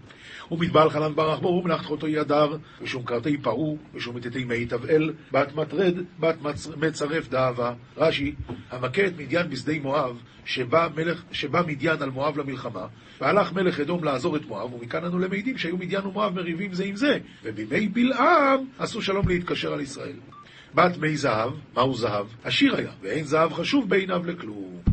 ומתבעל 0.54 0.90
חנן 0.90 1.16
ברח 1.16 1.40
בו, 1.40 1.48
ומלאכת 1.48 1.86
חוטו 1.86 2.08
ידר, 2.08 2.58
ושום 2.82 3.04
קרתי 3.04 3.38
פרעו, 3.38 3.78
מתתי 4.14 4.44
מי 4.44 4.66
תבעל, 4.66 5.14
בת 5.32 5.56
מטרד, 5.56 5.94
בת 6.20 6.36
מצרף 6.78 7.30
דאבה. 7.30 7.74
רש"י, 7.98 8.36
המכה 8.72 9.08
את 9.08 9.14
מדיין 9.18 9.50
בשדה 9.50 9.74
מואב, 9.82 10.18
שבא, 10.46 10.88
מלך, 10.96 11.24
שבא 11.32 11.62
מדיין 11.68 12.02
על 12.02 12.10
מואב 12.10 12.38
למלחמה, 12.38 12.86
והלך 13.22 13.54
מלך 13.54 13.80
אדום 13.80 14.04
לעזור 14.04 14.36
את 14.36 14.46
מואב, 14.46 14.74
ומכאן 14.74 15.06
אנו 15.06 15.20
למעידים 15.20 15.58
שהיו 15.58 15.78
מדיין 15.78 16.06
ומואב 16.06 16.36
מריבים 16.36 16.74
זה 16.74 16.84
עם 16.84 16.96
זה, 16.96 17.18
ובימי 17.44 17.88
בלעם 17.88 18.60
עשו 18.80 19.02
שלום 19.02 19.28
להתקשר 19.28 19.74
על 19.74 19.82
ישראל. 19.82 20.16
בת 20.76 20.98
מי 20.98 21.18
זהב, 21.18 21.52
מהו 21.76 21.94
זהב? 21.96 22.26
עשיר 22.44 22.76
היה, 22.76 22.92
ואין 23.02 23.24
זהב 23.24 23.54
חשוב 23.54 23.90
בעיניו 23.90 24.26
לכלום. 24.26 24.93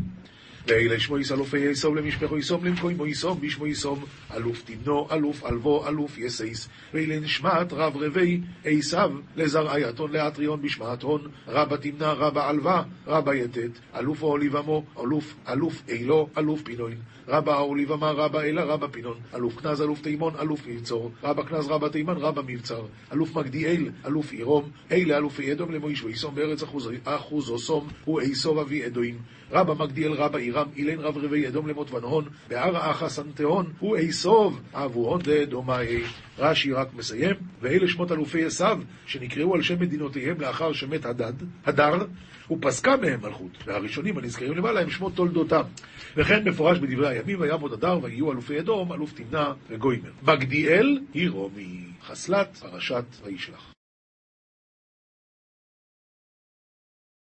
ואלה 0.70 1.00
שמו 1.00 1.18
יסלופי 1.18 1.58
יסום 1.58 1.96
למשפחו 1.96 2.38
יסום 2.38 2.64
למקוימו 2.64 3.06
יסום 3.06 3.40
בשמו 3.40 3.66
יסום 3.66 4.04
אלוף 4.36 4.62
תמנו 4.62 5.08
אלוף 5.12 5.44
אלבו 5.44 5.88
אלוף 5.88 6.18
יסייס. 6.18 6.68
ואלה 6.94 7.20
נשמעת 7.20 7.72
רב 7.72 7.96
רבי 7.96 8.40
עשיו 8.64 9.10
לזרע 9.36 9.78
יתון 9.78 10.12
לאטריון 10.12 10.62
בשמעת 10.62 11.02
הון 11.02 11.28
רבה 11.48 11.76
תמנה 11.76 12.12
רבה 12.12 12.48
עלווה 12.48 12.82
רבה 13.06 13.34
יתת. 13.34 13.70
אלוף 13.98 14.22
אוליבמו 14.22 14.84
אלוף 15.00 15.34
אלוף 15.48 15.82
אילו 15.88 16.28
אלוף 16.38 16.62
פינוין 16.62 16.98
רבה 17.30 17.58
אוליבמה 17.58 18.10
רבה 18.10 18.42
אלה 18.42 18.64
רבה 18.64 18.88
פינון. 18.88 19.16
אלוף 19.34 19.60
כנז 19.60 19.82
אלוף 19.82 20.00
תימון 20.00 20.34
אלוף 20.40 20.66
מבצור 20.66 21.10
רבה 21.22 21.44
כנז 21.44 21.68
רבה 21.68 21.88
תימן 21.88 22.16
רבה 22.16 22.42
מבצר 22.42 22.82
אלוף 23.12 23.36
מגדיאל 23.36 23.90
אלוף 24.06 24.32
עירום. 24.32 24.70
אלה 24.92 25.16
אלופי 25.16 25.52
אדום 25.52 25.72
למויש 25.72 26.02
ויסום 26.02 26.34
בארץ 26.34 26.62
אחוז 27.04 27.50
אוסום 27.50 27.88
הוא 28.04 28.20
עשוב 28.20 28.58
אבי 28.58 28.86
אדוים. 28.86 29.18
רבה 29.52 29.74
מגדיאל 29.74 30.12
רבה 30.12 30.38
עירם 30.38 30.68
אילן 30.76 30.98
רב 31.00 31.18
רבי 31.18 31.48
אדום 31.48 31.68
למות 31.68 31.92
ונהון, 31.92 32.24
בהר 32.48 32.76
האחס 32.76 33.18
אנטהון, 33.18 33.72
הוא 33.78 33.96
איסוב, 33.96 34.60
אבוהון 34.74 35.20
דדומאי. 35.24 36.02
רש"י 36.38 36.72
רק 36.72 36.88
מסיים, 36.94 37.34
ואלה 37.60 37.88
שמות 37.88 38.12
אלופי 38.12 38.44
עשיו, 38.44 38.80
שנקראו 39.06 39.54
על 39.54 39.62
שם 39.62 39.80
מדינותיהם 39.80 40.40
לאחר 40.40 40.72
שמת 40.72 41.04
הדד, 41.04 41.32
הדר, 41.66 42.04
ופסקה 42.50 42.96
מהם 42.96 43.20
מלכות, 43.22 43.58
והראשונים 43.66 44.18
הנזכרים 44.18 44.52
למעלה 44.52 44.80
הם 44.80 44.90
שמות 44.90 45.14
תולדותם. 45.14 45.62
וכן 46.16 46.48
מפורש 46.48 46.78
בדברי 46.78 47.08
הימים, 47.08 47.40
ויעמוד 47.40 47.72
הדר, 47.72 47.98
ויהיו 48.02 48.32
אלופי 48.32 48.58
אדום, 48.60 48.92
אלוף 48.92 49.12
תמנע 49.12 49.52
וגוימר. 49.68 50.10
מגדיאל 50.22 51.00
היא 51.14 51.30
רומי, 51.30 51.84
חסלת 52.06 52.56
פרשת 52.56 53.04
וישלח. 53.24 53.69